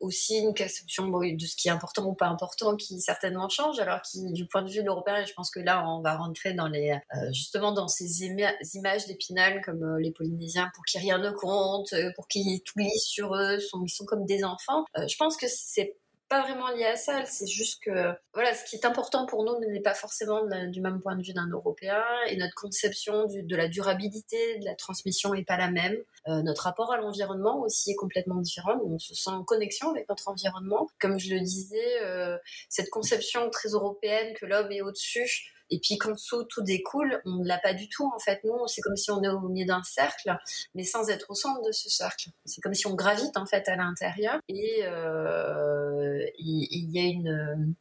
Aussi 0.00 0.38
une 0.38 0.54
conception 0.54 1.06
de 1.08 1.46
ce 1.46 1.56
qui 1.56 1.68
est 1.68 1.70
important 1.70 2.04
ou 2.04 2.14
pas 2.14 2.26
important 2.26 2.76
qui 2.76 3.00
certainement 3.00 3.48
change. 3.48 3.78
Alors 3.78 4.02
qui, 4.02 4.32
du 4.32 4.46
point 4.46 4.62
de 4.62 4.70
vue 4.70 4.84
européen, 4.84 5.24
je 5.24 5.32
pense 5.32 5.50
que 5.50 5.60
là, 5.60 5.88
on 5.88 6.02
va 6.02 6.16
rentrer 6.16 6.52
dans 6.54 6.68
les, 6.68 6.90
euh, 6.90 7.32
justement, 7.32 7.72
dans 7.72 7.88
ces 7.88 8.24
images 8.24 9.06
d'épinal 9.06 9.62
comme 9.64 9.96
les 9.98 10.10
Polynésiens 10.10 10.70
pour 10.74 10.84
qui 10.84 10.98
rien 10.98 11.18
ne 11.18 11.30
compte, 11.30 11.94
pour 12.16 12.28
qui 12.28 12.62
tout 12.66 12.74
glisse 12.76 13.04
sur 13.04 13.34
eux, 13.34 13.58
ils 13.58 13.88
sont 13.88 14.04
comme 14.04 14.26
des 14.26 14.44
enfants. 14.44 14.84
je 14.96 15.16
pense 15.16 15.36
que 15.36 15.46
c'est 15.48 15.96
pas 16.32 16.40
vraiment 16.40 16.70
lié 16.70 16.86
à 16.86 16.96
ça, 16.96 17.26
c'est 17.26 17.46
juste 17.46 17.82
que 17.82 18.14
voilà, 18.32 18.54
ce 18.54 18.64
qui 18.64 18.76
est 18.76 18.86
important 18.86 19.26
pour 19.26 19.44
nous 19.44 19.60
n'est 19.70 19.82
pas 19.82 19.92
forcément 19.92 20.46
du 20.68 20.80
même 20.80 20.98
point 20.98 21.14
de 21.14 21.22
vue 21.22 21.34
d'un 21.34 21.46
Européen 21.48 22.02
et 22.26 22.38
notre 22.38 22.54
conception 22.54 23.26
de 23.26 23.54
la 23.54 23.68
durabilité, 23.68 24.58
de 24.58 24.64
la 24.64 24.74
transmission 24.74 25.34
n'est 25.34 25.44
pas 25.44 25.58
la 25.58 25.70
même. 25.70 25.94
Euh, 26.28 26.40
notre 26.40 26.62
rapport 26.62 26.90
à 26.90 26.96
l'environnement 26.96 27.60
aussi 27.60 27.90
est 27.90 27.96
complètement 27.96 28.36
différent. 28.36 28.80
On 28.82 28.98
se 28.98 29.14
sent 29.14 29.28
en 29.28 29.44
connexion 29.44 29.90
avec 29.90 30.08
notre 30.08 30.26
environnement. 30.28 30.88
Comme 30.98 31.18
je 31.18 31.34
le 31.34 31.40
disais, 31.40 32.00
euh, 32.00 32.38
cette 32.70 32.88
conception 32.88 33.50
très 33.50 33.68
européenne 33.68 34.32
que 34.32 34.46
l'homme 34.46 34.72
est 34.72 34.80
au-dessus 34.80 35.51
et 35.72 35.80
puis 35.80 35.96
qu'en 35.96 36.12
dessous 36.12 36.44
tout 36.44 36.62
découle, 36.62 37.20
on 37.24 37.36
ne 37.36 37.48
l'a 37.48 37.58
pas 37.58 37.72
du 37.72 37.88
tout 37.88 38.10
en 38.14 38.18
fait. 38.18 38.44
Nous, 38.44 38.52
c'est 38.66 38.82
comme 38.82 38.96
si 38.96 39.10
on 39.10 39.22
est 39.22 39.28
au 39.28 39.40
milieu 39.40 39.66
d'un 39.66 39.82
cercle, 39.82 40.36
mais 40.74 40.84
sans 40.84 41.08
être 41.08 41.30
au 41.30 41.34
centre 41.34 41.62
de 41.66 41.72
ce 41.72 41.88
cercle. 41.88 42.28
C'est 42.44 42.60
comme 42.60 42.74
si 42.74 42.86
on 42.86 42.94
gravite 42.94 43.36
en 43.38 43.46
fait 43.46 43.66
à 43.68 43.76
l'intérieur 43.76 44.38
et 44.48 44.80
euh, 44.84 46.24
il 46.38 46.90
y, 46.90 46.98
a 46.98 47.04
une 47.04 47.74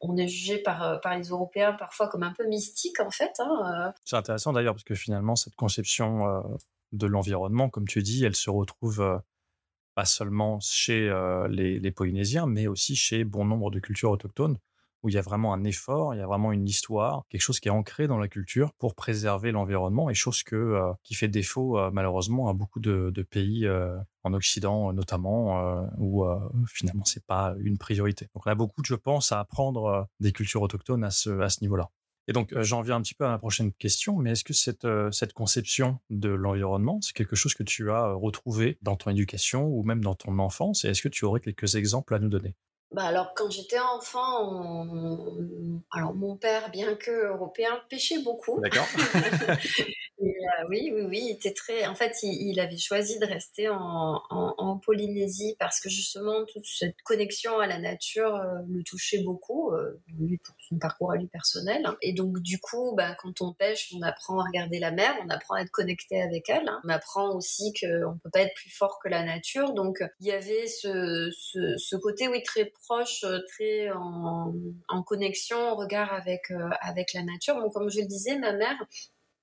on 0.00 0.16
est 0.18 0.28
jugé 0.28 0.58
par, 0.58 1.00
les 1.16 1.28
Européens 1.28 1.72
parfois 1.72 2.08
comme 2.08 2.22
un 2.22 2.34
peu 2.36 2.46
mystique 2.46 3.00
en 3.00 3.10
fait. 3.10 3.32
Hein, 3.38 3.88
euh. 3.88 3.92
C'est 4.04 4.16
intéressant 4.16 4.52
d'ailleurs 4.52 4.74
parce 4.74 4.84
que 4.84 4.94
finalement 4.94 5.34
cette 5.34 5.56
conception 5.56 6.28
euh, 6.28 6.42
de 6.92 7.06
l'environnement, 7.06 7.70
comme 7.70 7.88
tu 7.88 8.02
dis, 8.02 8.24
elle 8.26 8.36
se 8.36 8.50
retrouve 8.50 9.22
pas 9.94 10.04
seulement 10.04 10.60
chez 10.60 11.10
les, 11.48 11.90
Polynésiens, 11.90 12.46
mais 12.46 12.66
aussi 12.66 12.94
chez 12.94 13.24
bon 13.24 13.46
nombre 13.46 13.70
de 13.70 13.80
cultures 13.80 14.10
autochtones 14.10 14.58
où 15.02 15.08
il 15.08 15.14
y 15.14 15.18
a 15.18 15.22
vraiment 15.22 15.52
un 15.52 15.64
effort, 15.64 16.14
il 16.14 16.18
y 16.18 16.20
a 16.20 16.26
vraiment 16.26 16.52
une 16.52 16.66
histoire, 16.66 17.24
quelque 17.28 17.40
chose 17.40 17.60
qui 17.60 17.68
est 17.68 17.72
ancré 17.72 18.06
dans 18.06 18.18
la 18.18 18.28
culture 18.28 18.72
pour 18.74 18.94
préserver 18.94 19.52
l'environnement 19.52 20.10
et 20.10 20.14
chose 20.14 20.42
euh, 20.52 20.92
qui 21.04 21.14
fait 21.14 21.28
défaut 21.28 21.78
euh, 21.78 21.90
malheureusement 21.92 22.48
à 22.48 22.52
beaucoup 22.52 22.80
de, 22.80 23.12
pays 23.30 23.66
euh, 23.66 23.96
en 24.22 24.32
Occident 24.32 24.92
notamment 24.92 25.86
où 25.98 26.24
finalement 26.66 27.04
c'est 27.04 27.24
pas 27.26 27.54
une 27.60 27.78
priorité. 27.78 28.28
Donc 28.34 28.46
on 28.46 28.50
a 28.50 28.54
beaucoup, 28.54 28.82
je 28.84 28.94
pense, 28.94 29.32
à 29.32 29.40
apprendre 29.40 30.08
des 30.20 30.32
cultures 30.32 30.62
autochtones 30.62 31.04
à 31.04 31.10
ce, 31.10 31.60
niveau-là. 31.60 31.90
Et 32.26 32.32
donc, 32.32 32.54
j'en 32.60 32.82
viens 32.82 32.96
un 32.96 33.02
petit 33.02 33.14
peu 33.14 33.24
à 33.24 33.30
ma 33.30 33.38
prochaine 33.38 33.72
question, 33.72 34.16
mais 34.16 34.32
est-ce 34.32 34.44
que 34.44 34.52
cette 34.52 35.32
conception 35.32 35.98
de 36.10 36.28
l'environnement, 36.28 37.00
c'est 37.00 37.14
quelque 37.14 37.36
chose 37.36 37.54
que 37.54 37.62
tu 37.62 37.90
as 37.90 38.12
retrouvé 38.12 38.78
dans 38.82 38.96
ton 38.96 39.10
éducation 39.10 39.66
ou 39.66 39.82
même 39.82 40.02
dans 40.02 40.14
ton 40.14 40.38
enfance? 40.38 40.84
Et 40.84 40.88
est-ce 40.88 41.02
que 41.02 41.08
tu 41.08 41.24
aurais 41.24 41.40
quelques 41.40 41.74
exemples 41.74 42.14
à 42.14 42.18
nous 42.18 42.28
donner? 42.28 42.54
Bah 42.90 43.04
alors 43.04 43.34
quand 43.34 43.50
j'étais 43.50 43.78
enfant, 43.78 44.86
alors 45.90 46.14
mon 46.14 46.36
père, 46.36 46.70
bien 46.70 46.94
que 46.94 47.10
européen, 47.10 47.80
pêchait 47.88 48.22
beaucoup. 48.22 48.60
D'accord. 48.60 48.86
Euh, 50.20 50.64
oui, 50.68 50.90
oui, 50.92 51.02
oui, 51.02 51.22
il 51.26 51.30
était 51.32 51.52
très. 51.52 51.86
En 51.86 51.94
fait, 51.94 52.16
il, 52.22 52.58
avait 52.58 52.76
choisi 52.76 53.18
de 53.18 53.26
rester 53.26 53.68
en, 53.68 54.20
en, 54.30 54.78
Polynésie 54.78 55.56
parce 55.58 55.80
que 55.80 55.88
justement 55.88 56.44
toute 56.44 56.64
cette 56.64 57.00
connexion 57.04 57.58
à 57.58 57.66
la 57.66 57.78
nature 57.78 58.34
euh, 58.34 58.58
le 58.68 58.82
touchait 58.82 59.22
beaucoup, 59.22 59.70
euh, 59.72 60.00
lui 60.18 60.38
pour 60.38 60.54
son 60.68 60.78
parcours 60.78 61.12
à 61.12 61.16
lui 61.16 61.26
personnel. 61.26 61.86
Et 62.02 62.12
donc 62.12 62.40
du 62.40 62.58
coup, 62.58 62.94
bah, 62.96 63.14
quand 63.20 63.40
on 63.40 63.52
pêche, 63.52 63.92
on 63.96 64.02
apprend 64.02 64.40
à 64.40 64.44
regarder 64.44 64.78
la 64.78 64.90
mer, 64.90 65.14
on 65.24 65.28
apprend 65.30 65.54
à 65.54 65.60
être 65.60 65.70
connecté 65.70 66.20
avec 66.20 66.48
elle. 66.48 66.68
On 66.84 66.88
apprend 66.88 67.34
aussi 67.34 67.72
qu'on 67.72 68.18
peut 68.22 68.30
pas 68.30 68.40
être 68.40 68.54
plus 68.54 68.70
fort 68.70 68.98
que 69.02 69.08
la 69.08 69.24
nature. 69.24 69.72
Donc 69.72 70.02
il 70.20 70.26
y 70.26 70.32
avait 70.32 70.66
ce, 70.66 71.30
ce, 71.30 71.76
ce 71.76 71.96
côté, 71.96 72.28
oui, 72.28 72.42
très 72.42 72.72
proche, 72.84 73.24
très 73.48 73.90
en, 73.90 74.52
connexion, 75.06 75.58
en 75.58 75.76
regard 75.76 76.12
avec 76.12 76.52
avec 76.80 77.12
la 77.12 77.22
nature. 77.22 77.56
Donc 77.56 77.72
comme 77.72 77.90
je 77.90 78.00
le 78.00 78.06
disais, 78.06 78.38
ma 78.38 78.52
mère 78.52 78.76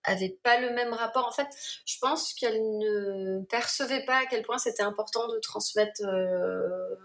avait 0.05 0.37
pas 0.43 0.59
le 0.59 0.71
même 0.71 0.93
rapport. 0.93 1.27
En 1.27 1.31
fait, 1.31 1.47
je 1.85 1.97
pense 1.99 2.33
qu'elle 2.33 2.61
ne 2.61 3.41
percevait 3.49 4.05
pas 4.05 4.17
à 4.17 4.25
quel 4.25 4.43
point 4.43 4.57
c'était 4.57 4.83
important 4.83 5.27
de 5.27 5.39
transmettre 5.39 6.01
euh, 6.03 6.95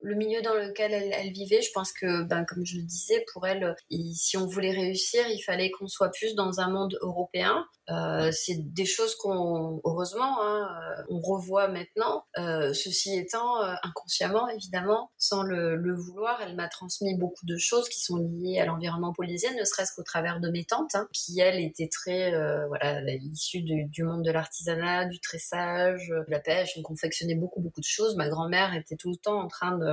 le 0.00 0.14
milieu 0.14 0.42
dans 0.42 0.54
lequel 0.54 0.92
elle, 0.92 1.32
vivait. 1.32 1.62
Je 1.62 1.70
pense 1.72 1.92
que, 1.92 2.22
ben, 2.24 2.44
comme 2.44 2.64
je 2.64 2.76
le 2.76 2.82
disais, 2.82 3.24
pour 3.32 3.46
elle, 3.46 3.74
si 4.14 4.36
on 4.36 4.46
voulait 4.46 4.70
réussir, 4.70 5.24
il 5.28 5.40
fallait 5.40 5.70
qu'on 5.70 5.88
soit 5.88 6.10
plus 6.10 6.34
dans 6.34 6.60
un 6.60 6.70
monde 6.70 6.96
européen. 7.02 7.66
Euh, 7.90 8.30
c'est 8.32 8.56
des 8.74 8.84
choses 8.84 9.14
qu'on, 9.16 9.80
heureusement, 9.84 10.42
hein, 10.42 10.68
euh, 10.98 11.02
on 11.08 11.20
revoit 11.20 11.68
maintenant. 11.68 12.24
Euh, 12.38 12.72
ceci 12.74 13.16
étant, 13.16 13.60
inconsciemment, 13.82 14.48
évidemment, 14.48 15.10
sans 15.16 15.42
le, 15.42 15.78
vouloir, 15.94 16.40
elle 16.42 16.54
m'a 16.54 16.68
transmis 16.68 17.16
beaucoup 17.16 17.46
de 17.46 17.56
choses 17.56 17.88
qui 17.88 18.00
sont 18.00 18.16
liées 18.16 18.60
à 18.60 18.66
l'environnement 18.66 19.12
polynésien, 19.12 19.54
ne 19.58 19.64
serait-ce 19.64 19.92
qu'au 19.94 20.02
travers 20.02 20.38
de 20.38 20.50
mes 20.50 20.64
tantes, 20.64 20.94
hein, 20.94 21.08
qui, 21.12 21.40
elles, 21.40 21.60
étaient 21.60 21.88
très, 21.88 22.30
voilà, 22.66 23.00
issues 23.14 23.62
du, 23.62 23.84
du, 23.86 24.04
monde 24.04 24.22
de 24.22 24.30
l'artisanat, 24.30 25.06
du 25.06 25.18
tressage, 25.20 26.08
de 26.08 26.30
la 26.30 26.40
pêche. 26.40 26.72
On 26.78 26.82
confectionnait 26.82 27.34
beaucoup, 27.34 27.60
beaucoup 27.60 27.80
de 27.80 27.86
choses. 27.86 28.16
Ma 28.16 28.28
grand-mère 28.28 28.74
était 28.74 28.96
tout 28.96 29.10
le 29.10 29.16
temps 29.16 29.40
en 29.40 29.48
train 29.48 29.76
de 29.76 29.87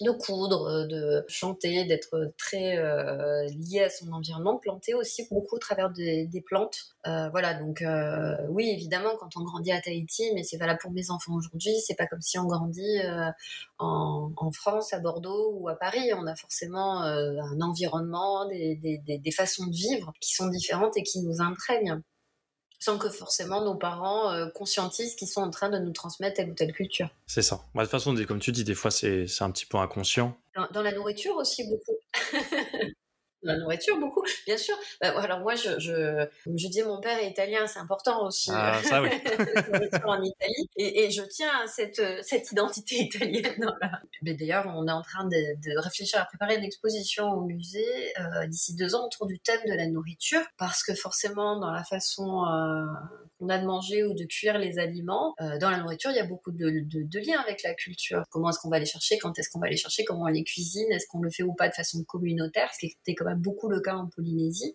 de 0.00 0.10
coudre, 0.12 0.66
euh, 0.66 0.86
de 0.86 1.24
chanter, 1.28 1.84
d'être 1.84 2.32
très 2.38 2.78
euh, 2.78 3.44
lié 3.48 3.82
à 3.84 3.90
son 3.90 4.10
environnement, 4.12 4.56
planter 4.58 4.94
aussi 4.94 5.26
beaucoup 5.30 5.56
au 5.56 5.58
travers 5.58 5.90
des, 5.90 6.28
plantes. 6.46 6.94
Euh, 7.06 7.28
voilà, 7.30 7.54
donc 7.54 7.84
oui, 8.48 8.70
évidemment, 8.70 9.10
quand 9.18 9.36
on 9.36 9.44
grandit 9.44 9.72
à 9.72 9.80
Tahiti, 9.80 10.30
mais 10.34 10.42
c'est 10.42 10.56
valable 10.56 10.80
pour 10.80 10.92
mes 10.92 11.10
enfants 11.10 11.34
aujourd'hui, 11.34 11.74
c'est 11.86 11.96
pas 11.96 12.06
comme 12.06 12.22
si 12.22 12.38
on 12.38 12.46
grandit 12.46 12.98
en, 13.78 14.50
France, 14.52 14.92
à 14.92 15.00
Bordeaux 15.00 15.52
ou 15.58 15.68
à 15.68 15.74
Paris. 15.74 16.10
On 16.16 16.26
a 16.26 16.34
forcément 16.34 17.02
un 17.02 17.60
environnement, 17.60 18.46
des, 18.48 19.32
façons 19.36 19.66
de 19.66 19.74
vivre 19.74 20.12
qui 20.20 20.34
sont 20.34 20.48
différentes 20.48 20.96
et 20.96 21.02
qui 21.02 21.20
nous 21.22 21.40
imprègnent 21.40 22.02
sans 22.80 22.98
que 22.98 23.08
forcément 23.08 23.62
nos 23.64 23.76
parents 23.76 24.32
euh, 24.32 24.48
conscientisent 24.48 25.14
qu'ils 25.14 25.28
sont 25.28 25.42
en 25.42 25.50
train 25.50 25.68
de 25.68 25.78
nous 25.78 25.92
transmettre 25.92 26.36
telle 26.36 26.50
ou 26.50 26.54
telle 26.54 26.72
culture. 26.72 27.10
C'est 27.26 27.42
ça. 27.42 27.60
de 27.74 27.80
toute 27.80 27.90
façon, 27.90 28.16
comme 28.26 28.40
tu 28.40 28.50
dis, 28.50 28.64
des 28.64 28.74
fois, 28.74 28.90
c'est 28.90 29.26
un 29.40 29.50
petit 29.50 29.66
peu 29.66 29.78
inconscient. 29.78 30.36
dans 30.72 30.82
la 30.82 30.92
nourriture 30.92 31.36
aussi, 31.36 31.68
beaucoup. 31.68 31.96
la 33.42 33.56
nourriture 33.56 33.98
beaucoup 33.98 34.24
bien 34.46 34.56
sûr. 34.56 34.76
Bah, 35.00 35.18
alors 35.18 35.40
moi 35.40 35.54
je, 35.54 35.78
je 35.78 36.26
je 36.46 36.68
dis 36.68 36.82
mon 36.82 37.00
père 37.00 37.18
est 37.18 37.30
italien 37.30 37.66
c'est 37.66 37.78
important 37.78 38.26
aussi. 38.26 38.50
Ah, 38.52 38.80
ça 38.82 39.02
oui. 39.02 39.10
En 40.04 40.22
Italie. 40.22 40.68
Et, 40.76 41.10
je 41.10 41.22
tiens 41.22 41.50
à 41.64 41.66
cette 41.66 42.02
cette 42.22 42.52
identité 42.52 42.96
italienne 42.96 43.66
mais 44.22 44.34
d'ailleurs 44.34 44.66
on 44.66 44.86
est 44.86 44.92
en 44.92 45.02
train 45.02 45.26
de, 45.26 45.80
réfléchir 45.80 46.20
à 46.20 46.24
préparer 46.24 46.56
une 46.56 46.64
exposition 46.64 47.30
au 47.30 47.44
musée 47.44 48.12
euh, 48.18 48.46
d'ici 48.46 48.74
deux 48.74 48.94
ans 48.94 49.06
autour 49.06 49.26
du 49.26 49.38
thème 49.38 49.60
de 49.66 49.72
la 49.72 49.86
nourriture. 49.86 50.42
Parce 50.58 50.82
que 50.82 50.94
forcément 50.94 51.58
dans 51.58 51.70
la 51.70 51.84
façon 51.84 52.44
euh, 52.44 52.84
qu'on 53.38 53.48
a 53.48 53.58
de 53.58 53.66
manger 53.66 54.04
ou 54.04 54.14
de 54.14 54.24
cuire 54.24 54.58
les 54.58 54.78
aliments 54.78 55.34
euh, 55.40 55.58
dans 55.58 55.70
la 55.70 55.78
nourriture 55.78 56.10
il 56.10 56.16
y 56.16 56.20
a 56.20 56.26
beaucoup 56.26 56.50
de, 56.50 56.82
de, 56.84 57.18
liens 57.20 57.40
avec 57.40 57.62
la 57.62 57.74
culture. 57.74 58.22
Comment 58.30 58.50
est-ce 58.50 58.58
qu'on 58.58 58.70
va 58.70 58.78
les 58.78 58.86
chercher? 58.86 59.18
Quand 59.18 59.38
est-ce 59.38 59.50
qu'on 59.50 59.60
va 59.60 59.68
les 59.68 59.76
chercher? 59.76 60.04
Comment 60.04 60.24
on 60.24 60.26
les 60.26 60.44
cuisine? 60.44 60.90
Est-ce 60.92 61.06
qu'on 61.08 61.20
le 61.20 61.30
fait 61.30 61.42
ou 61.42 61.54
pas 61.54 61.68
de 61.68 61.74
façon 61.74 62.02
communautaire? 62.04 62.70
Ce 62.72 62.78
qui 62.80 62.86
était 62.86 63.14
quand 63.14 63.29
beaucoup 63.34 63.68
le 63.68 63.80
cas 63.80 63.94
en 63.94 64.06
Polynésie. 64.06 64.74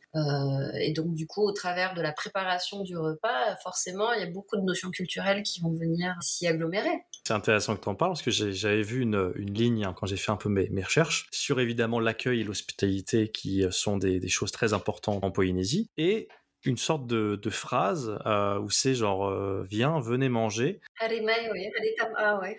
et 0.80 0.94
donc 0.94 1.14
du 1.14 1.28
coup, 1.28 1.42
au 1.42 1.52
travers 1.52 1.94
de 1.94 2.02
la 2.02 2.12
préparation 2.12 2.84
du 2.84 2.98
repas, 2.98 3.56
forcément, 3.64 4.12
il 4.14 4.22
y 4.22 4.24
a 4.24 4.30
beaucoup 4.30 4.58
de 4.58 4.64
notions 4.64 4.92
culturelles 4.92 5.44
qui 5.44 5.62
vont 5.62 5.72
venir 5.72 6.16
s'y 6.22 6.48
agglomérer. 6.48 7.04
C'est 7.24 7.34
intéressant 7.34 7.76
que 7.76 7.84
tu 7.84 7.90
en 7.90 7.96
parles 7.96 8.12
parce 8.12 8.22
que 8.22 8.32
j'avais 8.32 8.82
vu 8.82 9.02
une, 9.02 9.34
une 9.36 9.54
ligne 9.54 9.86
hein, 9.86 9.96
quand 9.98 10.06
j'ai 10.06 10.18
fait 10.18 10.32
un 10.32 10.38
peu 10.38 10.50
mes, 10.50 10.70
mes 10.70 10.84
recherches 10.84 11.28
sur 11.32 11.60
évidemment 11.60 12.00
l'accueil 12.00 12.42
et 12.42 12.44
l'hospitalité 12.44 13.30
qui 13.30 13.64
sont 13.72 13.98
des, 13.98 14.20
des 14.20 14.30
choses 14.30 14.52
très 14.52 14.74
importantes 14.74 15.24
en 15.24 15.32
Polynésie. 15.32 15.90
Et 15.98 16.28
une 16.66 16.78
sorte 16.78 17.06
de, 17.08 17.40
de 17.42 17.50
phrase 17.50 18.18
euh, 18.26 18.60
où 18.60 18.70
c'est 18.70 18.96
genre 18.96 19.28
euh, 19.28 19.64
viens, 19.70 20.00
venez 20.00 20.30
manger. 20.30 20.82
Ah 22.18 22.40
ouais. 22.40 22.58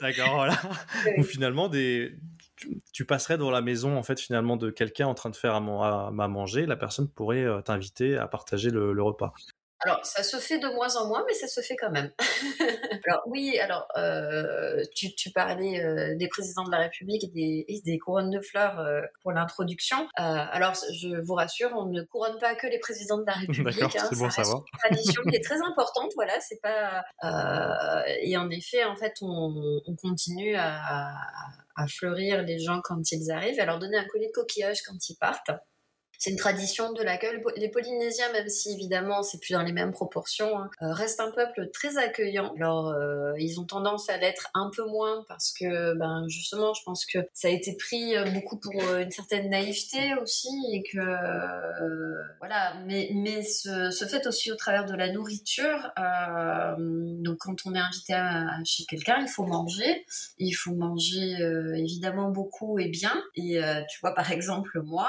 D'accord, 0.00 0.34
voilà. 0.34 0.58
Ou 1.18 1.22
finalement 1.22 1.68
des 1.68 2.12
tu, 2.92 3.04
passerais 3.04 3.38
dans 3.38 3.50
la 3.50 3.62
maison 3.62 3.96
en 3.96 4.02
fait 4.02 4.20
finalement 4.20 4.56
de 4.56 4.70
quelqu'un 4.70 5.06
en 5.06 5.14
train 5.14 5.30
de 5.30 5.36
faire 5.36 5.54
à, 5.54 5.60
manger, 6.28 6.66
la 6.66 6.76
personne 6.76 7.08
pourrait 7.08 7.44
euh, 7.44 7.60
t'inviter 7.60 8.16
à 8.16 8.26
partager 8.26 8.70
le 8.70 9.02
repas. 9.02 9.32
Alors, 9.84 10.04
ça 10.04 10.22
se 10.22 10.36
fait 10.38 10.58
de 10.58 10.68
moins 10.68 10.96
en 10.96 11.08
moins, 11.08 11.24
mais 11.26 11.34
ça 11.34 11.48
se 11.48 11.60
fait 11.60 11.76
quand 11.76 11.90
même. 11.90 12.10
alors, 13.06 13.22
oui, 13.26 13.58
alors, 13.58 13.88
euh, 13.96 14.82
tu, 14.94 15.14
tu, 15.14 15.30
parlais 15.30 15.82
euh, 15.82 16.14
des 16.16 16.28
présidents 16.28 16.64
de 16.64 16.70
la 16.70 16.78
République 16.78 17.24
et 17.24 17.28
des, 17.28 17.82
des 17.84 17.98
couronnes 17.98 18.30
de 18.30 18.40
fleurs 18.40 18.78
euh, 18.78 19.00
pour 19.22 19.32
l'introduction. 19.32 20.02
Euh, 20.02 20.22
alors, 20.22 20.74
je 20.74 21.20
vous 21.20 21.34
rassure, 21.34 21.70
on 21.74 21.86
ne 21.86 22.02
couronne 22.02 22.38
pas 22.38 22.54
que 22.54 22.66
les 22.68 22.78
présidents 22.78 23.18
de 23.18 23.26
la 23.26 23.32
République. 23.40 23.80
D'accord, 23.80 24.02
hein, 24.02 24.06
c'est 24.08 24.18
bon 24.18 24.30
ça 24.30 24.42
une 24.42 24.78
tradition 24.90 25.22
qui 25.28 25.36
est 25.36 25.44
très 25.44 25.60
importante, 25.62 26.12
voilà, 26.14 26.34
c'est 26.40 26.60
pas... 26.62 27.02
Euh, 27.24 28.02
et 28.22 28.36
en 28.36 28.50
effet, 28.50 28.84
en 28.84 28.96
fait, 28.96 29.14
on, 29.20 29.80
on 29.86 29.96
continue 29.96 30.54
à, 30.54 31.12
à 31.76 31.86
fleurir 31.88 32.42
les 32.42 32.58
gens 32.58 32.80
quand 32.82 33.10
ils 33.10 33.30
arrivent, 33.30 33.58
à 33.58 33.64
leur 33.64 33.78
donner 33.78 33.96
un 33.96 34.04
collier 34.04 34.28
de 34.28 34.32
coquillage 34.32 34.82
quand 34.82 35.08
ils 35.08 35.16
partent 35.16 35.50
c'est 36.22 36.30
une 36.30 36.36
tradition 36.36 36.92
de 36.92 37.02
l'accueil. 37.02 37.42
Les 37.56 37.68
Polynésiens, 37.68 38.30
même 38.32 38.48
si 38.48 38.70
évidemment 38.74 39.24
c'est 39.24 39.40
plus 39.40 39.54
dans 39.54 39.62
les 39.62 39.72
mêmes 39.72 39.90
proportions, 39.90 40.56
hein, 40.56 40.70
euh, 40.80 40.92
restent 40.92 41.18
un 41.18 41.32
peuple 41.32 41.68
très 41.72 41.98
accueillant. 41.98 42.54
Alors 42.54 42.90
euh, 42.90 43.32
ils 43.40 43.58
ont 43.58 43.64
tendance 43.64 44.08
à 44.08 44.18
l'être 44.18 44.48
un 44.54 44.70
peu 44.72 44.86
moins 44.86 45.24
parce 45.26 45.52
que 45.52 45.94
ben 45.94 46.24
justement 46.28 46.74
je 46.74 46.82
pense 46.84 47.06
que 47.06 47.18
ça 47.32 47.48
a 47.48 47.50
été 47.50 47.76
pris 47.76 48.16
euh, 48.16 48.30
beaucoup 48.30 48.56
pour 48.56 48.72
une 48.94 49.10
certaine 49.10 49.50
naïveté 49.50 50.14
aussi 50.22 50.48
et 50.72 50.84
que 50.84 51.00
voilà. 52.38 52.74
Mais 52.86 53.10
mais 53.14 53.42
ce, 53.42 53.90
fait 54.08 54.24
aussi 54.28 54.52
au 54.52 54.56
travers 54.56 54.84
de 54.84 54.94
la 54.94 55.10
nourriture. 55.10 55.90
donc 56.78 57.38
quand 57.38 57.56
on 57.66 57.74
est 57.74 57.80
invité 57.80 58.14
chez 58.64 58.84
quelqu'un, 58.84 59.18
il 59.22 59.28
faut 59.28 59.44
manger. 59.44 60.06
Il 60.38 60.52
faut 60.52 60.74
manger 60.74 61.34
évidemment 61.76 62.30
beaucoup 62.30 62.78
et 62.78 62.86
bien. 62.86 63.20
Et 63.34 63.60
tu 63.90 64.00
vois 64.02 64.14
par 64.14 64.30
exemple 64.30 64.80
moi. 64.82 65.08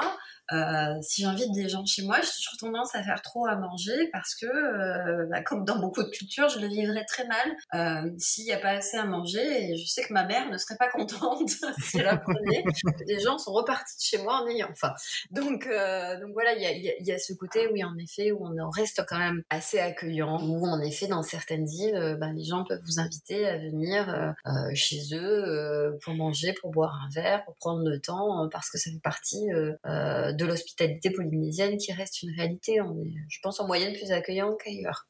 Si 1.04 1.22
j'invite 1.22 1.52
des 1.52 1.68
gens 1.68 1.84
chez 1.84 2.02
moi, 2.02 2.16
j'ai 2.20 2.30
toujours 2.30 2.58
tendance 2.58 2.94
à 2.94 3.02
faire 3.02 3.20
trop 3.22 3.46
à 3.46 3.56
manger 3.56 4.08
parce 4.12 4.34
que, 4.34 4.46
euh, 4.46 5.26
bah, 5.30 5.42
comme 5.42 5.64
dans 5.64 5.78
beaucoup 5.78 6.02
de 6.02 6.08
cultures, 6.08 6.48
je 6.48 6.58
le 6.58 6.68
vivrais 6.68 7.04
très 7.04 7.26
mal 7.26 7.56
euh, 7.74 8.10
s'il 8.18 8.44
n'y 8.44 8.52
a 8.52 8.58
pas 8.58 8.70
assez 8.70 8.96
à 8.96 9.04
manger. 9.04 9.70
Et 9.70 9.76
je 9.76 9.86
sais 9.86 10.02
que 10.02 10.12
ma 10.12 10.24
mère 10.24 10.50
ne 10.50 10.58
serait 10.58 10.76
pas 10.76 10.88
contente 10.88 11.48
si 11.78 11.98
elle 11.98 12.08
apprenait 12.08 12.64
que 12.64 13.04
des 13.04 13.20
gens 13.20 13.38
sont 13.38 13.52
repartis 13.52 13.96
de 13.96 14.02
chez 14.02 14.18
moi 14.22 14.42
en 14.42 14.48
ayant 14.48 14.74
faim. 14.74 14.94
Donc, 15.30 15.64
donc 15.64 16.32
voilà, 16.32 16.54
il 16.54 16.62
y 16.62 16.66
a, 16.66 17.02
y 17.02 17.12
a, 17.12 17.18
ce 17.18 17.32
côté, 17.34 17.68
oui, 17.72 17.84
en 17.84 17.96
effet, 17.98 18.32
où 18.32 18.46
on 18.46 18.70
reste 18.70 19.04
quand 19.08 19.18
même 19.18 19.42
assez 19.50 19.78
accueillant, 19.78 20.40
où 20.42 20.66
en 20.66 20.80
effet, 20.80 21.06
dans 21.06 21.22
certaines 21.22 21.68
îles, 21.68 22.16
bah, 22.20 22.30
les 22.34 22.44
gens 22.44 22.64
peuvent 22.64 22.82
vous 22.84 22.98
inviter 22.98 23.46
à 23.46 23.58
venir 23.58 24.34
chez 24.74 25.00
eux 25.12 25.96
pour 26.02 26.14
manger, 26.14 26.54
pour 26.60 26.70
boire 26.70 27.00
un 27.04 27.08
verre, 27.10 27.44
pour 27.44 27.54
prendre 27.56 27.88
le 27.88 28.00
temps, 28.00 28.48
parce 28.50 28.70
que 28.70 28.78
ça 28.78 28.90
fait 28.90 29.00
partie 29.02 29.46
de 29.46 30.44
l'hospitalité 30.44 30.93
polynésienne 31.14 31.76
qui 31.76 31.92
reste 31.92 32.22
une 32.22 32.34
réalité. 32.36 32.80
On 32.80 32.98
est, 33.02 33.14
je 33.28 33.38
pense, 33.42 33.60
en 33.60 33.66
moyenne 33.66 33.94
plus 33.94 34.10
accueillant 34.12 34.54
qu'ailleurs. 34.56 35.08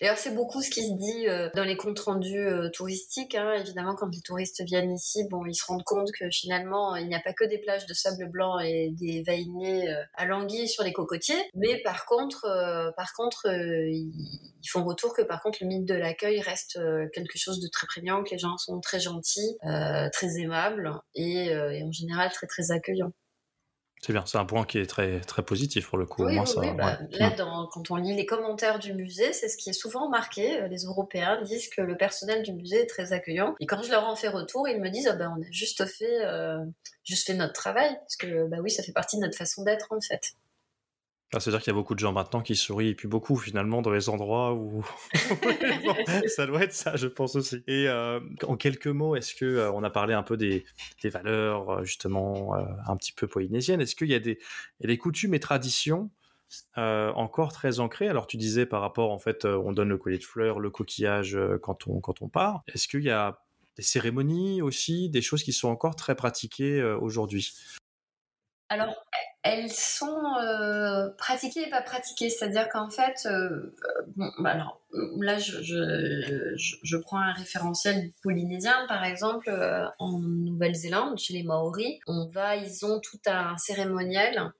D'ailleurs, 0.00 0.18
c'est 0.18 0.34
beaucoup 0.34 0.62
ce 0.62 0.70
qui 0.70 0.82
se 0.82 0.94
dit 0.94 1.28
euh, 1.28 1.48
dans 1.54 1.64
les 1.64 1.76
comptes 1.76 2.00
rendus 2.00 2.38
euh, 2.38 2.70
touristiques. 2.70 3.34
Hein. 3.34 3.54
Évidemment, 3.54 3.94
quand 3.94 4.08
les 4.12 4.20
touristes 4.20 4.62
viennent 4.64 4.92
ici, 4.92 5.24
bon, 5.30 5.44
ils 5.46 5.54
se 5.54 5.64
rendent 5.64 5.84
compte 5.84 6.08
que 6.18 6.28
finalement, 6.30 6.96
il 6.96 7.06
n'y 7.06 7.14
a 7.14 7.20
pas 7.20 7.32
que 7.32 7.44
des 7.44 7.58
plages 7.58 7.86
de 7.86 7.94
sable 7.94 8.28
blanc 8.30 8.58
et 8.58 8.90
des 8.98 9.22
vainés 9.22 9.88
euh, 9.88 10.02
à 10.14 10.26
languille 10.26 10.68
sur 10.68 10.82
les 10.82 10.92
cocotiers. 10.92 11.40
Mais 11.54 11.80
par 11.82 12.06
contre, 12.06 12.40
par 12.96 13.12
contre, 13.12 13.46
ils 13.46 14.68
font 14.68 14.84
retour 14.84 15.14
que 15.14 15.22
par 15.22 15.42
contre, 15.42 15.58
le 15.60 15.68
mythe 15.68 15.84
de 15.84 15.94
l'accueil 15.94 16.40
reste 16.40 16.78
quelque 17.12 17.38
chose 17.38 17.60
de 17.60 17.68
très 17.68 17.86
prégnant, 17.86 18.22
que 18.22 18.30
les 18.30 18.38
gens 18.38 18.56
sont 18.58 18.80
très 18.80 19.00
gentils, 19.00 19.56
très 20.12 20.38
aimables 20.38 20.92
et 21.14 21.54
en 21.54 21.92
général 21.92 22.30
très 22.30 22.46
très 22.46 22.70
accueillants. 22.70 23.12
C'est 24.02 24.14
bien, 24.14 24.24
c'est 24.24 24.38
un 24.38 24.46
point 24.46 24.64
qui 24.64 24.78
est 24.78 24.86
très, 24.86 25.20
très 25.20 25.42
positif 25.42 25.88
pour 25.88 25.98
le 25.98 26.06
coup. 26.06 26.24
Oui, 26.24 26.38
ça, 26.46 26.60
bah, 26.72 26.98
Là, 27.10 27.30
quand 27.36 27.90
on 27.90 27.96
lit 27.96 28.16
les 28.16 28.24
commentaires 28.24 28.78
du 28.78 28.94
musée, 28.94 29.34
c'est 29.34 29.48
ce 29.48 29.58
qui 29.58 29.68
est 29.68 29.74
souvent 29.74 30.08
marqué. 30.08 30.62
Euh, 30.62 30.68
les 30.68 30.84
Européens 30.84 31.42
disent 31.42 31.68
que 31.68 31.82
le 31.82 31.98
personnel 31.98 32.42
du 32.42 32.52
musée 32.54 32.80
est 32.80 32.86
très 32.86 33.12
accueillant. 33.12 33.54
Et 33.60 33.66
quand 33.66 33.82
je 33.82 33.90
leur 33.90 34.06
en 34.06 34.16
fais 34.16 34.28
retour, 34.28 34.66
ils 34.68 34.80
me 34.80 34.88
disent 34.88 35.06
ah 35.06 35.16
ben, 35.16 35.34
on 35.36 35.42
a 35.42 35.50
juste 35.50 35.84
fait, 35.84 36.24
euh, 36.24 36.64
juste 37.04 37.26
fait 37.26 37.34
notre 37.34 37.52
travail. 37.52 37.94
Parce 37.96 38.16
que 38.16 38.48
bah 38.48 38.56
oui, 38.62 38.70
ça 38.70 38.82
fait 38.82 38.92
partie 38.92 39.16
de 39.16 39.22
notre 39.22 39.36
façon 39.36 39.64
d'être 39.64 39.88
en 39.90 40.00
fait. 40.00 40.32
Ah, 41.32 41.38
C'est-à-dire 41.38 41.62
qu'il 41.62 41.70
y 41.70 41.74
a 41.74 41.78
beaucoup 41.78 41.94
de 41.94 42.00
gens 42.00 42.12
maintenant 42.12 42.40
qui 42.40 42.56
sourient, 42.56 42.88
et 42.88 42.94
puis 42.96 43.06
beaucoup 43.06 43.36
finalement 43.36 43.82
dans 43.82 43.92
les 43.92 44.08
endroits 44.08 44.52
où 44.52 44.84
ça 46.26 46.44
doit 46.44 46.64
être 46.64 46.72
ça, 46.72 46.96
je 46.96 47.06
pense 47.06 47.36
aussi. 47.36 47.62
Et 47.68 47.86
euh, 47.88 48.18
en 48.48 48.56
quelques 48.56 48.88
mots, 48.88 49.14
est-ce 49.14 49.36
que 49.36 49.44
euh, 49.44 49.70
on 49.70 49.84
a 49.84 49.90
parlé 49.90 50.12
un 50.12 50.24
peu 50.24 50.36
des, 50.36 50.64
valeurs 51.04 51.70
euh, 51.70 51.84
justement 51.84 52.54
un 52.86 52.96
petit 52.96 53.12
peu 53.12 53.28
polynésiennes 53.28 53.80
Est-ce 53.80 53.94
qu'il 53.94 54.08
y 54.08 54.10
y 54.10 54.14
a 54.14 54.18
des 54.18 54.98
coutumes 54.98 55.34
et 55.34 55.40
traditions 55.40 56.10
encore 56.74 57.52
très 57.52 57.78
ancrées? 57.78 58.08
Alors 58.08 58.26
tu 58.26 58.36
disais 58.36 58.66
par 58.66 58.80
rapport 58.80 59.12
en 59.12 59.18
fait, 59.20 59.44
on 59.44 59.70
donne 59.70 59.88
le 59.88 59.98
collier 59.98 60.18
de 60.18 60.24
fleurs, 60.24 60.58
le 60.58 60.70
coquillage 60.70 61.38
quand 61.62 61.86
on 61.86 62.00
quand 62.00 62.22
on 62.22 62.28
part. 62.28 62.62
Est-ce 62.74 62.88
qu'il 62.88 63.04
y 63.04 63.10
a 63.10 63.40
des 63.76 63.84
cérémonies 63.84 64.62
aussi, 64.62 65.08
des 65.10 65.22
choses 65.22 65.44
qui 65.44 65.52
sont 65.52 65.68
encore 65.68 65.94
très 65.94 66.16
pratiquées 66.16 66.82
aujourd'hui? 66.82 67.52
Alors 68.70 68.94
elles 69.42 69.70
sont 69.72 70.36
euh, 70.42 71.08
pratiquées 71.16 71.66
et 71.66 71.70
pas 71.70 71.80
pratiquées. 71.80 72.28
C'est-à-dire 72.28 72.68
qu'en 72.68 72.90
fait, 72.90 73.26
euh, 73.26 73.74
bon, 74.16 74.30
bah 74.38 74.50
alors 74.50 74.80
là, 75.18 75.38
je, 75.38 76.96
prends 76.98 77.20
un 77.20 77.32
référentiel 77.32 78.10
polynésien, 78.22 78.86
par 78.86 79.04
exemple, 79.04 79.48
euh, 79.48 79.86
en 79.98 80.18
Nouvelle-Zélande, 80.18 81.18
chez 81.18 81.32
les 81.34 81.42
Maoris, 81.42 82.00
on 82.06 82.26
va, 82.26 82.56
ils 82.56 82.84
ont 82.84 83.00
tout 83.00 83.20
un 83.26 83.56
cérémoniel 83.56 84.52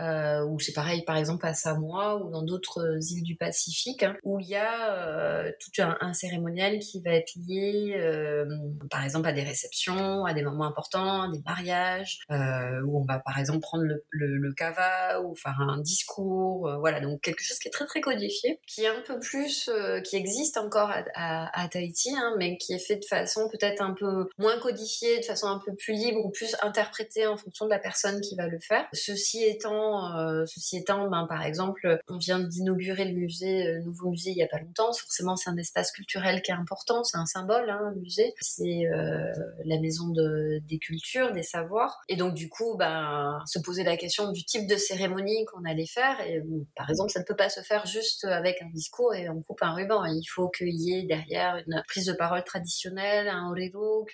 euh, 0.00 0.44
ou 0.44 0.58
c'est 0.58 0.72
pareil 0.72 1.02
par 1.04 1.16
exemple 1.16 1.46
à 1.46 1.54
Samoa 1.54 2.16
ou 2.16 2.30
dans 2.30 2.42
d'autres 2.42 2.80
euh, 2.80 3.00
îles 3.00 3.22
du 3.22 3.36
Pacifique, 3.36 4.02
hein, 4.02 4.16
où 4.22 4.40
il 4.40 4.48
y 4.48 4.56
a 4.56 4.94
euh, 4.94 5.50
tout 5.60 5.82
un, 5.82 6.14
cérémonial 6.14 6.78
qui 6.78 7.00
va 7.00 7.12
être 7.12 7.32
lié 7.36 7.94
euh, 7.96 8.46
par 8.90 9.04
exemple 9.04 9.28
à 9.28 9.32
des 9.32 9.42
réceptions, 9.42 10.24
à 10.24 10.32
des 10.32 10.42
moments 10.42 10.66
importants, 10.66 11.22
à 11.22 11.28
des 11.28 11.40
mariages, 11.44 12.20
euh, 12.30 12.80
où 12.86 13.00
on 13.00 13.04
va 13.04 13.18
par 13.18 13.38
exemple 13.38 13.60
prendre 13.60 13.84
le, 13.84 14.04
le, 14.10 14.36
le 14.38 14.52
kava 14.52 15.20
ou 15.22 15.34
faire 15.34 15.60
un 15.60 15.80
discours, 15.80 16.68
euh, 16.68 16.78
voilà, 16.78 17.00
donc 17.00 17.20
quelque 17.20 17.42
chose 17.42 17.58
qui 17.58 17.68
est 17.68 17.72
très 17.72 17.86
très 17.86 18.00
codifié, 18.00 18.60
qui 18.66 18.84
est 18.84 18.88
un 18.88 19.02
peu 19.06 19.18
plus, 19.18 19.70
qui 20.04 20.16
existe 20.16 20.56
encore 20.56 20.90
à, 20.90 21.04
à, 21.14 21.62
à 21.62 21.68
Tahiti, 21.68 22.14
hein, 22.14 22.34
mais 22.38 22.56
qui 22.56 22.72
est 22.72 22.78
fait 22.78 22.96
de 22.96 23.04
façon 23.04 23.48
peut-être 23.50 23.82
un 23.82 23.94
peu 23.94 24.28
moins 24.38 24.58
codifiée, 24.58 25.18
de 25.20 25.24
façon 25.24 25.46
un 25.46 25.58
peu 25.64 25.74
plus 25.74 25.94
libre 25.94 26.24
ou 26.24 26.30
plus 26.30 26.56
interprétée 26.62 27.26
en 27.26 27.36
fonction 27.36 27.66
de 27.66 27.70
la 27.70 27.78
personne 27.78 28.20
qui 28.20 28.36
va 28.36 28.46
le 28.46 28.58
faire. 28.58 28.86
Ceci 28.92 29.44
étant 29.44 29.81
euh, 29.82 30.44
ceci 30.46 30.76
étant, 30.76 31.08
ben, 31.08 31.26
par 31.26 31.42
exemple, 31.44 32.00
on 32.08 32.16
vient 32.16 32.40
d'inaugurer 32.40 33.04
le 33.04 33.22
euh, 33.22 33.80
nouveau 33.82 34.10
musée 34.10 34.30
il 34.30 34.36
y 34.36 34.42
a 34.42 34.48
pas 34.48 34.58
longtemps. 34.58 34.92
Forcément, 34.92 35.36
c'est 35.36 35.50
un 35.50 35.56
espace 35.56 35.92
culturel 35.92 36.42
qui 36.42 36.50
est 36.50 36.54
important, 36.54 37.04
c'est 37.04 37.16
un 37.16 37.26
symbole, 37.26 37.68
hein, 37.70 37.92
le 37.94 38.00
musée. 38.00 38.34
C'est 38.40 38.86
euh, 38.86 39.32
la 39.64 39.78
maison 39.80 40.08
de, 40.08 40.60
des 40.68 40.78
cultures, 40.78 41.32
des 41.32 41.42
savoirs. 41.42 42.02
Et 42.08 42.16
donc, 42.16 42.34
du 42.34 42.48
coup, 42.48 42.76
ben, 42.76 43.40
se 43.46 43.58
poser 43.58 43.84
la 43.84 43.96
question 43.96 44.30
du 44.32 44.44
type 44.44 44.66
de 44.66 44.76
cérémonie 44.76 45.44
qu'on 45.46 45.64
allait 45.64 45.86
faire. 45.86 46.20
Et 46.26 46.42
par 46.76 46.90
exemple, 46.90 47.10
ça 47.10 47.20
ne 47.20 47.24
peut 47.24 47.36
pas 47.36 47.48
se 47.48 47.60
faire 47.60 47.86
juste 47.86 48.24
avec 48.24 48.60
un 48.62 48.70
discours 48.70 49.14
et 49.14 49.28
on 49.28 49.42
coupe 49.42 49.62
un 49.62 49.74
ruban. 49.74 50.04
Il 50.04 50.26
faut 50.26 50.48
qu'il 50.48 50.74
y 50.74 50.98
ait 50.98 51.02
derrière 51.02 51.62
une 51.66 51.82
prise 51.88 52.06
de 52.06 52.12
parole 52.12 52.44
traditionnelle, 52.44 53.28
un 53.28 53.50
orero. 53.50 54.06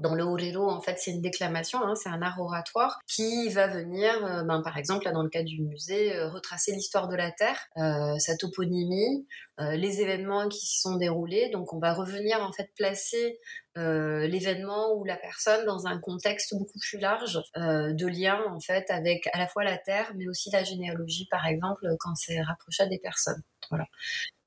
Dans 0.00 0.14
le 0.14 0.22
orero, 0.22 0.70
en 0.70 0.80
fait, 0.80 0.96
c'est 0.98 1.10
une 1.10 1.22
déclamation, 1.22 1.80
hein, 1.82 1.94
c'est 1.94 2.08
un 2.08 2.22
art 2.22 2.40
oratoire 2.40 3.00
qui 3.06 3.48
va 3.48 3.66
venir, 3.66 4.12
ben, 4.44 4.62
par 4.62 4.76
exemple, 4.76 4.95
dans 5.04 5.22
le 5.22 5.28
cas 5.28 5.42
du 5.42 5.62
musée, 5.62 6.14
euh, 6.14 6.28
retracer 6.28 6.72
l'histoire 6.72 7.08
de 7.08 7.16
la 7.16 7.30
Terre, 7.30 7.58
euh, 7.76 8.18
sa 8.18 8.36
toponymie, 8.36 9.26
euh, 9.60 9.72
les 9.72 10.00
événements 10.00 10.48
qui 10.48 10.60
s'y 10.60 10.80
sont 10.80 10.96
déroulés. 10.96 11.50
Donc, 11.50 11.72
on 11.72 11.78
va 11.78 11.92
revenir 11.92 12.40
en 12.42 12.52
fait 12.52 12.70
placer 12.76 13.38
l'événement 13.78 14.94
ou 14.94 15.04
la 15.04 15.16
personne 15.18 15.66
dans 15.66 15.86
un 15.86 15.98
contexte 15.98 16.54
beaucoup 16.56 16.78
plus 16.78 16.98
large 16.98 17.38
de 17.56 18.06
lien 18.06 18.42
en 18.48 18.58
fait 18.58 18.90
avec 18.90 19.28
à 19.34 19.38
la 19.38 19.46
fois 19.46 19.64
la 19.64 19.76
Terre, 19.76 20.12
mais 20.16 20.26
aussi 20.28 20.50
la 20.50 20.64
généalogie, 20.64 21.28
par 21.30 21.44
exemple, 21.46 21.86
quand 22.00 22.14
c'est 22.14 22.40
rapproché 22.40 22.86
des 22.88 22.98
personnes. 22.98 23.42
Voilà. 23.68 23.84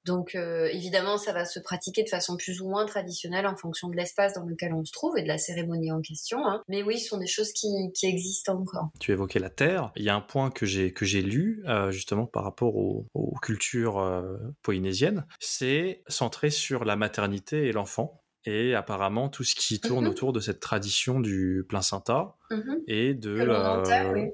Donc 0.05 0.35
évidemment, 0.35 1.17
ça 1.17 1.33
va 1.33 1.45
se 1.45 1.59
pratiquer 1.59 2.03
de 2.03 2.09
façon 2.09 2.37
plus 2.37 2.61
ou 2.61 2.69
moins 2.69 2.85
traditionnelle 2.85 3.45
en 3.45 3.55
fonction 3.55 3.89
de 3.89 3.95
l'espace 3.95 4.33
dans 4.33 4.45
lequel 4.45 4.73
on 4.73 4.83
se 4.85 4.91
trouve 4.91 5.17
et 5.17 5.23
de 5.23 5.27
la 5.27 5.37
cérémonie 5.37 5.91
en 5.91 6.01
question. 6.01 6.45
Hein. 6.47 6.63
Mais 6.67 6.83
oui, 6.83 6.99
ce 6.99 7.09
sont 7.09 7.17
des 7.17 7.27
choses 7.27 7.51
qui, 7.51 7.67
existent 8.03 8.57
encore. 8.57 8.89
Tu 8.99 9.11
évoquais 9.11 9.39
la 9.39 9.49
terre. 9.49 9.91
Il 9.95 10.03
y 10.03 10.09
a 10.09 10.15
un 10.15 10.21
point 10.21 10.49
que 10.49 10.65
j'ai 10.65 10.93
que 10.93 11.05
j'ai 11.05 11.21
lu 11.21 11.63
justement 11.89 12.25
par 12.25 12.43
rapport 12.43 12.75
aux, 12.75 13.07
cultures 13.41 14.23
polynésiennes, 14.61 15.25
c'est 15.39 16.03
centré 16.07 16.49
sur 16.49 16.83
la 16.85 16.95
maternité 16.95 17.67
et 17.67 17.71
l'enfant 17.71 18.21
et 18.45 18.75
apparemment 18.75 19.29
tout 19.29 19.43
ce 19.43 19.55
qui 19.55 19.79
tourne 19.79 20.05
mhm. 20.05 20.11
autour 20.11 20.33
de 20.33 20.39
cette 20.39 20.59
tradition 20.59 21.19
du 21.19 21.65
plein 21.67 21.81
Sainta 21.81 22.35
mhm. 22.51 22.81
et 22.87 23.13
de 23.13 23.37
euh... 23.37 24.13
oui, 24.13 24.29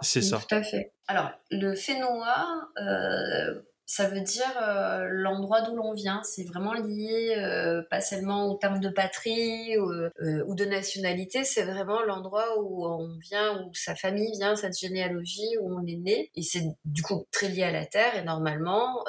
C'est 0.00 0.22
ça. 0.22 0.38
Tout 0.38 0.54
à 0.54 0.62
fait. 0.62 0.92
Alors 1.06 1.30
le 1.50 1.74
fénois, 1.74 2.70
euh, 2.80 3.60
ça 3.86 4.08
veut 4.08 4.20
dire 4.20 4.52
euh, 4.60 5.06
l'endroit 5.08 5.62
d'où 5.62 5.76
l'on 5.76 5.94
vient. 5.94 6.20
C'est 6.24 6.42
vraiment 6.42 6.74
lié 6.74 7.36
euh, 7.38 7.82
pas 7.88 8.00
seulement 8.00 8.50
au 8.50 8.56
terme 8.56 8.80
de 8.80 8.88
patrie 8.88 9.76
euh, 9.76 10.10
ou 10.46 10.56
de 10.56 10.64
nationalité, 10.64 11.44
c'est 11.44 11.62
vraiment 11.62 12.02
l'endroit 12.02 12.60
où 12.60 12.84
on 12.84 13.16
vient, 13.18 13.62
où 13.62 13.72
sa 13.74 13.94
famille 13.94 14.32
vient, 14.32 14.56
cette 14.56 14.76
généalogie, 14.76 15.56
où 15.60 15.72
on 15.72 15.86
est 15.86 15.96
né. 15.96 16.30
Et 16.34 16.42
c'est 16.42 16.64
du 16.84 17.02
coup 17.02 17.26
très 17.30 17.48
lié 17.48 17.62
à 17.62 17.70
la 17.70 17.86
terre. 17.86 18.16
Et 18.16 18.24
normalement, 18.24 19.04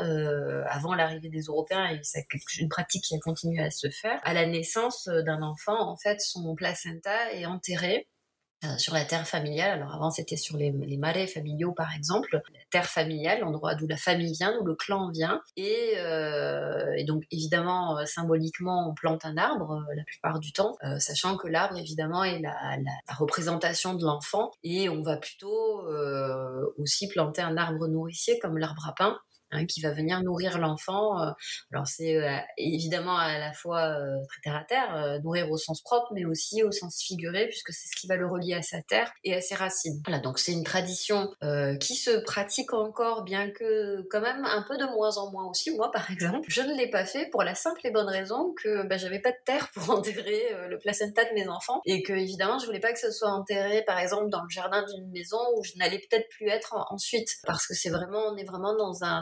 avant 0.69 0.93
l'arrivée 0.93 1.29
des 1.29 1.41
Européens, 1.41 1.87
et 1.87 1.99
c'est 2.03 2.25
une 2.59 2.69
pratique 2.69 3.03
qui 3.03 3.15
a 3.15 3.19
continué 3.19 3.63
à 3.63 3.71
se 3.71 3.89
faire, 3.89 4.19
à 4.23 4.33
la 4.33 4.45
naissance 4.45 5.07
d'un 5.07 5.41
enfant, 5.41 5.89
en 5.89 5.97
fait, 5.97 6.21
son 6.21 6.55
placenta 6.55 7.33
est 7.33 7.45
enterré 7.45 8.07
euh, 8.63 8.75
sur 8.79 8.95
la 8.95 9.05
terre 9.05 9.27
familiale. 9.27 9.69
Alors 9.69 9.93
avant 9.93 10.09
c'était 10.09 10.35
sur 10.35 10.57
les, 10.57 10.71
marais 10.97 11.27
familiaux 11.27 11.73
par 11.73 11.93
exemple. 11.95 12.29
La 12.33 12.59
terre 12.71 12.87
familiale, 12.87 13.41
l'endroit 13.41 13.75
d'où 13.75 13.85
la 13.85 13.97
famille 13.97 14.33
vient, 14.33 14.51
d'où 14.57 14.65
le 14.65 14.73
clan 14.73 15.11
vient. 15.11 15.41
Et, 15.57 15.93
euh, 15.97 17.03
donc 17.05 17.23
évidemment 17.29 17.99
euh, 17.99 18.05
symboliquement 18.05 18.89
on 18.89 18.95
plante 18.95 19.25
un 19.25 19.37
arbre 19.37 19.83
la 19.95 20.03
plupart 20.03 20.39
du 20.39 20.53
temps, 20.53 20.75
sachant 20.97 21.37
que 21.37 21.47
l'arbre 21.47 21.77
évidemment 21.77 22.23
est 22.23 22.39
la, 22.39 22.55
représentation 23.15 23.93
de 23.93 24.03
l'enfant. 24.03 24.49
Et 24.63 24.89
on 24.89 25.03
va 25.03 25.17
plutôt 25.17 25.85
aussi 26.77 27.07
planter 27.09 27.43
un 27.43 27.57
arbre 27.57 27.87
nourricier 27.87 28.39
comme 28.39 28.57
l'arbre 28.57 28.87
à 28.87 28.95
pain 28.95 29.19
Hein, 29.51 29.65
qui 29.65 29.79
va 29.79 29.91
venir 29.91 30.21
nourrir 30.23 30.57
l'enfant. 30.59 31.21
Euh. 31.21 31.31
alors 31.71 31.87
c'est 31.87 32.17
euh, 32.17 32.37
évidemment 32.57 33.17
à 33.17 33.39
la 33.39 33.53
fois 33.53 33.97
euh, 33.97 34.17
très 34.27 34.41
terre 34.43 34.55
à 34.55 34.63
terre, 34.65 35.19
nourrir 35.23 35.49
au 35.49 35.57
sens 35.57 35.81
propre, 35.81 36.07
mais 36.13 36.25
aussi 36.25 36.63
au 36.63 36.71
sens 36.73 37.01
figuré, 37.01 37.47
puisque 37.47 37.71
c'est 37.71 37.87
ce 37.87 37.95
qui 37.95 38.07
va 38.07 38.17
le 38.17 38.27
relier 38.27 38.55
à 38.55 38.61
sa 38.61 38.81
terre 38.81 39.09
et 39.23 39.33
à 39.33 39.39
ses 39.39 39.55
racines. 39.55 40.01
Voilà, 40.05 40.19
donc 40.19 40.37
c'est 40.37 40.51
une 40.51 40.65
tradition 40.65 41.31
qui 41.79 41.95
se 41.95 42.17
pratique 42.25 42.73
encore, 42.73 43.23
bien 43.23 43.49
que 43.49 44.01
quand 44.09 44.19
même 44.19 44.43
un 44.43 44.65
peu 44.67 44.77
de 44.77 44.85
moins 44.85 45.17
en 45.17 45.31
moins 45.31 45.45
aussi. 45.49 45.71
Moi, 45.71 45.91
par 45.91 46.11
exemple, 46.11 46.45
je 46.49 46.61
ne 46.61 46.73
l'ai 46.75 46.89
pas 46.89 47.05
fait 47.05 47.29
pour 47.29 47.43
la 47.43 47.55
simple 47.55 47.79
et 47.85 47.91
bonne 47.91 48.09
raison 48.09 48.53
que 48.61 48.85
bah, 48.85 48.97
j'avais 48.97 49.19
pas 49.19 49.31
de 49.31 49.37
terre 49.45 49.69
pour 49.73 49.89
enterrer 49.91 50.43
le 50.67 50.77
placenta 50.77 51.23
de 51.23 51.33
mes 51.33 51.47
enfants, 51.47 51.81
et 51.85 52.03
que 52.03 52.13
évidemment 52.13 52.59
je 52.59 52.65
voulais 52.65 52.81
pas 52.81 52.91
que 52.91 52.99
ce 52.99 53.11
soit 53.11 53.29
enterré, 53.29 53.83
par 53.83 53.99
exemple, 53.99 54.29
dans 54.29 54.43
le 54.43 54.49
jardin 54.49 54.83
d'une 54.83 55.09
maison 55.11 55.39
où 55.55 55.63
je 55.63 55.71
n'allais 55.77 55.99
peut-être 55.99 56.27
plus 56.29 56.49
être 56.49 56.75
ensuite, 56.89 57.29
parce 57.45 57.65
que 57.65 57.73
c'est 57.73 57.89
vraiment, 57.89 58.27
on 58.27 58.35
est 58.35 58.45
vraiment 58.45 58.75
dans 58.75 59.03
un 59.03 59.21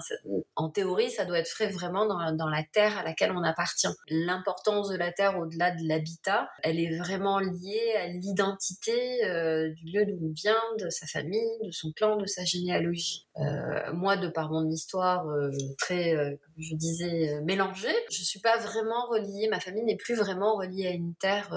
en 0.55 0.69
théorie, 0.69 1.11
ça 1.11 1.25
doit 1.25 1.39
être 1.39 1.49
fait 1.49 1.67
vraiment 1.67 2.05
dans, 2.05 2.49
la 2.49 2.63
terre 2.63 2.97
à 2.97 3.03
laquelle 3.03 3.31
on 3.31 3.43
appartient. 3.43 3.87
L'importance 4.09 4.89
de 4.89 4.95
la 4.95 5.11
terre 5.11 5.37
au-delà 5.37 5.71
de 5.71 5.87
l'habitat, 5.87 6.49
elle 6.63 6.79
est 6.79 6.97
vraiment 6.97 7.39
liée 7.39 7.93
à 7.97 8.07
l'identité 8.07 9.25
euh, 9.25 9.69
du 9.71 9.85
lieu 9.91 10.05
d'où 10.05 10.17
on 10.27 10.33
vient, 10.33 10.61
de 10.79 10.89
sa 10.89 11.07
famille, 11.07 11.59
de 11.63 11.71
son 11.71 11.91
clan, 11.91 12.17
de 12.17 12.25
sa 12.25 12.45
généalogie. 12.45 13.27
Euh, 13.37 13.93
moi, 13.93 14.15
de 14.15 14.29
par 14.29 14.49
mon 14.49 14.69
histoire 14.69 15.27
euh, 15.27 15.49
très, 15.77 16.13
comme 16.13 16.63
je 16.63 16.75
disais, 16.75 17.41
mélangée, 17.41 17.95
je 18.09 18.23
suis 18.23 18.39
pas 18.39 18.57
vraiment 18.57 19.07
reliée, 19.09 19.49
ma 19.49 19.59
famille 19.59 19.83
n'est 19.83 19.97
plus 19.97 20.15
vraiment 20.15 20.55
reliée 20.55 20.87
à 20.87 20.91
une 20.91 21.15
terre 21.15 21.53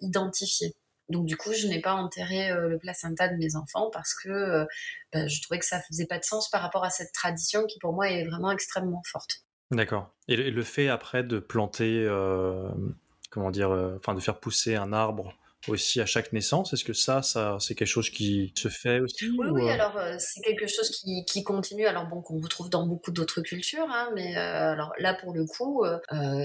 identifiée. 0.00 0.74
Donc 1.10 1.26
du 1.26 1.36
coup, 1.36 1.52
je 1.52 1.66
n'ai 1.66 1.80
pas 1.80 1.94
enterré 1.94 2.50
euh, 2.50 2.68
le 2.68 2.78
placenta 2.78 3.28
de 3.28 3.36
mes 3.36 3.56
enfants 3.56 3.90
parce 3.92 4.14
que 4.14 4.28
euh, 4.28 4.64
bah, 5.12 5.26
je 5.26 5.42
trouvais 5.42 5.58
que 5.58 5.66
ça 5.66 5.80
faisait 5.80 6.06
pas 6.06 6.18
de 6.18 6.24
sens 6.24 6.48
par 6.50 6.62
rapport 6.62 6.84
à 6.84 6.90
cette 6.90 7.12
tradition 7.12 7.66
qui 7.66 7.78
pour 7.80 7.92
moi 7.92 8.08
est 8.08 8.24
vraiment 8.24 8.50
extrêmement 8.50 9.02
forte. 9.04 9.44
D'accord. 9.72 10.10
Et 10.28 10.36
le 10.36 10.62
fait 10.62 10.88
après 10.88 11.22
de 11.22 11.38
planter, 11.38 12.04
euh, 12.04 12.70
comment 13.30 13.50
dire, 13.50 13.70
enfin 13.96 14.14
de 14.14 14.20
faire 14.20 14.38
pousser 14.38 14.76
un 14.76 14.92
arbre 14.92 15.34
aussi 15.68 16.00
à 16.00 16.06
chaque 16.06 16.32
naissance? 16.32 16.72
Est-ce 16.72 16.84
que 16.84 16.92
ça, 16.92 17.22
ça 17.22 17.56
c'est 17.60 17.74
quelque 17.74 17.88
chose 17.88 18.10
qui 18.10 18.52
se 18.56 18.68
fait 18.68 19.00
aussi 19.00 19.30
Oui, 19.38 19.48
oui 19.50 19.68
euh? 19.68 19.72
alors 19.72 19.96
euh, 19.96 20.16
c'est 20.18 20.40
quelque 20.40 20.66
chose 20.66 20.90
qui, 20.90 21.24
qui, 21.26 21.44
continue, 21.44 21.86
alors 21.86 22.06
bon, 22.06 22.22
qu'on 22.22 22.40
retrouve 22.40 22.70
dans 22.70 22.86
beaucoup 22.86 23.10
d'autres 23.10 23.40
cultures, 23.42 23.88
hein, 23.90 24.10
mais 24.14 24.36
euh, 24.36 24.72
alors 24.72 24.92
là 24.98 25.14
pour 25.14 25.32
le 25.32 25.44
coup, 25.44 25.84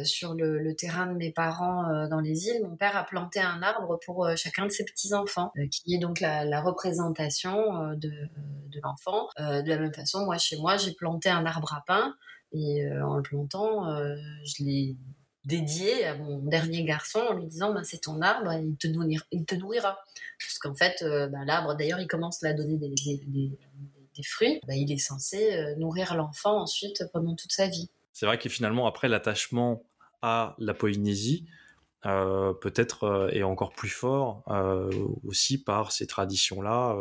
sur 0.04 0.34
le, 0.34 0.76
terrain 0.76 1.08
de 1.08 1.14
mes 1.14 1.32
parents 1.32 2.08
dans 2.10 2.20
les 2.20 2.48
îles, 2.48 2.62
mon 2.64 2.76
père 2.76 2.98
a 2.98 3.06
planté 3.06 3.40
un 3.40 3.62
arbre 3.62 3.98
pour 4.06 4.28
chacun 4.36 4.66
de 4.66 4.72
ses 4.72 4.84
petits-enfants, 4.84 5.52
qui 5.72 5.96
est 5.96 6.00
donc 6.00 6.20
la, 6.20 6.62
représentation 6.62 7.94
de, 7.94 8.10
de 8.10 8.80
l'enfant. 8.84 9.30
de 9.38 9.70
la 9.70 9.78
même 9.78 9.94
façon, 9.94 10.26
moi 10.26 10.38
chez 10.38 10.58
moi, 10.58 10.78
j'ai 10.78 10.94
planté 10.94 11.30
un 11.30 11.46
arbre 11.46 11.74
à 11.74 11.84
pain, 11.86 12.16
et 12.52 12.86
en 13.02 13.18
le 13.18 13.22
plantant, 13.22 13.86
je 14.44 14.64
l'ai 14.64 14.98
dédié 15.46 16.06
à 16.06 16.16
mon 16.16 16.40
dernier 16.40 16.84
garçon 16.84 17.20
en 17.20 17.34
lui 17.34 17.46
disant 17.46 17.74
bah, 17.74 17.82
c'est 17.84 18.02
ton 18.02 18.22
arbre, 18.22 18.52
il 18.54 18.76
te, 18.78 18.88
nourrira, 18.88 19.26
il 19.32 19.46
te 19.46 19.56
nourrira. 19.56 20.00
Parce 20.40 20.60
qu'en 20.60 20.76
fait, 20.76 21.02
euh, 21.02 21.28
bah, 21.28 21.40
l'arbre, 21.46 21.76
d'ailleurs, 21.76 22.00
il 22.00 22.08
commence 22.08 22.44
à 22.44 22.54
donner 22.54 22.78
des, 22.78 24.24
fruits, 24.24 24.60
bah, 24.68 24.76
il 24.76 24.92
est 24.92 24.98
censé 24.98 25.54
euh, 25.54 25.76
nourrir 25.76 26.16
l'enfant 26.16 26.62
ensuite 26.62 27.04
pendant 27.14 27.36
toute 27.36 27.52
sa 27.52 27.68
vie. 27.68 27.90
C'est 28.14 28.26
vrai 28.26 28.38
que 28.38 28.50
finalement, 28.50 28.88
après 28.88 29.08
l'attachement 29.08 29.84
à 30.22 30.56
la 30.58 30.74
Polynésie, 30.74 31.46
euh, 32.06 32.54
peut-être 32.54 33.30
est 33.32 33.44
encore 33.44 33.72
plus 33.74 33.90
fort 33.90 34.44
aussi 35.24 35.62
par 35.62 35.92
ces 35.92 36.08
traditions-là 36.08 36.96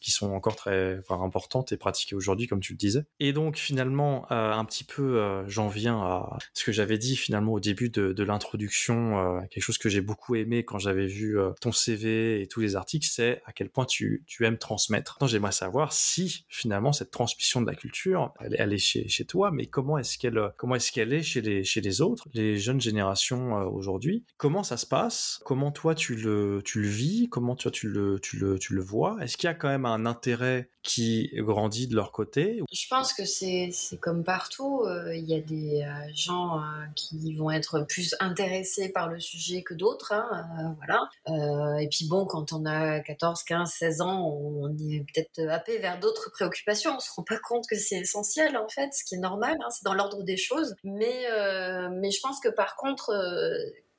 qui 0.00 0.10
sont 0.10 0.32
encore 0.32 0.56
très 0.56 1.00
importantes 1.08 1.72
et 1.72 1.76
pratiquées 1.76 2.16
aujourd'hui, 2.16 2.46
comme 2.46 2.60
tu 2.60 2.72
le 2.72 2.78
disais. 2.78 3.04
Et 3.20 3.32
donc 3.32 3.56
finalement, 3.56 4.26
euh, 4.30 4.52
un 4.52 4.64
petit 4.64 4.84
peu, 4.84 5.18
euh, 5.18 5.46
j'en 5.48 5.68
viens 5.68 6.00
à 6.00 6.38
ce 6.54 6.64
que 6.64 6.72
j'avais 6.72 6.98
dit 6.98 7.16
finalement 7.16 7.52
au 7.52 7.60
début 7.60 7.88
de, 7.88 8.12
de 8.12 8.24
l'introduction, 8.24 9.18
euh, 9.18 9.40
quelque 9.50 9.62
chose 9.62 9.78
que 9.78 9.88
j'ai 9.88 10.00
beaucoup 10.00 10.34
aimé 10.34 10.64
quand 10.64 10.78
j'avais 10.78 11.06
vu 11.06 11.36
ton 11.60 11.72
CV 11.72 12.42
et 12.42 12.46
tous 12.46 12.60
les 12.60 12.76
articles, 12.76 13.06
c'est 13.08 13.42
à 13.46 13.52
quel 13.52 13.70
point 13.70 13.84
tu, 13.84 14.24
tu 14.26 14.44
aimes 14.44 14.58
transmettre. 14.58 15.18
J'aimerais 15.26 15.52
savoir 15.52 15.92
si 15.92 16.44
finalement 16.48 16.92
cette 16.92 17.10
transmission 17.10 17.60
de 17.60 17.66
la 17.66 17.74
culture, 17.74 18.34
elle, 18.40 18.56
elle 18.58 18.72
est 18.72 18.78
chez, 18.78 19.08
chez 19.08 19.24
toi, 19.24 19.50
mais 19.52 19.66
comment 19.66 19.98
est-ce 19.98 20.18
qu'elle 20.18 20.52
comment 20.56 20.74
est-ce 20.74 20.90
qu'elle 20.92 21.12
est 21.12 21.22
chez 21.22 21.40
les, 21.40 21.62
chez 21.64 21.80
les 21.80 22.00
autres, 22.00 22.28
les 22.34 22.56
jeunes 22.56 22.80
générations 22.80 23.54
aujourd'hui? 23.68 24.24
Comment 24.42 24.64
ça 24.64 24.76
se 24.76 24.86
passe? 24.86 25.40
Comment 25.44 25.70
toi 25.70 25.94
tu 25.94 26.16
le, 26.16 26.60
vis? 26.74 27.28
Comment 27.28 27.54
toi 27.54 27.70
tu 27.70 27.88
le, 27.88 28.18
tu 28.20 28.38
le, 28.38 28.80
vois? 28.80 29.16
Est-ce 29.20 29.36
qu'il 29.36 29.46
y 29.46 29.50
a 29.50 29.54
quand 29.54 29.68
même 29.68 29.86
un 29.86 30.04
intérêt 30.04 30.68
qui 30.82 31.30
grandit 31.36 31.86
de 31.86 31.94
leur 31.94 32.10
côté? 32.10 32.60
Je 32.72 32.86
pense 32.90 33.12
que 33.12 33.24
c'est 33.24 33.70
comme 34.00 34.24
partout. 34.24 34.80
Euh, 34.80 35.14
il 35.14 35.30
y 35.30 35.36
a 35.36 35.40
des 35.40 35.82
euh, 35.82 36.12
gens 36.12 36.58
euh, 36.58 36.62
qui 36.96 37.34
vont 37.34 37.52
être 37.52 37.86
plus 37.88 38.16
intéressés 38.18 38.90
par 38.90 39.08
le 39.08 39.20
sujet 39.20 39.62
que 39.62 39.74
d'autres. 39.74 40.12
Hein, 40.12 40.76
voilà. 40.78 41.78
et 41.80 41.88
puis 41.88 42.08
bon, 42.08 42.26
quand 42.26 42.52
on 42.52 42.66
a 42.66 42.98
14, 42.98 43.44
15, 43.44 43.70
16 43.70 44.00
ans, 44.00 44.26
on 44.26 44.76
est 44.76 45.06
peut-être 45.14 45.48
happé 45.50 45.78
vers 45.78 46.00
d'autres 46.00 46.32
préoccupations. 46.32 46.96
On 46.96 47.00
se 47.00 47.12
rend 47.14 47.22
pas 47.22 47.38
compte 47.38 47.64
que 47.68 47.76
c'est 47.76 48.00
essentiel 48.00 48.56
en 48.56 48.68
fait, 48.68 48.92
ce 48.92 49.04
qui 49.04 49.14
est 49.14 49.18
normal. 49.18 49.56
Hein, 49.60 49.70
c'est 49.70 49.84
dans 49.84 49.94
l'ordre 49.94 50.24
des 50.24 50.36
choses. 50.36 50.74
Mais 50.82 51.22
je 51.24 52.20
pense 52.20 52.40
que 52.40 52.48
par 52.48 52.74
contre 52.74 53.12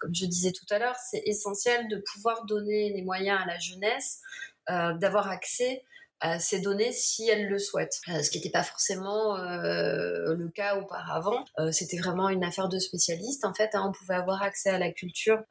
comme 0.04 0.14
je 0.14 0.26
disais 0.26 0.52
tout 0.52 0.66
à 0.70 0.78
l'heure, 0.78 0.98
c'est 1.10 1.24
essentiel 1.26 1.88
de 1.88 2.04
pouvoir 2.14 2.46
donner 2.46 2.92
les 2.94 3.02
moyens 3.02 3.40
à 3.42 3.46
la 3.48 3.58
jeunesse 3.58 4.20
d'avoir 4.68 5.30
accès 5.30 5.84
ces 6.40 6.62
données 6.62 6.92
si 6.92 7.28
elles 7.30 7.48
le 7.48 7.60
souhaitent. 7.60 8.00
Euh, 8.10 8.22
ce 8.22 8.30
qui 8.30 8.38
n'était 8.38 8.50
pas 8.50 8.64
forcément 8.64 9.38
euh, 9.38 10.36
le 10.36 10.50
cas 10.50 10.78
auparavant. 10.78 11.44
Euh, 11.60 11.72
c'était 11.72 11.98
vraiment 11.98 12.30
une 12.30 12.44
affaire 12.44 12.70
de 12.70 12.80
spécialistes. 12.80 13.46
En 13.46 13.54
fait, 13.54 13.72
hein, 13.74 13.86
on 13.88 13.92
pouvait 13.92 14.16
avoir 14.16 14.42
accès 14.42 14.70
à 14.70 14.80
la 14.80 14.92
culture 14.92 15.44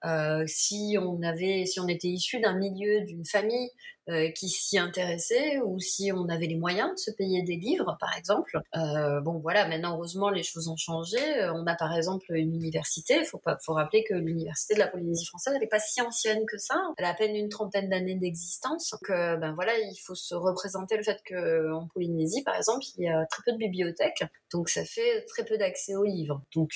si 0.46 0.96
on 1.00 1.22
avait, 1.22 1.66
si 1.66 1.80
on 1.80 1.88
était 1.88 2.08
issu 2.08 2.40
d'un 2.40 2.54
milieu, 2.54 3.02
d'une 3.04 3.24
famille 3.24 3.70
euh, 4.08 4.32
qui 4.32 4.48
s'y 4.48 4.80
intéressaient 4.80 5.60
ou 5.64 5.78
si 5.78 6.10
on 6.12 6.28
avait 6.28 6.48
les 6.48 6.56
moyens 6.56 6.90
de 6.90 6.98
se 6.98 7.12
payer 7.12 7.42
des 7.42 7.54
livres, 7.54 7.96
par 8.00 8.16
exemple. 8.18 8.60
Euh, 8.76 9.20
bon, 9.20 9.38
voilà, 9.38 9.68
maintenant, 9.68 9.94
heureusement, 9.94 10.28
les 10.28 10.42
choses 10.42 10.66
ont 10.66 10.76
changé. 10.76 11.18
Euh, 11.38 11.52
on 11.54 11.64
a, 11.68 11.76
par 11.76 11.96
exemple, 11.96 12.34
une 12.34 12.52
université. 12.52 13.18
Il 13.20 13.26
faut, 13.26 13.40
faut 13.64 13.74
rappeler 13.74 14.02
que 14.02 14.14
l'université 14.14 14.74
de 14.74 14.80
la 14.80 14.88
Polynésie 14.88 15.24
française, 15.26 15.56
n'est 15.60 15.68
pas 15.68 15.78
si 15.78 16.02
ancienne 16.02 16.44
que 16.46 16.58
ça. 16.58 16.74
Elle 16.98 17.04
a 17.04 17.10
à 17.10 17.14
peine 17.14 17.36
une 17.36 17.48
trentaine 17.48 17.88
d'années 17.90 18.16
d'existence. 18.16 18.90
Donc, 18.90 19.08
ben 19.08 19.52
voilà, 19.54 19.78
il 19.78 19.98
faut 20.04 20.16
se 20.16 20.34
représenter 20.34 20.96
le 20.96 21.04
fait 21.04 21.20
qu'en 21.24 21.86
Polynésie, 21.94 22.42
par 22.42 22.56
exemple, 22.56 22.84
il 22.96 23.04
y 23.04 23.08
a 23.08 23.24
très 23.26 23.44
peu 23.44 23.52
de 23.52 23.58
bibliothèques. 23.58 24.24
Donc, 24.52 24.68
ça 24.68 24.84
fait 24.84 25.24
très 25.26 25.44
peu 25.44 25.56
d'accès 25.58 25.94
aux 25.94 26.04
livres. 26.04 26.42
Donc, 26.56 26.72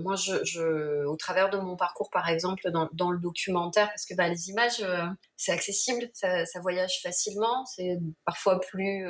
moi, 0.00 0.16
je, 0.16 0.42
je, 0.42 1.04
au 1.04 1.16
travers 1.16 1.50
de 1.50 1.58
mon 1.58 1.76
parcours, 1.76 2.10
par 2.10 2.28
exemple, 2.28 2.68
dans, 2.72 2.88
dans 2.94 3.12
le 3.12 3.20
documentaire, 3.20 3.86
parce 3.90 4.06
que 4.06 4.14
ben, 4.14 4.28
les 4.28 4.50
images, 4.50 4.84
c'est 5.44 5.52
accessible, 5.52 6.08
ça, 6.12 6.44
voyage 6.62 7.00
facilement. 7.02 7.64
C'est 7.66 7.98
parfois 8.24 8.60
plus 8.60 9.06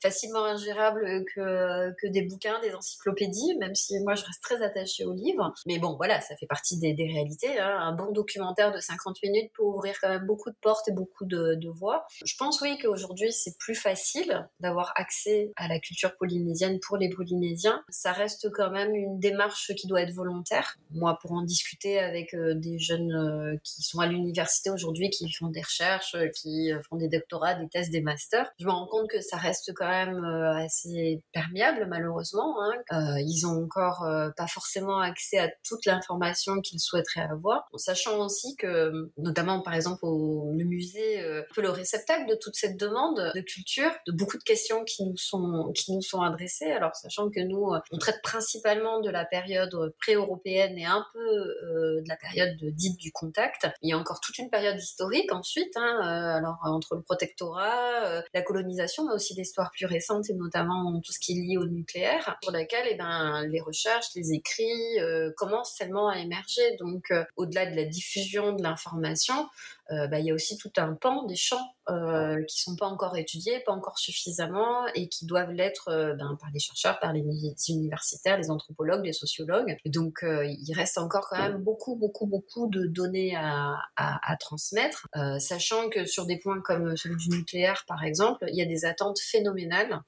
facilement 0.00 0.44
ingérable 0.44 1.24
que, 1.34 1.90
que 2.00 2.06
des 2.06 2.22
bouquins, 2.22 2.60
des 2.60 2.74
encyclopédies, 2.74 3.56
même 3.58 3.74
si 3.74 3.98
moi 4.00 4.14
je 4.14 4.24
reste 4.24 4.42
très 4.42 4.62
attachée 4.62 5.04
aux 5.04 5.12
livres. 5.12 5.52
Mais 5.66 5.78
bon, 5.78 5.96
voilà, 5.96 6.20
ça 6.20 6.36
fait 6.36 6.46
partie 6.46 6.78
des, 6.78 6.94
des 6.94 7.06
réalités. 7.06 7.58
Hein. 7.58 7.76
Un 7.80 7.92
bon 7.92 8.12
documentaire 8.12 8.72
de 8.72 8.80
50 8.80 9.22
minutes 9.22 9.50
peut 9.54 9.62
ouvrir 9.62 9.94
quand 10.00 10.08
même 10.08 10.26
beaucoup 10.26 10.50
de 10.50 10.56
portes 10.60 10.88
et 10.88 10.92
beaucoup 10.92 11.24
de, 11.24 11.54
de 11.54 11.68
voies. 11.68 12.06
Je 12.24 12.34
pense 12.38 12.60
oui 12.60 12.78
qu'aujourd'hui 12.78 13.32
c'est 13.32 13.56
plus 13.58 13.74
facile 13.74 14.48
d'avoir 14.60 14.92
accès 14.96 15.52
à 15.56 15.68
la 15.68 15.78
culture 15.78 16.16
polynésienne 16.16 16.78
pour 16.80 16.96
les 16.96 17.08
Polynésiens. 17.08 17.82
Ça 17.88 18.12
reste 18.12 18.50
quand 18.52 18.70
même 18.70 18.94
une 18.94 19.18
démarche 19.18 19.72
qui 19.76 19.86
doit 19.86 20.02
être 20.02 20.14
volontaire. 20.14 20.78
Moi, 20.90 21.18
pour 21.20 21.32
en 21.32 21.42
discuter 21.42 21.98
avec 21.98 22.34
euh, 22.34 22.54
des 22.54 22.78
jeunes 22.78 23.12
euh, 23.12 23.56
qui 23.64 23.82
sont 23.82 24.00
à 24.00 24.06
l'université 24.06 24.70
aujourd'hui, 24.70 25.10
qui 25.10 25.30
font 25.32 25.48
des 25.48 25.57
recherches, 25.62 26.14
euh, 26.14 26.28
qui 26.28 26.70
font 26.88 26.96
des 26.96 27.08
doctorats, 27.08 27.54
des 27.54 27.68
thèses, 27.68 27.90
des 27.90 28.00
masters, 28.00 28.50
je 28.58 28.66
me 28.66 28.70
rends 28.70 28.86
compte 28.86 29.08
que 29.08 29.20
ça 29.20 29.36
reste 29.36 29.72
quand 29.74 29.88
même 29.88 30.24
assez 30.24 31.22
perméable 31.32 31.86
malheureusement. 31.88 32.56
Hein. 32.62 33.18
ils 33.18 33.46
ont 33.46 33.64
encore 33.64 34.06
pas 34.36 34.46
forcément 34.46 34.98
accès 34.98 35.38
à 35.38 35.48
toute 35.66 35.84
l'information 35.86 36.60
qu'ils 36.60 36.80
souhaiteraient 36.80 37.28
avoir, 37.30 37.68
sachant 37.76 38.24
aussi 38.24 38.56
que, 38.56 39.10
notamment 39.16 39.62
par 39.62 39.74
exemple 39.74 40.00
au 40.02 40.52
le 40.56 40.64
musée, 40.64 41.22
peu 41.54 41.62
le 41.62 41.70
réceptacle 41.70 42.28
de 42.28 42.34
toute 42.34 42.54
cette 42.54 42.78
demande 42.78 43.32
de 43.34 43.40
culture, 43.40 43.90
de 44.06 44.12
beaucoup 44.12 44.38
de 44.38 44.42
questions 44.42 44.84
qui 44.84 45.04
nous 45.04 45.16
sont 45.16 45.72
qui 45.74 45.92
nous 45.92 46.02
sont 46.02 46.22
adressées. 46.22 46.70
Alors 46.70 46.94
sachant 46.94 47.30
que 47.30 47.40
nous, 47.40 47.72
on 47.90 47.98
traite 47.98 48.20
principalement 48.22 49.00
de 49.00 49.10
la 49.10 49.24
période 49.24 49.94
pré-européenne 50.00 50.78
et 50.78 50.84
un 50.84 51.04
peu 51.12 51.18
euh, 51.18 52.02
de 52.02 52.08
la 52.08 52.16
période 52.16 52.56
dite 52.74 52.98
du 52.98 53.12
contact. 53.12 53.66
Il 53.82 53.90
y 53.90 53.92
a 53.92 53.98
encore 53.98 54.20
toute 54.20 54.38
une 54.38 54.50
période 54.50 54.78
historique 54.78 55.32
ensuite, 55.38 55.76
hein, 55.76 56.00
euh, 56.02 56.36
alors 56.38 56.58
entre 56.62 56.96
le 56.96 57.02
protectorat, 57.02 58.04
euh, 58.04 58.22
la 58.34 58.42
colonisation, 58.42 59.06
mais 59.06 59.12
aussi 59.12 59.34
l'histoire 59.34 59.70
plus 59.70 59.86
récente 59.86 60.28
et 60.30 60.34
notamment 60.34 61.00
tout 61.00 61.12
ce 61.12 61.18
qui 61.18 61.32
est 61.32 61.42
lié 61.42 61.56
au 61.56 61.66
nucléaire, 61.66 62.36
pour 62.42 62.52
laquelle 62.52 62.86
eh 62.90 62.96
ben, 62.96 63.46
les 63.48 63.60
recherches, 63.60 64.08
les 64.14 64.32
écrits 64.32 64.98
commencent 65.36 65.74
seulement 65.76 66.08
à 66.08 66.18
émerger. 66.18 66.76
Donc 66.78 67.12
au-delà 67.36 67.66
de 67.66 67.76
la 67.76 67.84
diffusion 67.84 68.52
de 68.52 68.62
l'information, 68.62 69.48
euh, 69.90 70.06
bah, 70.06 70.20
il 70.20 70.26
y 70.26 70.30
a 70.30 70.34
aussi 70.34 70.58
tout 70.58 70.72
un 70.76 70.94
pan 70.94 71.24
des 71.24 71.36
champs 71.36 71.74
euh, 71.88 72.42
qui 72.44 72.60
sont 72.60 72.76
pas 72.76 72.86
encore 72.86 73.16
étudiés, 73.16 73.60
pas 73.60 73.72
encore 73.72 73.98
suffisamment, 73.98 74.86
et 74.94 75.08
qui 75.08 75.24
doivent 75.24 75.52
l'être 75.52 75.88
euh, 75.88 76.14
ben, 76.14 76.36
par 76.40 76.50
les 76.52 76.60
chercheurs, 76.60 76.98
par 77.00 77.14
les 77.14 77.22
universitaires, 77.68 78.36
les 78.36 78.50
anthropologues, 78.50 79.04
les 79.04 79.14
sociologues. 79.14 79.76
donc, 79.86 80.20
il 80.22 80.72
reste 80.74 80.98
encore 80.98 81.28
quand 81.30 81.38
même 81.38 81.58
beaucoup, 81.58 81.96
beaucoup, 81.96 82.26
beaucoup 82.26 82.68
de 82.68 82.86
données 82.86 83.34
à 83.36 84.36
transmettre, 84.40 85.08
sachant 85.38 85.88
que 85.88 86.04
sur 86.04 86.26
des 86.26 86.36
points 86.36 86.60
comme 86.60 86.96
celui 86.96 87.16
du 87.16 87.30
nucléaire, 87.30 87.84
par 87.86 88.04
exemple, 88.04 88.44
il 88.48 88.56
y 88.56 88.62
a 88.62 88.66
des 88.66 88.84
attentes 88.84 89.18
phénoménales, 89.18 90.02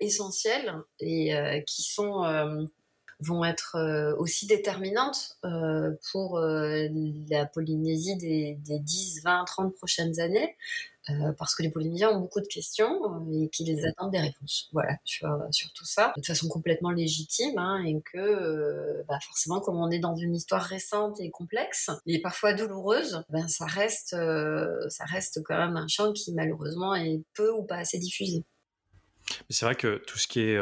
essentielles, 0.00 0.74
et 1.00 1.64
qui 1.66 1.82
sont 1.82 2.68
vont 3.20 3.44
être 3.44 3.76
euh, 3.76 4.14
aussi 4.18 4.46
déterminantes 4.46 5.38
euh, 5.44 5.92
pour 6.12 6.38
euh, 6.38 6.86
la 7.30 7.46
Polynésie 7.46 8.16
des, 8.16 8.58
des, 8.60 8.78
10, 8.78 9.22
20, 9.24 9.44
30 9.44 9.74
prochaines 9.74 10.20
années. 10.20 10.56
parce 11.38 11.54
que 11.54 11.62
les 11.62 11.70
Polynésiens 11.70 12.10
ont 12.10 12.20
beaucoup 12.20 12.40
de 12.40 12.48
questions 12.48 13.00
et 13.32 13.48
qu'ils 13.48 13.86
attendent 13.86 14.10
des 14.10 14.20
réponses. 14.20 14.68
Voilà, 14.72 14.96
sur, 15.04 15.28
sur, 15.52 15.72
tout 15.72 15.84
ça, 15.84 16.12
de 16.16 16.26
façon 16.26 16.48
complètement 16.48 16.90
légitime, 16.90 17.56
hein, 17.58 17.82
et 17.86 18.02
que 18.12 19.04
bah 19.06 19.18
forcément, 19.24 19.60
comme 19.60 19.76
on 19.76 19.88
est 19.90 20.00
dans 20.00 20.16
une 20.16 20.34
histoire 20.34 20.62
récente 20.62 21.20
et 21.20 21.30
complexe, 21.30 21.90
et 22.06 22.20
parfois 22.20 22.54
douloureuse, 22.54 23.22
ben 23.30 23.46
ça 23.46 23.66
reste, 23.66 24.16
ça 24.88 25.04
reste 25.04 25.44
quand 25.44 25.56
même 25.56 25.76
un 25.76 25.86
champ 25.86 26.12
qui 26.12 26.34
malheureusement 26.34 26.96
est 26.96 27.22
peu 27.34 27.52
ou 27.52 27.62
pas 27.62 27.76
assez 27.76 28.00
diffusé. 28.00 28.42
C'est 29.48 29.64
vrai 29.64 29.76
que 29.76 29.98
tout 30.06 30.18
ce 30.18 30.26
qui 30.26 30.40
est 30.40 30.58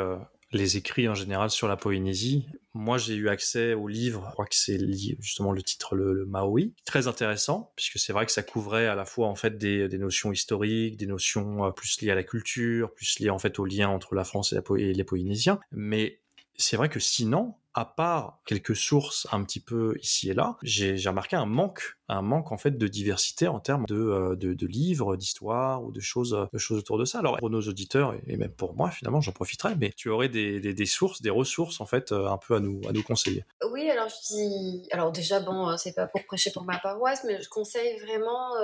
les 0.54 0.76
écrits 0.76 1.08
en 1.08 1.14
général 1.14 1.50
sur 1.50 1.68
la 1.68 1.76
Polynésie. 1.76 2.46
Moi, 2.72 2.98
j'ai 2.98 3.14
eu 3.14 3.28
accès 3.28 3.74
au 3.74 3.88
livre, 3.88 4.24
je 4.26 4.32
crois 4.32 4.46
que 4.46 4.54
c'est 4.54 4.78
justement 5.20 5.52
le 5.52 5.62
titre 5.62 5.94
le, 5.94 6.24
Maui, 6.26 6.74
très 6.84 7.06
intéressant 7.06 7.72
puisque 7.76 7.98
c'est 7.98 8.12
vrai 8.12 8.26
que 8.26 8.32
ça 8.32 8.42
couvrait 8.42 8.86
à 8.86 8.94
la 8.94 9.04
fois 9.04 9.28
en 9.28 9.34
fait 9.34 9.58
des, 9.58 9.88
notions 9.98 10.32
historiques, 10.32 10.96
des 10.96 11.06
notions 11.06 11.64
euh, 11.64 11.70
plus 11.70 12.00
liées 12.00 12.10
à 12.10 12.14
la 12.14 12.24
culture, 12.24 12.92
plus 12.92 13.18
liées 13.20 13.30
en 13.30 13.38
fait 13.38 13.58
au 13.58 13.64
lien 13.64 13.88
entre 13.88 14.14
la 14.14 14.24
France 14.24 14.52
et 14.52 14.92
les 14.92 15.04
Polynésiens. 15.04 15.60
Mais 15.70 16.20
c'est 16.56 16.76
vrai 16.76 16.88
que 16.88 17.00
sinon, 17.00 17.54
à 17.74 17.84
part 17.84 18.40
quelques 18.46 18.76
sources 18.76 19.26
un 19.32 19.42
petit 19.44 19.60
peu 19.60 19.96
ici 20.00 20.30
et 20.30 20.34
là, 20.34 20.56
j'ai 20.62 20.96
remarqué 21.06 21.36
un 21.36 21.46
manque, 21.46 21.96
un 22.08 22.22
manque 22.22 22.52
en 22.52 22.58
fait 22.58 22.72
de 22.72 22.86
diversité 22.86 23.48
en 23.48 23.60
termes 23.60 23.86
de, 23.86 23.96
euh, 23.96 24.36
de, 24.36 24.66
livres, 24.66 25.16
d'histoires 25.16 25.82
ou 25.82 25.90
de 25.90 26.00
choses, 26.00 26.48
de 26.52 26.58
choses 26.58 26.78
autour 26.78 26.98
de 26.98 27.04
ça. 27.04 27.18
Alors 27.18 27.36
pour 27.38 27.50
nos 27.50 27.62
auditeurs 27.62 28.14
et 28.26 28.36
même 28.36 28.52
pour 28.52 28.74
moi 28.74 28.90
finalement, 28.90 29.20
j'en 29.20 29.32
profiterai, 29.32 29.74
mais 29.76 29.90
tu 29.96 30.08
aurais 30.08 30.28
des, 30.28 30.60
des, 30.60 30.86
sources, 30.86 31.22
des 31.22 31.30
ressources 31.30 31.80
en 31.80 31.86
fait 31.86 32.12
euh, 32.12 32.28
un 32.28 32.38
peu 32.38 32.56
à 32.56 32.60
nous, 32.60 32.80
à 32.88 32.92
nous 32.92 33.02
conseiller. 33.02 33.44
Oui, 33.70 33.90
alors 33.90 34.08
je 34.08 34.34
dis, 34.34 34.88
alors 34.92 35.12
déjà 35.12 35.40
bon, 35.40 35.68
euh, 35.68 35.76
c'est 35.76 35.94
pas 35.94 36.06
pour 36.06 36.24
prêcher 36.24 36.50
pour 36.52 36.64
ma 36.64 36.78
paroisse, 36.78 37.24
mais 37.24 37.40
je 37.42 37.48
conseille 37.48 37.98
vraiment 38.00 38.54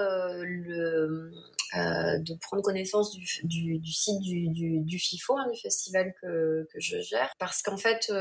le 0.43 1.31
de 1.73 2.35
prendre 2.41 2.65
connaissance 2.65 3.13
du, 3.13 3.79
du, 3.79 3.93
site 3.93 4.21
du, 4.21 4.49
du, 4.81 4.99
FIFO, 4.99 5.39
hein, 5.39 5.47
du 5.53 5.57
festival 5.57 6.13
que, 6.21 6.67
que, 6.73 6.81
je 6.81 7.01
gère, 7.01 7.31
parce 7.39 7.63
qu'en 7.63 7.77
fait, 7.77 8.13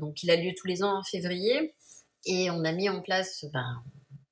donc 0.00 0.22
il 0.22 0.30
a 0.30 0.33
lieu 0.36 0.52
tous 0.56 0.66
les 0.66 0.82
ans 0.82 0.98
en 0.98 1.02
février. 1.02 1.74
Et 2.26 2.50
on 2.50 2.64
a 2.64 2.72
mis 2.72 2.88
en 2.88 3.02
place, 3.02 3.44
ben, 3.52 3.82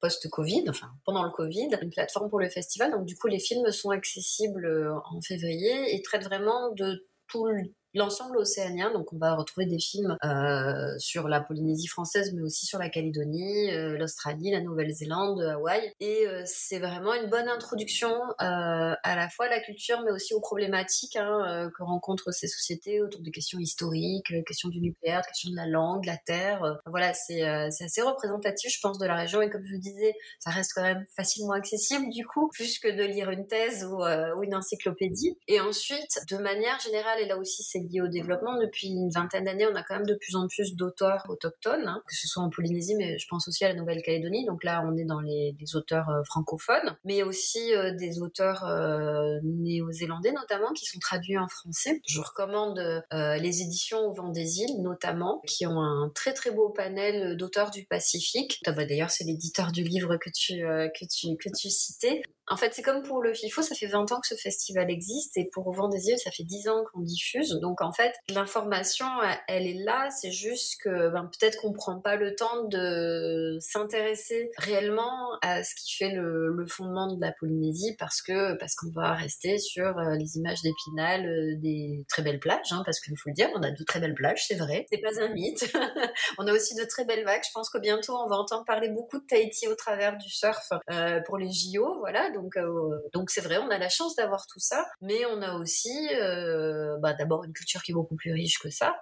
post-Covid, 0.01 0.65
enfin 0.69 0.91
pendant 1.05 1.23
le 1.23 1.31
Covid, 1.31 1.71
une 1.81 1.91
plateforme 1.91 2.29
pour 2.29 2.41
le 2.41 2.51
festival. 2.51 2.91
Donc 2.91 3.07
du 3.07 3.17
coup, 3.17 3.29
les 3.29 3.39
films 3.39 3.71
sont 3.71 3.91
accessibles 3.91 4.67
euh, 4.67 4.95
en 5.11 5.21
février 5.23 5.95
et 5.95 6.03
traitent 6.03 6.25
vraiment 6.25 6.73
de 6.73 7.07
tout 7.29 7.47
le 7.47 7.63
l'ensemble 7.95 8.37
océanien. 8.39 8.93
Donc 8.93 9.13
on 9.13 9.19
va 9.19 9.35
retrouver 9.35 9.67
des 9.67 9.79
films 9.79 10.17
euh, 10.25 10.99
sur 10.99 11.29
la 11.29 11.41
Polynésie 11.41 11.87
française, 11.87 12.33
mais 12.35 12.43
aussi 12.43 12.67
sur 12.67 12.79
la 12.79 12.89
Calédonie, 12.89 13.71
euh, 13.73 13.97
l'Australie, 13.99 14.51
la 14.51 14.61
Nouvelle-Zélande, 14.61 15.41
Hawaï. 15.43 15.93
Et 16.01 16.27
euh, 16.27 16.43
c'est 16.47 16.79
vraiment 16.79 17.15
une 17.15 17.29
bonne 17.29 17.49
introduction 17.49 18.13
euh, 18.13 18.95
à 19.03 19.17
la 19.17 19.29
fois 19.29 19.47
à 19.47 19.49
la 19.49 19.61
culture, 19.61 20.03
mais 20.05 20.11
aussi 20.11 20.35
aux 20.35 20.41
problématiques 20.41 21.17
hein, 21.17 21.45
euh, 21.49 21.71
que 21.71 21.83
rencontrent 21.83 22.33
ces 22.33 22.49
sociétés 22.49 23.03
autour 23.03 23.21
des 23.21 23.31
questions 23.31 23.59
historiques, 23.59 24.33
questions 24.47 24.69
du 24.69 24.81
nucléaire, 24.81 25.23
questions 25.27 25.51
de 25.51 25.57
la 25.57 25.67
langue, 25.67 26.03
de 26.03 26.07
la 26.07 26.17
terre. 26.17 26.81
voilà, 26.87 27.15
c'est 27.15 27.43
assez 27.43 28.03
représentatif, 28.03 28.73
je 28.73 28.81
pense, 28.81 28.99
de 28.99 29.07
la 29.07 29.17
région. 29.17 29.43
Et 29.43 29.51
comme 29.51 29.65
je 29.65 29.75
vous 29.75 29.81
disais, 29.81 30.15
ça 30.39 30.51
reste 30.51 30.73
quand 30.75 30.83
même 30.83 31.05
facilement 31.17 31.53
accessible 31.53 32.09
du 32.11 32.25
coup, 32.27 32.49
plus 32.49 32.79
que 32.79 32.89
de 32.89 33.03
lire 33.03 33.31
une 33.31 33.47
thèse 33.47 33.85
ou, 33.85 34.03
ou 34.03 34.43
une 34.43 34.55
encyclopédie. 34.55 35.37
Et 35.49 35.61
ensuite, 35.61 36.19
de 36.31 36.37
manière 36.37 36.79
générale, 36.81 37.21
et 37.21 37.27
là 37.27 37.37
aussi 37.37 37.63
c'est 37.63 37.82
lié 37.83 38.01
au 38.01 38.09
développement. 38.09 38.59
Depuis 38.59 38.89
une 38.89 39.11
vingtaine 39.11 39.45
d'années, 39.45 39.67
on 39.67 39.75
a 39.75 39.83
quand 39.83 39.95
même 39.95 40.07
de 40.07 40.15
plus 40.15 40.37
en 40.37 40.49
plus 40.49 40.75
d'auteurs 40.75 41.25
autochtones, 41.29 41.87
hein, 41.87 42.03
que 42.07 42.15
ce 42.15 42.27
soit 42.29 42.43
en 42.43 42.51
Polynésie, 42.51 42.95
mais 42.97 43.19
je 43.19 43.27
pense 43.29 43.49
aussi 43.49 43.65
à 43.65 43.69
la 43.69 43.75
Nouvelle-Calédonie. 43.75 44.45
Donc 44.47 44.65
là, 44.65 44.85
on 44.87 44.97
est 44.97 45.05
dans 45.05 45.21
les, 45.21 45.55
auteurs 45.75 46.09
euh, 46.11 46.23
francophones, 46.25 46.97
mais 47.05 47.23
aussi 47.23 47.75
euh, 47.75 47.95
des 47.95 48.21
auteurs 48.21 48.65
euh, 48.65 49.39
néo-zélandais 49.43 50.33
notamment 50.33 50.73
qui 50.73 50.85
sont 50.85 50.99
traduits 50.99 51.39
en 51.39 51.49
français. 51.49 52.01
Je 52.07 52.21
recommande 52.21 52.81
les 53.13 53.63
éditions 53.63 53.99
au 54.01 54.13
vent 54.13 54.29
des 54.29 54.61
îles 54.61 54.83
notamment, 54.83 55.41
qui 55.47 55.67
ont 55.67 55.81
un 55.81 56.11
très 56.15 56.33
très 56.33 56.51
beau 56.51 56.71
panel 56.71 57.37
d'auteurs 57.37 57.71
du 57.71 57.85
Pacifique. 57.85 58.61
Ah 58.67 58.73
bah, 58.73 58.85
d'ailleurs, 58.85 59.11
c'est 59.11 59.25
l'éditeur 59.25 59.73
du 59.73 59.83
livre 59.83 60.17
que 60.17 60.31
tu, 60.31 60.61
que 60.61 61.05
tu, 61.07 61.37
que 61.37 61.49
tu 61.57 61.71
citais. 61.71 62.23
En 62.53 62.57
fait, 62.59 62.75
c'est 62.75 62.83
comme 62.83 63.03
pour 63.03 63.23
le 63.23 63.33
FIFO, 63.33 63.63
ça 63.63 63.75
fait 63.75 63.87
20 63.87 64.13
ans 64.13 64.21
que 64.21 64.27
ce 64.27 64.35
festival 64.35 64.91
existe 64.91 65.39
et 65.39 65.49
pour 65.51 65.67
Au 65.67 65.89
des 65.89 66.09
îles, 66.09 66.19
ça 66.19 66.31
fait 66.31 66.43
10 66.43 66.69
ans 66.69 66.85
qu'on 66.93 67.01
diffuse. 67.01 67.59
Donc 67.63 67.81
en 67.81 67.93
fait, 67.93 68.13
l'information, 68.29 69.07
elle 69.49 69.67
est 69.67 69.83
là, 69.83 70.11
c'est 70.11 70.31
juste 70.31 70.83
que 70.83 71.09
ben, 71.09 71.31
peut-être 71.33 71.63
qu'on 71.63 71.73
prend 71.73 71.99
pas 71.99 72.17
le 72.17 72.35
temps 72.35 72.65
de 72.65 73.57
s'intéresser 73.59 74.51
réellement 74.59 75.31
à 75.41 75.65
ce 75.65 75.75
qui 75.75 75.97
fait 75.97 76.11
le, 76.11 76.67
fondement 76.69 77.15
de 77.15 77.21
la 77.21 77.33
Polynésie 77.33 77.97
parce 77.99 78.21
que 78.21 78.55
parce 78.59 78.75
qu'on 78.75 78.91
va 78.91 79.15
rester 79.15 79.59
sur 79.59 79.99
euh, 79.99 80.15
les 80.17 80.37
images 80.37 80.61
d'Épinal, 80.61 81.27
euh, 81.27 81.57
des 81.57 82.05
très 82.11 82.23
belles 82.23 82.39
plages, 82.39 82.71
hein, 82.71 82.83
parce 82.85 83.01
qu'il 83.01 83.17
faut 83.17 83.31
le 83.31 83.35
dire, 83.35 83.49
on 83.57 83.63
a 83.63 83.71
de 83.71 83.85
très 83.85 83.99
belles 83.99 84.15
plages, 84.15 84.45
c'est 84.47 84.57
vrai, 84.57 84.85
c'est 84.93 84.99
pas 85.01 85.23
un 85.23 85.29
mythe. 85.29 85.65
on 86.39 86.47
a 86.47 86.53
aussi 86.53 86.75
de 86.75 86.85
très 86.85 87.07
belles 87.07 87.25
vagues. 87.25 87.43
Je 87.47 87.53
pense 87.55 87.71
que 87.71 87.79
bientôt 87.79 88.15
on 88.15 88.29
va 88.29 88.37
entendre 88.37 88.65
parler 88.67 88.91
beaucoup 88.91 89.19
de 89.19 89.25
Tahiti 89.25 89.69
au 89.69 89.75
travers 89.75 90.19
du 90.19 90.29
surf 90.29 90.69
euh, 90.91 91.21
pour 91.27 91.39
les 91.39 91.51
JO, 91.51 91.99
voilà. 92.01 92.31
Euh, 92.57 92.99
donc 93.13 93.31
c'est 93.31 93.41
vrai, 93.41 93.59
on 93.59 93.71
a 93.71 93.79
la 93.79 93.89
chance 93.89 94.17
d'avoir 94.17 94.47
tout 94.47 94.61
ça, 94.61 94.87
mais 95.01 95.25
on 95.27 95.43
a 95.43 95.55
aussi, 95.59 96.09
euh, 96.15 96.97
bah, 96.99 97.15
d'abord 97.15 97.45
une 97.45 97.53
culture 97.53 97.83
qui 97.83 97.93
est 97.93 97.95
beaucoup 97.95 98.17
plus 98.17 98.33
riche 98.33 98.59
que 98.59 98.71
ça, 98.71 98.95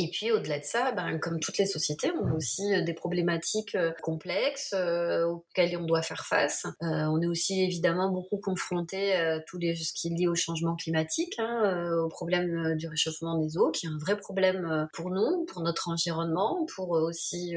Et 0.00 0.10
puis 0.10 0.30
au-delà 0.30 0.60
de 0.60 0.64
ça, 0.64 0.92
ben, 0.92 1.18
comme 1.18 1.40
toutes 1.40 1.58
les 1.58 1.66
sociétés, 1.66 2.12
on 2.12 2.28
a 2.28 2.32
aussi 2.32 2.72
euh, 2.72 2.82
des 2.82 2.94
problématiques 2.94 3.74
euh, 3.74 3.90
complexes 4.00 4.72
euh, 4.72 5.24
auxquelles 5.24 5.76
on 5.76 5.86
doit 5.86 6.02
faire 6.02 6.24
face. 6.24 6.66
on 6.80 7.20
est 7.20 7.26
aussi 7.26 7.64
évidemment 7.64 8.08
beaucoup 8.08 8.38
confronté 8.38 9.12
à 9.14 9.40
tout 9.40 9.58
les, 9.58 9.74
ce 9.74 9.92
qui 9.92 10.06
est 10.06 10.16
lié 10.16 10.28
au 10.28 10.36
changement 10.36 10.76
climatique, 10.76 11.34
hein, 11.38 11.90
au 12.04 12.08
problème 12.08 12.76
du 12.76 12.86
réchauffement 12.86 13.38
des 13.38 13.58
eaux, 13.58 13.72
qui 13.72 13.86
est 13.86 13.88
un 13.88 13.98
vrai 13.98 14.16
problème 14.16 14.88
pour 14.92 15.10
nous, 15.10 15.44
pour 15.46 15.62
notre 15.62 15.88
environnement, 15.88 16.64
pour 16.74 16.90
aussi 16.90 17.54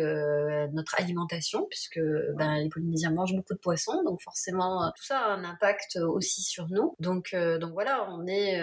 notre 0.74 1.00
alimentation, 1.00 1.68
puisque 1.70 2.00
ben, 2.36 2.58
les 2.58 2.70
Polynésiens 2.70 3.12
mangent 3.12 3.36
beaucoup 3.36 3.54
de 3.54 3.60
poissons, 3.60 4.04
donc 4.04 4.22
forcément 4.22 4.92
tout 4.96 5.04
ça 5.04 5.20
a 5.20 5.34
un 5.34 5.44
impact 5.44 5.98
aussi 5.98 6.42
sur 6.42 6.68
nous. 6.70 6.96
Donc, 7.00 7.36
donc 7.36 7.74
voilà, 7.74 8.08
on 8.12 8.26
est 8.26 8.60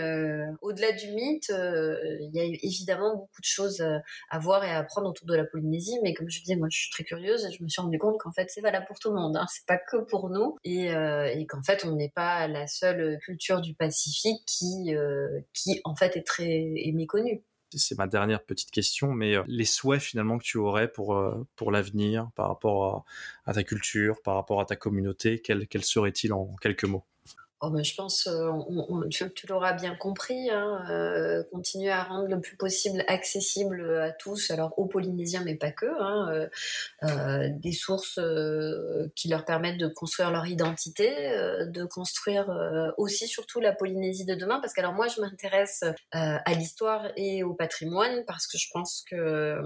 au-delà 0.62 0.92
du 0.92 1.12
mythe, 1.12 1.48
il 1.50 2.30
y 2.32 2.40
a 2.40 2.44
évidemment 2.44 3.14
beaucoup 3.14 3.40
de 3.40 3.46
choses 3.46 3.67
euh, 3.80 3.98
à 4.30 4.38
voir 4.38 4.64
et 4.64 4.70
à 4.70 4.78
apprendre 4.78 5.08
autour 5.08 5.26
de 5.26 5.34
la 5.34 5.44
Polynésie. 5.44 5.98
Mais 6.02 6.14
comme 6.14 6.28
je 6.28 6.40
disais, 6.40 6.56
moi, 6.56 6.68
je 6.70 6.78
suis 6.78 6.90
très 6.90 7.04
curieuse 7.04 7.44
et 7.44 7.52
je 7.52 7.62
me 7.62 7.68
suis 7.68 7.80
rendu 7.80 7.98
compte 7.98 8.18
qu'en 8.18 8.32
fait, 8.32 8.48
c'est 8.50 8.60
valable 8.60 8.86
pour 8.86 8.98
tout 8.98 9.10
le 9.10 9.16
monde. 9.16 9.36
Hein. 9.36 9.46
C'est 9.50 9.66
pas 9.66 9.78
que 9.78 9.98
pour 9.98 10.30
nous 10.30 10.56
et, 10.64 10.90
euh, 10.90 11.44
qu'en 11.48 11.62
fait, 11.62 11.84
on 11.84 11.94
n'est 11.94 12.10
pas 12.10 12.48
la 12.48 12.66
seule 12.66 13.18
culture 13.18 13.60
du 13.60 13.74
Pacifique 13.74 14.42
qui, 14.46 14.94
euh, 14.94 15.40
qui 15.54 15.80
en 15.84 15.94
fait, 15.94 16.16
est 16.16 16.26
très 16.26 16.48
est 16.48 16.92
méconnue 16.92 17.42
c'est 17.74 17.98
ma 17.98 18.06
dernière 18.06 18.42
petite 18.42 18.70
question, 18.70 19.12
mais 19.12 19.34
les 19.46 19.66
souhaits 19.66 20.00
finalement 20.00 20.38
que 20.38 20.42
tu 20.42 20.56
aurais 20.56 20.90
pour, 20.90 21.22
pour 21.54 21.70
l'avenir 21.70 22.30
par 22.34 22.48
rapport 22.48 23.04
à, 23.44 23.52
ta 23.52 23.62
culture, 23.62 24.22
par 24.22 24.36
rapport 24.36 24.62
à 24.62 24.64
ta 24.64 24.74
communauté, 24.74 25.42
quels 25.42 25.68
quel 25.68 25.84
seraient-ils 25.84 26.32
en 26.32 26.56
quelques 26.62 26.86
mots? 26.86 27.04
Oh 27.60 27.70
ben, 27.70 27.82
je 27.82 27.92
pense, 27.96 28.28
euh, 28.28 28.50
on, 28.50 29.08
tu, 29.08 29.24
l'auras 29.48 29.72
bien 29.72 29.96
compris, 29.96 30.48
hein, 30.48 31.44
continuer 31.50 31.90
à 31.90 32.04
rendre 32.04 32.28
le 32.28 32.40
plus 32.40 32.56
possible 32.56 33.02
accessible 33.08 33.98
à 34.00 34.12
tous, 34.12 34.52
alors 34.52 34.78
aux 34.78 34.86
Polynésiens, 34.86 35.42
mais 35.44 35.56
pas 35.56 35.72
que, 35.72 35.86
hein, 35.86 36.48
euh, 37.02 37.48
des 37.50 37.72
sources 37.72 38.20
qui 39.16 39.28
leur 39.28 39.44
permettent 39.44 39.78
de 39.78 39.88
construire 39.88 40.30
leur 40.30 40.46
identité, 40.46 41.10
de 41.66 41.84
construire 41.84 42.48
aussi 42.96 43.26
surtout 43.26 43.58
la 43.58 43.72
Polynésie 43.72 44.24
de 44.24 44.36
demain, 44.36 44.60
parce 44.60 44.72
que 44.72 44.80
alors 44.80 44.94
moi 44.94 45.08
je 45.08 45.20
m'intéresse 45.20 45.82
à 46.12 46.54
l'histoire 46.54 47.08
et 47.16 47.42
au 47.42 47.54
patrimoine, 47.54 48.24
parce 48.26 48.46
que 48.46 48.56
je 48.56 48.68
pense 48.72 49.04
que 49.10 49.60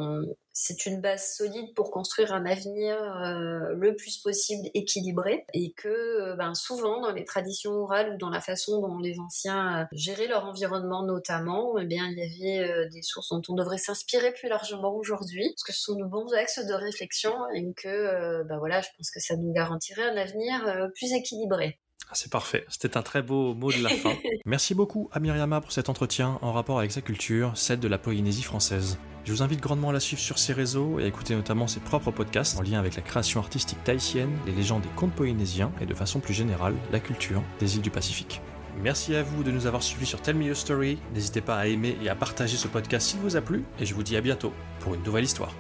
c'est 0.53 0.85
une 0.87 1.01
base 1.01 1.35
solide 1.35 1.73
pour 1.75 1.91
construire 1.91 2.33
un 2.33 2.45
avenir 2.45 2.97
euh, 2.97 3.75
le 3.75 3.97
plus 3.97 4.19
possible 4.19 4.69
équilibré 4.75 5.47
et 5.55 5.73
que 5.73 5.89
euh, 5.89 6.37
ben, 6.37 6.55
souvent 6.55 7.01
dans 7.01 7.13
les 7.13 7.25
traditions 7.25 7.73
orales 7.73 8.15
ou 8.15 8.19
dans 8.19 8.29
la 8.29 8.41
façon 8.41 8.81
dont 8.81 8.99
les 8.99 9.19
anciens 9.19 9.83
euh, 9.83 9.85
géraient 9.93 10.27
leur 10.27 10.45
environnement 10.45 11.05
notamment, 11.05 11.79
eh 11.79 11.87
bien 11.87 12.07
il 12.07 12.19
y 12.19 12.59
avait 12.59 12.89
des 12.89 13.03
sources 13.03 13.31
dont 13.31 13.43
on 13.49 13.55
devrait 13.55 13.79
s'inspirer 13.79 14.33
plus 14.33 14.49
largement 14.49 14.95
aujourd'hui 14.95 15.49
parce 15.51 15.65
que 15.65 15.73
ce 15.73 15.81
sont 15.81 15.97
de 15.97 16.05
bons 16.05 16.33
axes 16.35 16.65
de 16.65 16.75
réflexion 16.75 17.35
et 17.55 17.73
que 17.75 18.43
ben 18.45 18.59
voilà, 18.59 18.81
je 18.81 18.89
pense 18.97 19.11
que 19.11 19.21
ça 19.21 19.37
nous 19.37 19.53
garantirait 19.53 20.03
un 20.03 20.17
avenir 20.17 20.91
plus 20.95 21.13
équilibré. 21.13 21.79
Ah, 22.09 22.15
c'est 22.15 22.31
parfait, 22.31 22.67
c'était 22.69 22.97
un 22.97 23.03
très 23.03 23.23
beau 23.23 23.55
mot 23.55 23.73
de 23.73 23.83
la 23.83 23.89
fin. 23.89 24.13
Merci 24.45 24.75
beaucoup 24.75 25.09
à 25.13 25.21
Myriama 25.21 25.61
pour 25.61 25.73
cet 25.73 25.89
entretien 25.89 26.39
en 26.43 26.53
rapport 26.53 26.79
avec 26.79 26.93
sa 26.93 27.01
culture, 27.01 27.53
celle 27.55 27.81
de 27.81 27.89
la 27.89 27.99
Polynésie 27.99 28.43
française. 28.43 28.99
Je 29.25 29.33
vous 29.33 29.43
invite 29.43 29.61
grandement 29.61 29.91
à 29.91 29.93
la 29.93 30.01
suivre 30.01 30.21
sur 30.21 30.39
ses 30.39 30.53
réseaux 30.53 30.99
et 30.99 31.05
à 31.05 31.07
écouter 31.07 31.35
notamment 31.35 31.69
ses 31.69 31.81
propres 31.81 32.11
podcasts 32.11 32.59
en 32.59 32.63
lien 32.63 32.79
avec 32.79 32.97
la 32.97 33.03
création 33.03 33.41
artistique 33.41 33.83
tahitienne, 33.85 34.37
les 34.47 34.53
légendes 34.53 34.83
des 34.83 34.89
contes 34.97 35.15
polynésiens 35.15 35.73
et 35.81 35.87
de 35.87 35.95
façon 35.95 36.19
plus 36.19 36.35
générale 36.35 36.75
la 36.91 36.99
culture 37.01 37.43
des 37.61 37.77
îles 37.77 37.83
du 37.83 37.91
Pacifique. 37.91 38.41
Merci 38.83 39.15
à 39.15 39.23
vous 39.23 39.45
de 39.45 39.51
nous 39.51 39.67
avoir 39.67 39.83
suivis 39.83 40.07
sur 40.07 40.21
Tell 40.21 40.35
Me 40.35 40.47
Your 40.47 40.57
Story. 40.57 40.99
N'hésitez 41.15 41.41
pas 41.41 41.57
à 41.57 41.67
aimer 41.67 41.97
et 42.03 42.09
à 42.09 42.17
partager 42.17 42.57
ce 42.57 42.69
podcast 42.69 43.09
s'il 43.09 43.21
vous 43.21 43.37
a 43.37 43.41
plu 43.41 43.65
et 43.79 43.87
je 43.87 43.95
vous 43.95 44.03
dis 44.03 44.17
à 44.17 44.21
bientôt 44.21 44.53
pour 44.81 44.95
une 44.95 45.03
nouvelle 45.03 45.25
histoire. 45.25 45.55